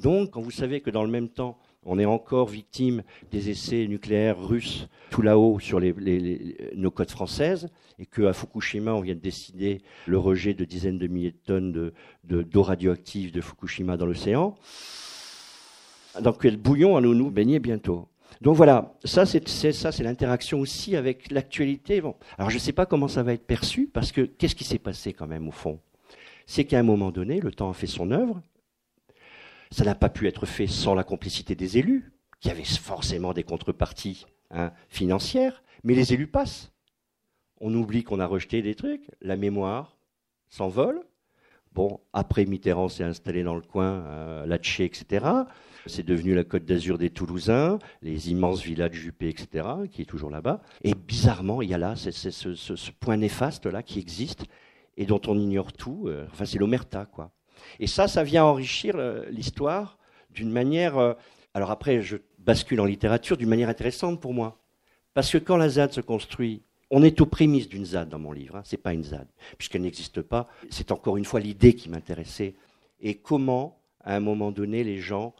Donc, 0.02 0.32
quand 0.32 0.42
vous 0.42 0.52
savez 0.52 0.82
que 0.82 0.90
dans 0.90 1.04
le 1.04 1.10
même 1.10 1.30
temps, 1.30 1.58
on 1.86 2.00
est 2.00 2.06
encore 2.06 2.48
victime 2.48 3.04
des 3.32 3.50
essais 3.50 3.88
nucléaires 3.88 4.40
russes 4.42 4.88
tout 5.10 5.22
là-haut 5.22 5.60
sur 5.60 5.82
nos 6.76 6.92
côtes 6.92 7.12
françaises, 7.12 7.70
et 8.00 8.06
qu'à 8.06 8.34
Fukushima, 8.34 8.94
on 8.94 9.02
vient 9.02 9.16
de 9.16 9.20
décider 9.20 9.82
le 10.08 10.18
rejet 10.18 10.54
de 10.54 10.66
dizaines 10.66 10.98
de 10.98 11.08
milliers 11.08 11.32
de 11.32 11.38
tonnes 11.46 11.72
de- 11.72 11.94
de- 12.24 12.42
d'eau 12.42 12.64
radioactive 12.64 13.32
de 13.32 13.42
Fukushima 13.42 13.98
dans 13.98 14.06
l'océan, 14.06 14.56
dans 16.22 16.34
quel 16.34 16.58
bouillon 16.58 16.96
allons 16.98 17.14
nous 17.14 17.30
baigner 17.30 17.60
bientôt? 17.60 18.08
Donc 18.42 18.56
voilà, 18.56 18.96
ça 19.04 19.26
c'est 19.26 20.00
l'interaction 20.00 20.60
aussi 20.60 20.96
avec 20.96 21.32
l'actualité. 21.32 22.02
Alors 22.38 22.50
je 22.50 22.56
ne 22.56 22.60
sais 22.60 22.74
pas 22.74 22.86
comment 22.86 23.08
ça 23.08 23.24
va 23.24 23.34
être 23.34 23.46
perçu 23.46 23.90
parce 23.92 24.12
que 24.12 24.22
qu'est-ce 24.22 24.56
qui 24.56 24.64
s'est 24.64 24.80
passé 24.80 25.14
quand 25.14 25.28
même 25.28 25.48
au 25.48 25.52
fond? 25.52 25.80
C'est 26.46 26.66
qu'à 26.66 26.80
un 26.80 26.84
moment 26.84 27.12
donné, 27.12 27.40
le 27.40 27.52
temps 27.52 27.70
a 27.70 27.74
fait 27.74 27.88
son 27.88 28.12
œuvre. 28.12 28.42
Ça 29.74 29.84
n'a 29.86 29.96
pas 29.96 30.10
pu 30.10 30.28
être 30.28 30.46
fait 30.46 30.68
sans 30.68 30.94
la 30.94 31.04
complicité 31.04 31.56
des 31.56 31.80
élus, 31.80 32.14
qui 32.40 32.52
avaient 32.52 32.64
forcément 32.64 33.34
des 33.34 33.42
contreparties 33.42 34.28
hein, 34.52 34.72
financières, 34.88 35.64
mais 35.84 35.96
les 35.96 36.14
élus 36.14 36.28
passent. 36.28 36.72
On 37.60 37.74
oublie 37.74 38.04
qu'on 38.04 38.20
a 38.20 38.28
rejeté 38.28 38.62
des 38.62 38.76
trucs, 38.76 39.10
la 39.20 39.36
mémoire 39.36 39.98
s'envole. 40.48 41.02
Bon, 41.72 42.02
après 42.14 42.46
Mitterrand 42.46 42.88
s'est 42.88 43.04
installé 43.04 43.42
dans 43.42 43.56
le 43.56 43.62
coin, 43.62 44.04
euh, 44.06 44.58
etc. 44.78 45.26
C'est 45.88 46.06
devenu 46.06 46.36
la 46.36 46.44
Côte 46.44 46.66
d'Azur 46.66 47.00
des 47.00 47.10
Toulousains, 47.10 47.80
les 48.04 48.30
immenses 48.30 48.62
villas 48.62 48.90
de 48.90 48.94
Juppé, 48.94 49.28
etc., 49.28 49.66
qui 49.92 50.04
est 50.04 50.06
toujours 50.06 50.30
là-bas. 50.30 50.62
Et 50.84 50.94
bizarrement, 50.94 51.64
il 51.64 51.72
y 51.72 51.74
a 51.74 51.80
là 51.80 51.96
ce, 51.96 52.92
point 53.00 53.18
néfaste 53.18 53.66
là 53.66 53.82
qui 53.82 53.98
existe 53.98 54.46
et 54.98 55.08
dont 55.08 55.22
on 55.26 55.36
ignore 55.36 55.74
tout. 55.74 56.04
euh, 56.10 56.28
enfin, 56.32 56.46
c'est 56.46 56.60
l'omerta, 56.60 57.08
quoi. 57.08 57.32
Et 57.80 57.88
ça, 57.88 58.08
ça 58.08 58.24
vient 58.24 58.46
enrichir 58.46 58.96
euh, 58.98 59.26
l'histoire 59.30 59.98
d'une 60.32 60.52
manière. 60.52 60.98
euh, 60.98 61.14
alors 61.54 61.72
après, 61.72 62.02
je 62.02 62.18
bascule 62.40 62.82
en 62.82 62.86
littérature 62.86 63.38
d'une 63.38 63.50
manière 63.50 63.70
intéressante 63.70 64.20
pour 64.20 64.34
moi, 64.34 64.60
parce 65.14 65.32
que 65.32 65.38
quand 65.38 65.58
la 65.58 65.70
ZAD 65.70 65.92
se 65.92 66.02
construit, 66.02 66.64
on 66.90 67.04
est 67.04 67.22
aux 67.22 67.26
prémices 67.26 67.70
d'une 67.70 67.86
ZAD 67.86 68.10
dans 68.10 68.20
mon 68.20 68.32
livre. 68.32 68.58
Hein, 68.58 68.62
c'est 68.66 68.78
pas 68.78 68.94
une 68.94 69.04
ZAD, 69.04 69.28
puisqu'elle 69.58 69.82
n'existe 69.82 70.22
pas. 70.22 70.48
C'est 70.70 70.92
encore 70.92 71.18
une 71.18 71.26
fois 71.26 71.40
l'idée 71.40 71.76
qui 71.76 71.90
m'intéressait 71.90 72.56
et 73.00 73.16
comment, 73.16 73.80
à 74.02 74.16
un 74.16 74.20
moment 74.20 74.52
donné, 74.52 74.84
les 74.84 74.98
gens 74.98 75.34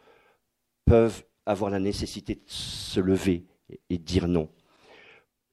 peuvent 0.86 1.24
avoir 1.46 1.70
la 1.70 1.80
nécessité 1.80 2.36
de 2.36 2.42
se 2.46 3.00
lever 3.00 3.46
et, 3.70 3.80
et 3.90 3.98
de 3.98 4.04
dire 4.04 4.28
non. 4.28 4.50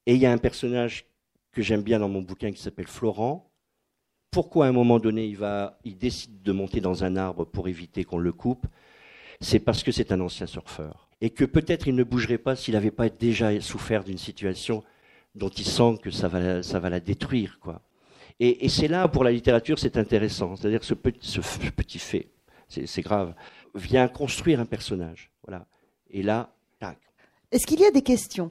Et 0.06 0.14
il 0.14 0.20
y 0.20 0.26
a 0.26 0.32
un 0.32 0.38
personnage 0.38 1.06
que 1.52 1.62
j'aime 1.62 1.82
bien 1.82 1.98
dans 1.98 2.08
mon 2.08 2.22
bouquin 2.22 2.52
qui 2.52 2.62
s'appelle 2.62 2.86
Florent. 2.86 3.49
Pourquoi 4.30 4.66
à 4.66 4.68
un 4.68 4.72
moment 4.72 4.98
donné 4.98 5.26
il, 5.26 5.36
va, 5.36 5.78
il 5.84 5.98
décide 5.98 6.42
de 6.42 6.52
monter 6.52 6.80
dans 6.80 7.02
un 7.04 7.16
arbre 7.16 7.44
pour 7.44 7.68
éviter 7.68 8.04
qu'on 8.04 8.18
le 8.18 8.32
coupe 8.32 8.66
C'est 9.40 9.58
parce 9.58 9.82
que 9.82 9.90
c'est 9.92 10.12
un 10.12 10.20
ancien 10.20 10.46
surfeur. 10.46 11.08
Et 11.20 11.30
que 11.30 11.44
peut-être 11.44 11.88
il 11.88 11.94
ne 11.94 12.04
bougerait 12.04 12.38
pas 12.38 12.56
s'il 12.56 12.74
n'avait 12.74 12.90
pas 12.90 13.08
déjà 13.08 13.58
souffert 13.60 14.04
d'une 14.04 14.18
situation 14.18 14.82
dont 15.34 15.48
il 15.48 15.64
sent 15.66 15.98
que 16.02 16.10
ça 16.10 16.28
va, 16.28 16.62
ça 16.62 16.78
va 16.78 16.90
la 16.90 17.00
détruire. 17.00 17.58
Quoi. 17.60 17.80
Et, 18.38 18.64
et 18.64 18.68
c'est 18.68 18.88
là, 18.88 19.06
pour 19.08 19.22
la 19.24 19.32
littérature, 19.32 19.78
c'est 19.78 19.96
intéressant. 19.96 20.56
C'est-à-dire 20.56 20.82
ce 20.84 20.94
petit, 20.94 21.28
ce 21.28 21.40
petit 21.70 21.98
fait, 21.98 22.28
c'est 22.68 22.86
c'est 22.86 23.02
grave. 23.02 23.34
vient 23.74 24.08
construire 24.08 24.60
un 24.60 24.64
personnage. 24.64 25.30
Voilà. 25.46 25.66
Et 26.10 26.22
là, 26.22 26.52
tac. 26.78 26.98
Est-ce 27.52 27.66
qu'il 27.66 27.80
y 27.80 27.84
a 27.84 27.90
des 27.90 28.02
questions 28.02 28.50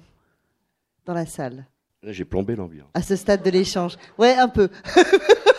dans 1.06 1.14
la 1.14 1.26
salle? 1.26 1.66
Là, 2.04 2.12
j'ai 2.12 2.24
plombé 2.26 2.56
l'ambiance. 2.56 2.90
À 2.94 3.02
ce 3.02 3.16
stade 3.16 3.44
de 3.44 3.50
l'échange 3.50 3.98
Ouais, 4.18 4.36
un 4.38 4.48
peu. 4.48 4.70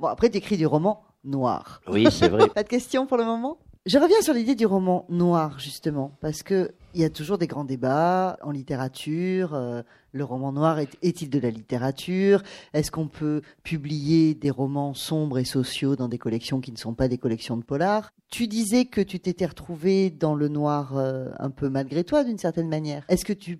bon, 0.00 0.08
après, 0.08 0.30
tu 0.30 0.38
écris 0.38 0.56
du 0.56 0.66
roman 0.66 1.02
noir. 1.24 1.80
Oui, 1.88 2.06
c'est 2.10 2.28
vrai. 2.28 2.48
Pas 2.54 2.62
de 2.62 2.68
questions 2.68 3.06
pour 3.06 3.16
le 3.16 3.24
moment? 3.24 3.58
Je 3.86 3.96
reviens 3.96 4.20
sur 4.20 4.34
l'idée 4.34 4.54
du 4.54 4.66
roman 4.66 5.06
noir, 5.08 5.58
justement, 5.58 6.18
parce 6.20 6.42
qu'il 6.42 6.74
y 6.94 7.04
a 7.04 7.10
toujours 7.10 7.38
des 7.38 7.46
grands 7.46 7.64
débats 7.64 8.36
en 8.42 8.50
littérature. 8.50 9.54
Euh, 9.54 9.82
le 10.12 10.24
roman 10.24 10.52
noir 10.52 10.78
est-il 10.78 11.30
de 11.30 11.38
la 11.38 11.48
littérature? 11.48 12.42
Est-ce 12.74 12.90
qu'on 12.90 13.08
peut 13.08 13.40
publier 13.62 14.34
des 14.34 14.50
romans 14.50 14.92
sombres 14.92 15.38
et 15.38 15.46
sociaux 15.46 15.96
dans 15.96 16.08
des 16.08 16.18
collections 16.18 16.60
qui 16.60 16.70
ne 16.70 16.76
sont 16.76 16.92
pas 16.92 17.08
des 17.08 17.16
collections 17.16 17.56
de 17.56 17.64
polar 17.64 18.12
Tu 18.30 18.46
disais 18.46 18.84
que 18.84 19.00
tu 19.00 19.20
t'étais 19.20 19.46
retrouvé 19.46 20.10
dans 20.10 20.34
le 20.34 20.48
noir 20.48 20.98
euh, 20.98 21.30
un 21.38 21.50
peu 21.50 21.70
malgré 21.70 22.04
toi, 22.04 22.24
d'une 22.24 22.38
certaine 22.38 22.68
manière. 22.68 23.04
Est-ce 23.08 23.24
que 23.24 23.32
tu 23.32 23.58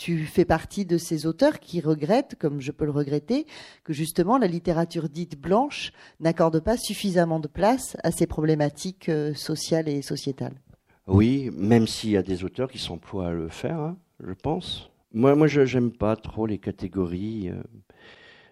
tu 0.00 0.24
fais 0.24 0.46
partie 0.46 0.86
de 0.86 0.96
ces 0.96 1.26
auteurs 1.26 1.60
qui 1.60 1.82
regrettent, 1.82 2.34
comme 2.38 2.62
je 2.62 2.72
peux 2.72 2.86
le 2.86 2.90
regretter, 2.90 3.46
que 3.84 3.92
justement 3.92 4.38
la 4.38 4.46
littérature 4.46 5.10
dite 5.10 5.38
blanche 5.38 5.92
n'accorde 6.20 6.58
pas 6.60 6.78
suffisamment 6.78 7.38
de 7.38 7.48
place 7.48 7.98
à 8.02 8.10
ces 8.10 8.26
problématiques 8.26 9.10
euh, 9.10 9.34
sociales 9.34 9.90
et 9.90 10.00
sociétales. 10.00 10.54
Oui, 11.06 11.50
même 11.54 11.86
s'il 11.86 12.12
y 12.12 12.16
a 12.16 12.22
des 12.22 12.44
auteurs 12.44 12.70
qui 12.70 12.78
s'emploient 12.78 13.26
à 13.26 13.32
le 13.32 13.48
faire, 13.48 13.78
hein, 13.78 13.98
je 14.26 14.32
pense. 14.32 14.90
Moi, 15.12 15.34
moi, 15.34 15.48
je 15.48 15.60
n'aime 15.60 15.92
pas 15.92 16.16
trop 16.16 16.46
les 16.46 16.58
catégories. 16.58 17.50
Euh, 17.50 17.60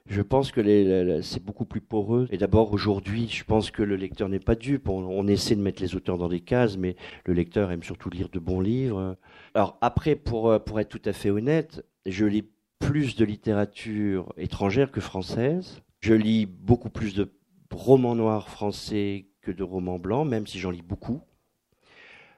je 0.07 0.21
pense 0.21 0.53
que 0.53 1.21
c'est 1.23 1.43
beaucoup 1.43 1.65
plus 1.65 1.81
poreux. 1.81 2.29
Et 2.31 2.37
d'abord, 2.37 2.75
aujourd'hui, 2.75 3.27
je 3.31 3.45
pense 3.45 3.71
que 3.71 3.83
le 3.83 3.97
lecteur 3.97 4.29
n'est 4.29 4.39
pas 4.39 4.55
dupe. 4.55 4.89
On, 4.89 5.27
essaie 5.29 5.57
de 5.57 5.63
mettre 5.63 5.83
les 5.83 5.95
auteurs 5.95 6.19
dans 6.19 6.29
des 6.29 6.41
cases, 6.41 6.77
mais 6.77 6.97
le 7.25 7.33
lecteur 7.33 7.71
aime 7.71 7.83
surtout 7.83 8.11
lire 8.11 8.29
de 8.29 8.39
bons 8.39 8.61
livres. 8.61 9.17
Alors 9.55 9.79
après, 9.81 10.17
pour, 10.17 10.51
euh, 10.51 10.59
pour 10.59 10.81
être 10.81 10.89
tout 10.89 11.03
à 11.05 11.13
fait 11.13 11.31
honnête, 11.31 11.85
je 12.07 12.27
lis 12.27 12.49
plus 12.79 13.17
de 13.17 13.25
littérature 13.25 14.33
étrangère 14.37 14.91
que 14.91 15.01
française. 15.01 15.83
Je 16.01 16.15
lis 16.15 16.47
beaucoup 16.47 16.91
plus 16.91 17.15
de 17.15 17.33
romans 17.73 18.15
noirs 18.15 18.49
français 18.49 19.27
que 19.43 19.51
de 19.51 19.63
romans 19.63 19.99
blancs, 19.99 20.27
même 20.27 20.47
si 20.47 20.59
j'en 20.59 20.71
lis 20.71 20.83
beaucoup. 20.83 21.21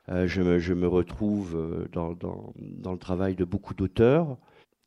Euh, 0.09 0.27
je, 0.27 0.43
me, 0.43 0.89
retrouve 0.89 1.57
euh, 1.57 1.89
dans, 1.93 2.93
le 2.93 2.99
travail 2.99 3.35
de 3.35 3.45
beaucoup 3.45 3.75
d'auteurs 3.75 4.39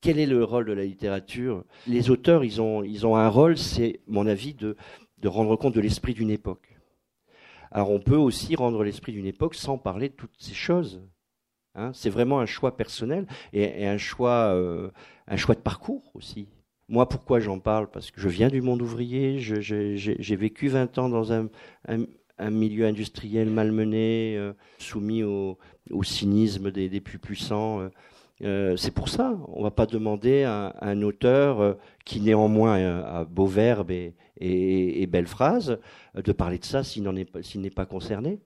quel 0.01 0.19
est 0.19 0.26
le 0.26 0.43
rôle 0.43 0.65
de 0.65 0.74
la 0.74 0.84
littérature? 0.84 1.63
Les 1.88 2.09
auteurs, 2.09 2.43
ils 2.43 2.61
ont, 2.61 2.84
ils 2.84 3.07
ont 3.07 3.15
un 3.15 3.30
rôle, 3.30 3.57
c'est, 3.57 4.01
mon 4.05 4.28
avis, 4.28 4.53
de, 4.53 4.76
de 5.19 5.28
rendre 5.30 5.55
compte 5.55 5.74
de 5.74 5.80
l'esprit 5.80 6.13
d'une 6.13 6.30
époque. 6.30 6.78
Alors 7.71 7.89
on 7.89 8.01
peut 8.01 8.17
aussi 8.17 8.55
rendre 8.55 8.84
l'esprit 8.84 9.13
d'une 9.13 9.26
époque 9.26 9.55
sans 9.55 9.78
parler 9.78 10.09
de 10.09 10.13
toutes 10.13 10.36
ces 10.38 10.53
choses. 10.53 11.01
Hein. 11.76 11.91
c'est 11.93 12.09
vraiment 12.09 12.39
un 12.39 12.45
choix 12.45 12.78
personnel 12.78 13.26
et, 13.51 13.88
un, 13.88 13.97
choix, 13.97 14.53
euh, 14.53 14.89
un 15.28 15.38
choix 15.38 15.55
de 15.55 15.59
parcours 15.59 16.11
aussi. 16.13 16.47
Moi, 16.88 17.09
pourquoi 17.09 17.39
j'en 17.39 17.59
parle? 17.59 17.89
Parce 17.89 18.11
que 18.11 18.21
je 18.21 18.30
viens 18.30 18.49
du 18.49 18.61
monde 18.61 18.82
ouvrier, 18.82 19.39
j'ai 19.39 20.36
vécu 20.36 20.67
20 20.67 20.97
ans 20.99 21.09
dans 21.09 21.34
un, 21.34 21.49
milieu 22.51 22.86
industriel 22.86 23.49
malmené, 23.49 24.36
euh, 24.38 24.53
soumis 24.78 25.24
au, 25.24 25.57
cynisme 26.03 26.71
des, 26.71 27.01
plus 27.01 27.19
puissants. 27.19 27.89
Euh, 28.43 28.76
c'est 28.76 28.93
pour 28.93 29.09
ça, 29.09 29.38
on 29.47 29.59
ne 29.59 29.63
va 29.63 29.71
pas 29.71 29.86
demander 29.86 30.43
à, 30.43 30.76
un 30.82 31.01
auteur 31.01 31.78
qui 32.05 32.19
néanmoins 32.21 32.76
a 32.76 33.24
beaux 33.24 33.47
verbes 33.47 33.91
et, 33.91 35.07
belles 35.07 35.28
phrases 35.28 35.80
de 36.15 36.32
parler 36.32 36.59
de 36.59 36.65
ça 36.65 36.84
s'il 36.84 37.03
n'est 37.03 37.69
pas 37.69 37.86
concerné. 37.86 38.39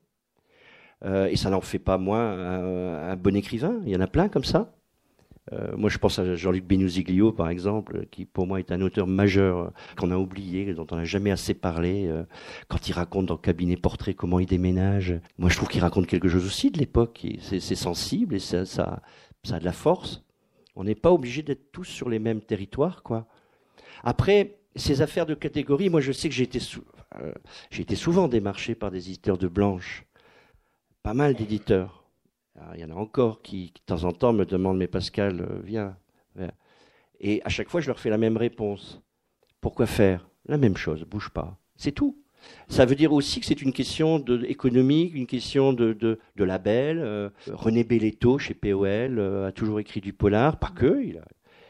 Euh, 1.06 1.28
et 1.28 1.36
ça 1.36 1.50
n'en 1.50 1.62
fait 1.62 1.80
pas 1.80 1.98
moins 1.98 3.12
un, 3.12 3.16
bon 3.16 3.36
écrivain. 3.36 3.80
Il 3.86 3.92
y 3.92 3.96
en 3.96 4.02
a 4.02 4.08
plein 4.08 4.30
comme 4.30 4.44
ça. 4.44 4.74
moi, 5.78 5.90
je 5.90 5.98
pense 5.98 6.20
à 6.20 6.36
Jean-Luc 6.36 6.66
Benouziglio, 6.66 7.32
par 7.32 7.50
exemple, 7.50 8.06
qui 8.12 8.26
pour 8.26 8.48
moi 8.48 8.60
est 8.60 8.72
un 8.72 8.82
auteur 8.82 9.08
majeur 9.08 9.72
qu'on 9.98 10.12
a 10.12 10.18
oublié, 10.18 10.74
dont 10.74 10.88
on 10.92 10.98
n'a 10.98 11.06
jamais 11.06 11.32
assez 11.32 11.54
parlé. 11.54 12.12
quand 12.68 12.90
il 12.90 12.94
raconte 12.94 13.28
dans 13.28 13.38
Cabinet 13.38 13.78
Portrait 13.78 14.14
comment 14.14 14.40
il 14.40 14.46
déménage, 14.46 15.16
moi 15.38 15.50
je 15.50 15.56
trouve 15.56 15.70
qu'il 15.70 15.82
raconte 15.82 16.08
quelque 16.08 16.28
chose 16.28 16.46
aussi 16.46 16.70
de 16.70 16.80
l'époque. 16.80 17.26
C'est 17.40 17.76
sensible 17.76 18.36
et 18.36 18.40
ça, 18.40 18.66
ça, 18.66 19.02
ça 19.44 19.56
a 19.56 19.60
de 19.60 19.66
la 19.66 19.72
force. 19.72 20.24
On 20.76 20.84
n'est 20.84 20.96
pas 20.96 21.12
obligé 21.12 21.42
d'être 21.44 21.72
tous 21.72 21.86
sur 21.86 22.10
les 22.10 22.20
mêmes 22.20 22.42
territoires, 22.42 23.02
quoi. 23.02 23.28
Après, 24.04 24.60
ces 24.76 25.02
affaires 25.02 25.26
de 25.26 25.34
catégorie, 25.34 25.90
moi 25.90 26.02
je 26.02 26.12
sais 26.12 26.30
que 26.30 26.36
j'ai 26.36 26.44
été, 26.44 26.60
euh, 27.20 27.34
été, 27.78 27.96
souvent 27.96 28.28
démarché 28.28 28.76
par 28.76 28.92
des 28.92 29.10
éditeurs 29.10 29.38
de 29.38 29.48
blanche, 29.48 30.06
pas 31.08 31.14
mal 31.14 31.36
d'éditeurs. 31.36 32.04
Il 32.74 32.82
y 32.82 32.84
en 32.84 32.90
a 32.90 32.94
encore 32.94 33.42
qui, 33.42 33.72
de 33.74 33.80
temps 33.86 34.04
en 34.04 34.12
temps, 34.12 34.34
me 34.34 34.44
demandent 34.44 34.78
Mais 34.78 34.88
Pascal, 34.88 35.40
euh, 35.40 35.62
viens. 35.64 35.96
Et 37.22 37.42
à 37.46 37.50
chaque 37.50 37.70
fois, 37.70 37.80
je 37.80 37.88
leur 37.88 37.98
fais 37.98 38.10
la 38.10 38.18
même 38.18 38.36
réponse. 38.36 39.02
Pourquoi 39.62 39.86
faire? 39.86 40.28
La 40.48 40.58
même 40.58 40.76
chose, 40.76 41.06
bouge 41.06 41.30
pas. 41.30 41.58
C'est 41.78 41.94
tout. 41.94 42.22
Ça 42.68 42.84
veut 42.84 42.96
dire 42.96 43.14
aussi 43.14 43.40
que 43.40 43.46
c'est 43.46 43.62
une 43.62 43.72
question 43.72 44.22
économique, 44.50 45.16
une 45.16 45.28
question 45.28 45.72
de 45.72 46.20
label. 46.36 47.00
Euh, 47.00 47.30
René 47.54 47.86
Belletto, 47.86 48.38
chez 48.38 48.54
POL, 48.54 49.18
euh, 49.18 49.48
a 49.48 49.54
toujours 49.54 49.80
écrit 49.80 50.02
du 50.02 50.12
polar, 50.12 50.60
pas 50.60 50.74
que. 50.76 51.02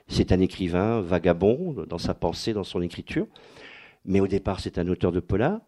c'est 0.08 0.32
un 0.32 0.40
écrivain 0.40 1.02
vagabond 1.02 1.86
dans 1.88 2.00
sa 2.00 2.16
pensée, 2.16 2.54
dans 2.54 2.64
son 2.64 2.82
écriture. 2.82 3.28
Mais 4.04 4.20
au 4.20 4.28
départ, 4.28 4.62
c'est 4.62 4.80
un 4.80 4.88
auteur 4.88 5.12
de 5.12 5.20
polar. 5.20 5.62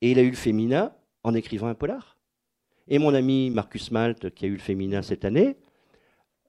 Et 0.00 0.10
il 0.10 0.18
a 0.18 0.22
eu 0.22 0.30
le 0.30 0.36
féminin 0.36 0.90
en 1.22 1.34
écrivant 1.34 1.68
un 1.68 1.74
polar. 1.74 2.15
Et 2.88 2.98
mon 2.98 3.14
ami 3.14 3.50
Marcus 3.50 3.90
Malte, 3.90 4.30
qui 4.30 4.44
a 4.44 4.48
eu 4.48 4.52
le 4.52 4.58
féminin 4.58 5.02
cette 5.02 5.24
année, 5.24 5.56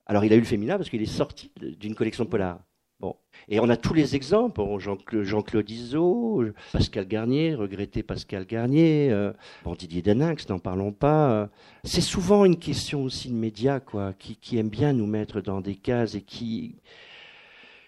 alors 0.06 0.24
il 0.24 0.32
a 0.32 0.36
eu 0.36 0.40
le 0.40 0.46
féminin 0.46 0.78
parce 0.78 0.90
qu'il 0.90 1.02
est 1.02 1.06
sorti 1.06 1.52
d'une 1.60 1.96
collection 1.96 2.26
polar. 2.26 2.60
Bon. 3.00 3.16
Et 3.48 3.60
on 3.60 3.70
a 3.70 3.78
tous 3.78 3.94
les 3.94 4.16
exemples. 4.16 4.62
Jean-Claude 4.80 5.70
Iso, 5.70 6.44
Pascal 6.72 7.08
Garnier, 7.08 7.54
regretté 7.54 8.02
Pascal 8.02 8.46
Garnier, 8.46 9.10
euh, 9.12 9.34
Didier 9.78 10.02
Daninx, 10.02 10.50
n'en 10.50 10.58
parlons 10.58 10.92
pas. 10.92 11.50
C'est 11.84 12.02
souvent 12.02 12.46
une 12.46 12.58
question 12.58 13.04
aussi 13.04 13.30
de 13.30 13.36
médias, 13.36 13.80
quoi, 13.80 14.14
qui, 14.14 14.58
aiment 14.58 14.70
bien 14.70 14.94
nous 14.94 15.06
mettre 15.06 15.42
dans 15.42 15.62
des 15.62 15.76
cases 15.76 16.16
et 16.16 16.22
qui 16.22 16.76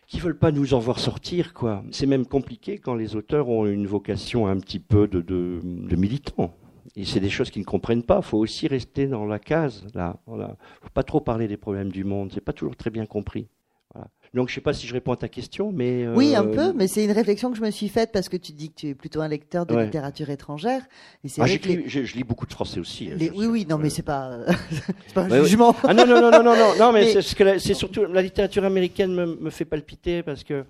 qui 0.06 0.20
veulent 0.20 0.40
pas 0.40 0.52
nous 0.52 0.74
en 0.74 0.80
voir 0.80 0.98
sortir, 0.98 1.54
quoi. 1.54 1.84
C'est 1.92 2.08
même 2.08 2.26
compliqué 2.26 2.80
quand 2.80 2.96
les 2.96 3.16
auteurs 3.16 3.48
ont 3.48 3.68
une 3.68 3.86
vocation 3.86 4.48
un 4.48 4.58
petit 4.60 4.80
peu 4.80 5.08
de, 5.08 5.22
de, 5.22 5.62
de 5.64 5.96
militants. 5.96 6.56
Et 6.96 7.06
c'est 7.06 7.20
des 7.20 7.30
choses 7.30 7.50
qu'ils 7.50 7.62
ne 7.62 7.68
comprennent 7.68 8.04
pas. 8.04 8.18
Il 8.18 8.26
faut 8.26 8.38
aussi 8.38 8.68
rester 8.68 9.08
dans 9.08 9.26
la 9.26 9.40
case, 9.40 9.86
là. 9.94 10.18
Voilà. 10.26 10.56
Faut 10.82 10.90
pas 10.90 11.04
trop 11.04 11.22
parler 11.22 11.48
des 11.48 11.58
problèmes 11.58 11.92
du 11.92 12.04
monde. 12.04 12.32
C'est 12.34 12.44
pas 12.44 12.54
toujours 12.54 12.76
très 12.76 12.90
bien 12.90 13.06
compris. 13.06 13.48
Voilà. 13.94 14.08
Donc 14.34 14.50
je 14.50 14.54
ne 14.54 14.56
sais 14.56 14.62
pas 14.62 14.74
si 14.74 14.86
je 14.86 14.94
réponds 14.94 15.14
à 15.14 15.18
ta 15.18 15.28
question, 15.28 15.72
mais 15.72 16.08
oui 16.10 16.36
un 16.36 16.46
euh, 16.46 16.54
peu, 16.54 16.74
mais 16.74 16.88
c'est 16.88 17.04
une 17.04 17.12
réflexion 17.12 17.50
que 17.50 17.58
je 17.58 17.64
me 17.64 17.72
suis 17.72 17.90
faite 17.90 18.12
parce 18.14 18.30
que 18.30 18.38
tu 18.38 18.52
dis 18.52 18.70
que 18.70 18.76
tu 18.76 18.88
es 18.90 18.94
plutôt 18.94 19.22
un 19.22 19.28
lecteur 19.28 19.66
de 19.66 19.76
littérature 19.76 20.30
étrangère. 20.30 20.84
Et 21.24 21.30
ah, 21.40 21.48
je, 21.48 22.16
lis 22.16 22.24
beaucoup 22.24 22.46
de 22.46 22.52
français 22.52 22.80
aussi. 22.80 23.10
Hein, 23.12 23.18
oui 23.36 23.48
oui 23.48 23.66
non 23.68 23.80
mais 23.80 23.90
c'est 23.90 24.04
pas 24.04 24.38
pas 25.16 25.24
un 25.24 25.44
jugement. 25.44 25.76
Ah 25.84 25.96
non 25.96 26.06
non 26.06 26.22
non 26.22 26.30
non 26.30 26.44
non 26.44 26.56
non, 26.78 26.94
mais, 26.94 27.20
c'est 27.60 27.74
surtout 27.74 28.06
la 28.06 28.22
littérature 28.22 28.64
américaine 28.66 29.16
me, 29.16 29.26
me 29.26 29.50
fait 29.50 29.66
palpiter 29.66 30.22
parce 30.22 30.44
que 30.44 30.64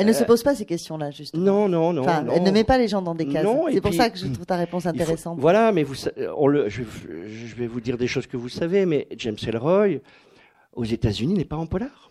elle 0.00 0.06
ne 0.06 0.12
se 0.12 0.22
euh, 0.22 0.26
pose 0.26 0.42
pas 0.42 0.54
ces 0.54 0.64
questions-là, 0.64 1.10
justement. 1.10 1.44
Non, 1.44 1.68
non, 1.68 1.92
non. 1.92 2.02
Enfin, 2.02 2.24
elle 2.34 2.42
ne 2.42 2.50
met 2.50 2.64
pas 2.64 2.78
les 2.78 2.88
gens 2.88 3.02
dans 3.02 3.14
des 3.14 3.26
cases. 3.26 3.46
C'est 3.72 3.80
pour 3.80 3.94
ça 3.94 4.10
que 4.10 4.18
je 4.18 4.26
trouve 4.26 4.46
ta 4.46 4.56
réponse 4.56 4.86
intéressante. 4.86 5.38
voilà, 5.38 5.72
mais 5.72 5.82
vous, 5.82 5.94
on 6.36 6.46
le, 6.46 6.68
je, 6.68 6.82
je, 6.82 7.54
vais 7.54 7.66
vous 7.66 7.80
dire 7.80 7.98
des 7.98 8.06
choses 8.06 8.26
que 8.26 8.36
vous 8.36 8.48
savez, 8.48 8.86
mais 8.86 9.06
James 9.16 9.36
Ellroy, 9.46 10.00
aux 10.72 10.84
États-Unis, 10.84 11.34
n'est 11.34 11.44
pas 11.44 11.56
en 11.56 11.66
polar. 11.66 12.10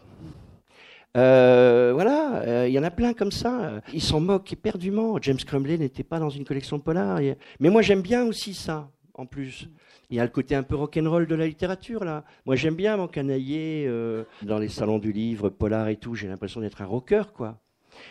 Euh, 1.18 1.92
voilà, 1.94 2.42
euh, 2.44 2.68
il 2.68 2.74
y 2.74 2.80
en 2.80 2.84
a 2.84 2.92
plein 2.92 3.14
comme 3.14 3.32
ça. 3.32 3.82
Ils 3.94 4.02
s'en 4.02 4.20
moquent 4.20 4.54
éperdument. 4.54 5.18
James 5.22 5.38
Crumley 5.38 5.78
n'était 5.78 6.04
pas 6.04 6.20
dans 6.20 6.30
une 6.30 6.46
collection 6.46 6.80
polar. 6.80 7.20
Mais 7.60 7.70
moi, 7.70 7.82
j'aime 7.82 8.02
bien 8.02 8.26
aussi 8.26 8.54
ça, 8.54 8.90
en 9.16 9.26
plus. 9.26 9.68
Il 10.12 10.18
y 10.18 10.20
a 10.20 10.24
le 10.24 10.30
côté 10.30 10.56
un 10.56 10.64
peu 10.64 10.76
rock'n'roll 10.76 11.28
de 11.28 11.36
la 11.36 11.46
littérature, 11.46 12.04
là. 12.04 12.24
Moi, 12.46 12.56
j'aime 12.56 12.76
bien 12.76 12.98
m'encanailler 12.98 13.86
euh, 13.88 14.24
dans 14.42 14.58
les 14.58 14.70
salons 14.70 14.98
du 14.98 15.12
livre, 15.12 15.50
polar 15.50 15.88
et 15.88 15.98
tout. 15.98 16.16
J'ai 16.16 16.28
l'impression 16.28 16.62
d'être 16.62 16.82
un 16.82 16.86
rocker, 16.86 17.32
quoi. 17.34 17.60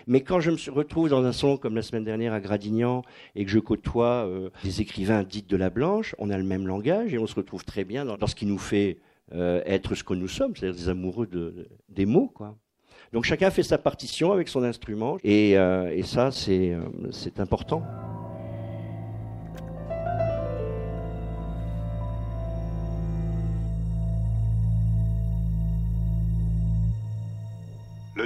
Mais 0.07 0.21
quand 0.21 0.41
je 0.41 0.51
me 0.51 0.73
retrouve 0.73 1.09
dans 1.09 1.25
un 1.25 1.33
salon 1.33 1.57
comme 1.57 1.75
la 1.75 1.83
semaine 1.83 2.05
dernière 2.05 2.33
à 2.33 2.41
Gradignan 2.41 3.03
et 3.35 3.45
que 3.45 3.51
je 3.51 3.59
côtoie 3.59 4.29
des 4.65 4.81
écrivains 4.81 5.23
dits 5.23 5.43
de 5.43 5.57
la 5.57 5.71
blanche, 5.71 6.15
on 6.19 6.31
a 6.31 6.39
le 6.39 6.45
même 6.45 6.67
langage 6.67 7.13
et 7.15 7.19
on 7.19 7.27
se 7.27 7.35
retrouve 7.35 7.65
très 7.65 7.85
bien 7.85 8.05
dans, 8.05 8.27
ce 8.27 8.35
qui 8.35 8.47
nous 8.47 8.59
fait 8.59 8.99
être 9.33 9.95
ce 9.95 10.05
que 10.05 10.15
nous 10.15 10.29
sommes, 10.29 10.55
c'est-à-dire 10.57 10.79
des 10.79 10.89
amoureux 10.89 11.27
de, 11.27 11.69
des 11.89 12.07
mots, 12.07 12.31
quoi. 12.35 12.57
Donc 13.13 13.25
chacun 13.25 13.51
fait 13.51 13.63
sa 13.63 13.79
partition 13.79 14.33
avec 14.33 14.49
son 14.49 14.63
instrument 14.63 15.19
et, 15.25 15.57
euh, 15.57 16.03
ça 16.03 16.31
euh, 16.49 16.81
c'est 17.11 17.41
important. 17.41 17.83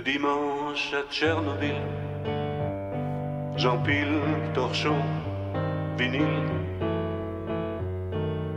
Le 0.04 0.12
dimanche 0.12 0.92
à 0.94 1.12
Tchernobyl, 1.12 1.76
j'empile 3.56 4.18
torchon, 4.52 4.96
vinyle, 5.96 6.22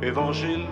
évangile. 0.02 0.66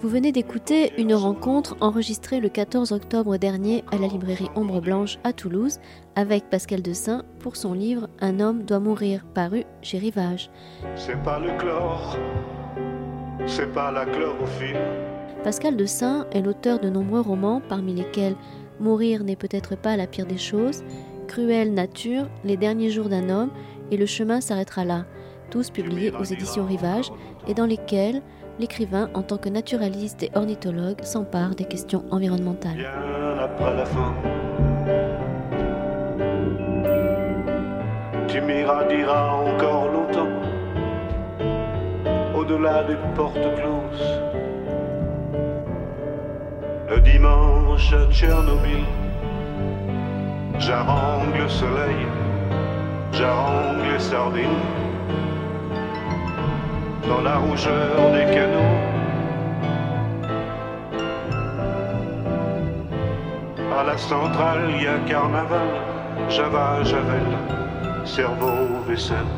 Vous 0.00 0.08
venez 0.10 0.30
d'écouter 0.30 0.92
une 0.98 1.14
rencontre 1.14 1.76
enregistrée 1.80 2.40
le 2.40 2.50
14 2.50 2.92
octobre 2.92 3.38
dernier 3.38 3.82
à 3.90 3.96
la 3.96 4.08
librairie 4.08 4.50
Ombre 4.56 4.82
Blanche 4.82 5.18
à 5.24 5.32
Toulouse 5.32 5.78
avec 6.16 6.50
Pascal 6.50 6.82
Dessin 6.82 7.24
pour 7.38 7.56
son 7.56 7.72
livre 7.72 8.08
Un 8.20 8.40
homme 8.40 8.64
doit 8.64 8.80
mourir, 8.80 9.24
paru 9.32 9.64
chez 9.80 9.96
Rivage. 9.96 10.50
C'est 10.96 11.22
pas 11.22 11.38
le 11.38 11.56
chlore, 11.56 12.18
c'est 13.46 13.72
pas 13.72 13.90
la 13.90 14.04
chlorophylle. 14.04 14.76
Pascal 15.44 15.76
Dessin 15.76 16.26
est 16.30 16.40
l'auteur 16.40 16.78
de 16.78 16.88
nombreux 16.88 17.20
romans, 17.20 17.60
parmi 17.68 17.94
lesquels 17.94 18.36
Mourir 18.82 19.22
n'est 19.22 19.36
peut-être 19.36 19.76
pas 19.76 19.96
la 19.96 20.08
pire 20.08 20.26
des 20.26 20.38
choses, 20.38 20.82
Cruelle 21.28 21.72
nature, 21.72 22.26
Les 22.44 22.56
derniers 22.56 22.90
jours 22.90 23.08
d'un 23.08 23.30
homme 23.30 23.50
et 23.92 23.96
Le 23.96 24.06
chemin 24.06 24.40
s'arrêtera 24.40 24.84
là, 24.84 25.06
tous 25.50 25.70
publiés 25.70 26.10
aux 26.10 26.24
éditions 26.24 26.66
Rivage 26.66 27.12
et 27.46 27.54
dans 27.54 27.64
lesquels 27.64 28.22
l'écrivain, 28.58 29.08
en 29.14 29.22
tant 29.22 29.38
que 29.38 29.48
naturaliste 29.48 30.24
et 30.24 30.30
ornithologue, 30.34 31.00
s'empare 31.04 31.54
des 31.54 31.64
questions 31.64 32.04
environnementales. 32.10 32.84
Tu 38.26 38.40
m'irradieras 38.40 39.32
encore 39.32 39.92
longtemps, 39.92 40.28
au-delà 42.34 42.82
des 42.82 42.96
portes 43.14 43.38
closes. 43.38 44.41
Le 46.94 47.00
dimanche 47.00 47.90
à 47.94 48.12
Tchernobyl, 48.12 48.84
j'arrange 50.58 51.38
le 51.38 51.48
soleil, 51.48 52.06
j'arrange 53.14 53.82
les 53.90 53.98
sardines 53.98 54.62
dans 57.08 57.22
la 57.22 57.36
rougeur 57.36 57.96
des 58.12 58.26
canaux. 58.34 58.74
À 63.78 63.84
la 63.84 63.96
centrale, 63.96 64.60
il 64.76 64.82
y 64.82 64.86
a 64.86 64.98
carnaval, 65.08 65.68
Java, 66.28 66.82
Javel, 66.84 67.28
cerveau, 68.04 68.68
vaisselle. 68.86 69.32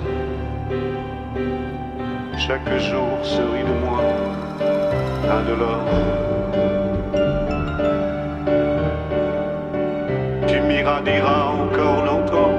Chaque 2.36 2.68
jour 2.80 3.10
se 3.22 3.42
rit 3.42 3.62
de 3.62 3.86
moi, 3.86 4.02
un 5.30 5.42
de 5.48 5.54
l'or. 5.54 6.33
Tu 10.84 10.90
m'irradieras 10.90 11.46
encore 11.46 12.04
longtemps, 12.04 12.52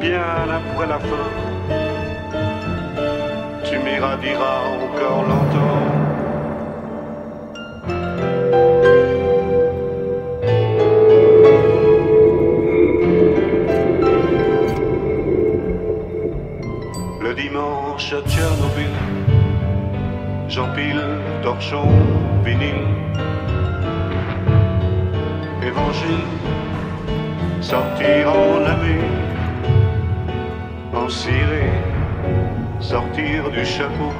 bien 0.00 0.48
après 0.50 0.86
la 0.88 0.98
fin 0.98 1.28
tu 3.62 3.78
m'irradieras 3.78 4.62
encore 4.82 5.22
longtemps. 5.22 5.80
Le 17.22 17.34
dimanche 17.34 18.12
à 18.12 18.28
Tchernobyl, 18.28 18.90
j'empile 20.48 21.00
torchon, 21.44 21.86
vinyle, 22.42 22.88
sortir 27.60 28.28
en 28.28 28.64
ami, 28.64 28.98
en 30.94 31.08
ciré 31.08 31.70
sortir 32.80 33.50
du 33.50 33.64
chapeau 33.64 34.12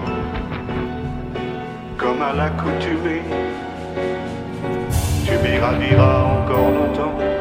comme 1.98 2.22
à 2.22 2.32
l'accoutumée. 2.32 3.22
Tu 5.26 5.32
m'irradieras 5.42 6.22
encore 6.24 6.70
longtemps. 6.70 7.34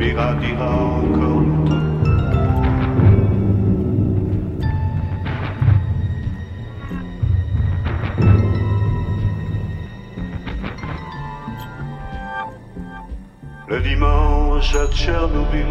Tu 0.00 0.06
m'irradieras 0.06 0.64
encore 0.64 1.40
longtemps. 1.40 1.74
Le 13.68 13.80
dimanche 13.82 14.74
à 14.74 14.86
Tchernobyl. 14.86 15.66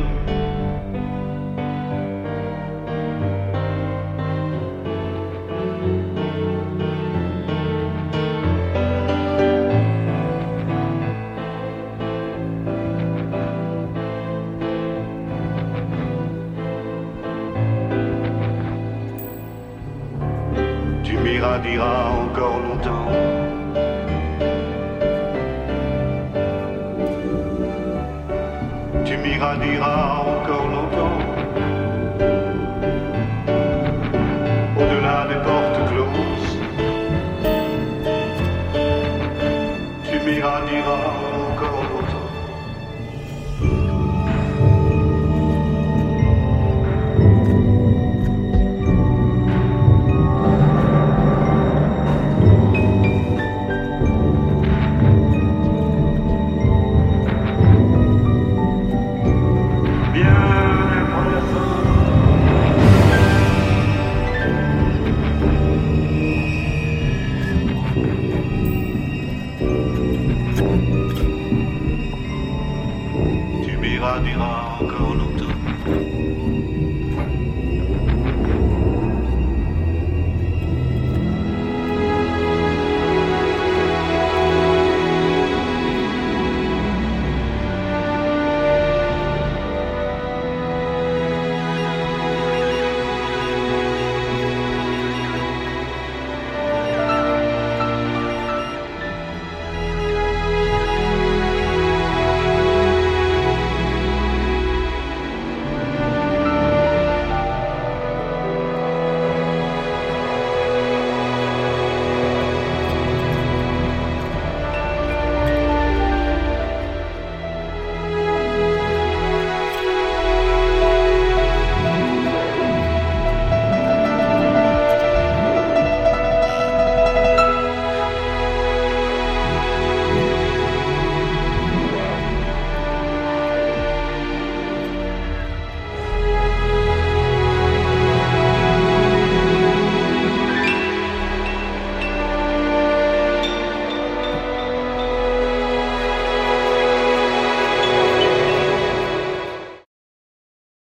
M'irradieras 74.21 74.81
encore 74.81 75.15
longtemps. 75.15 76.18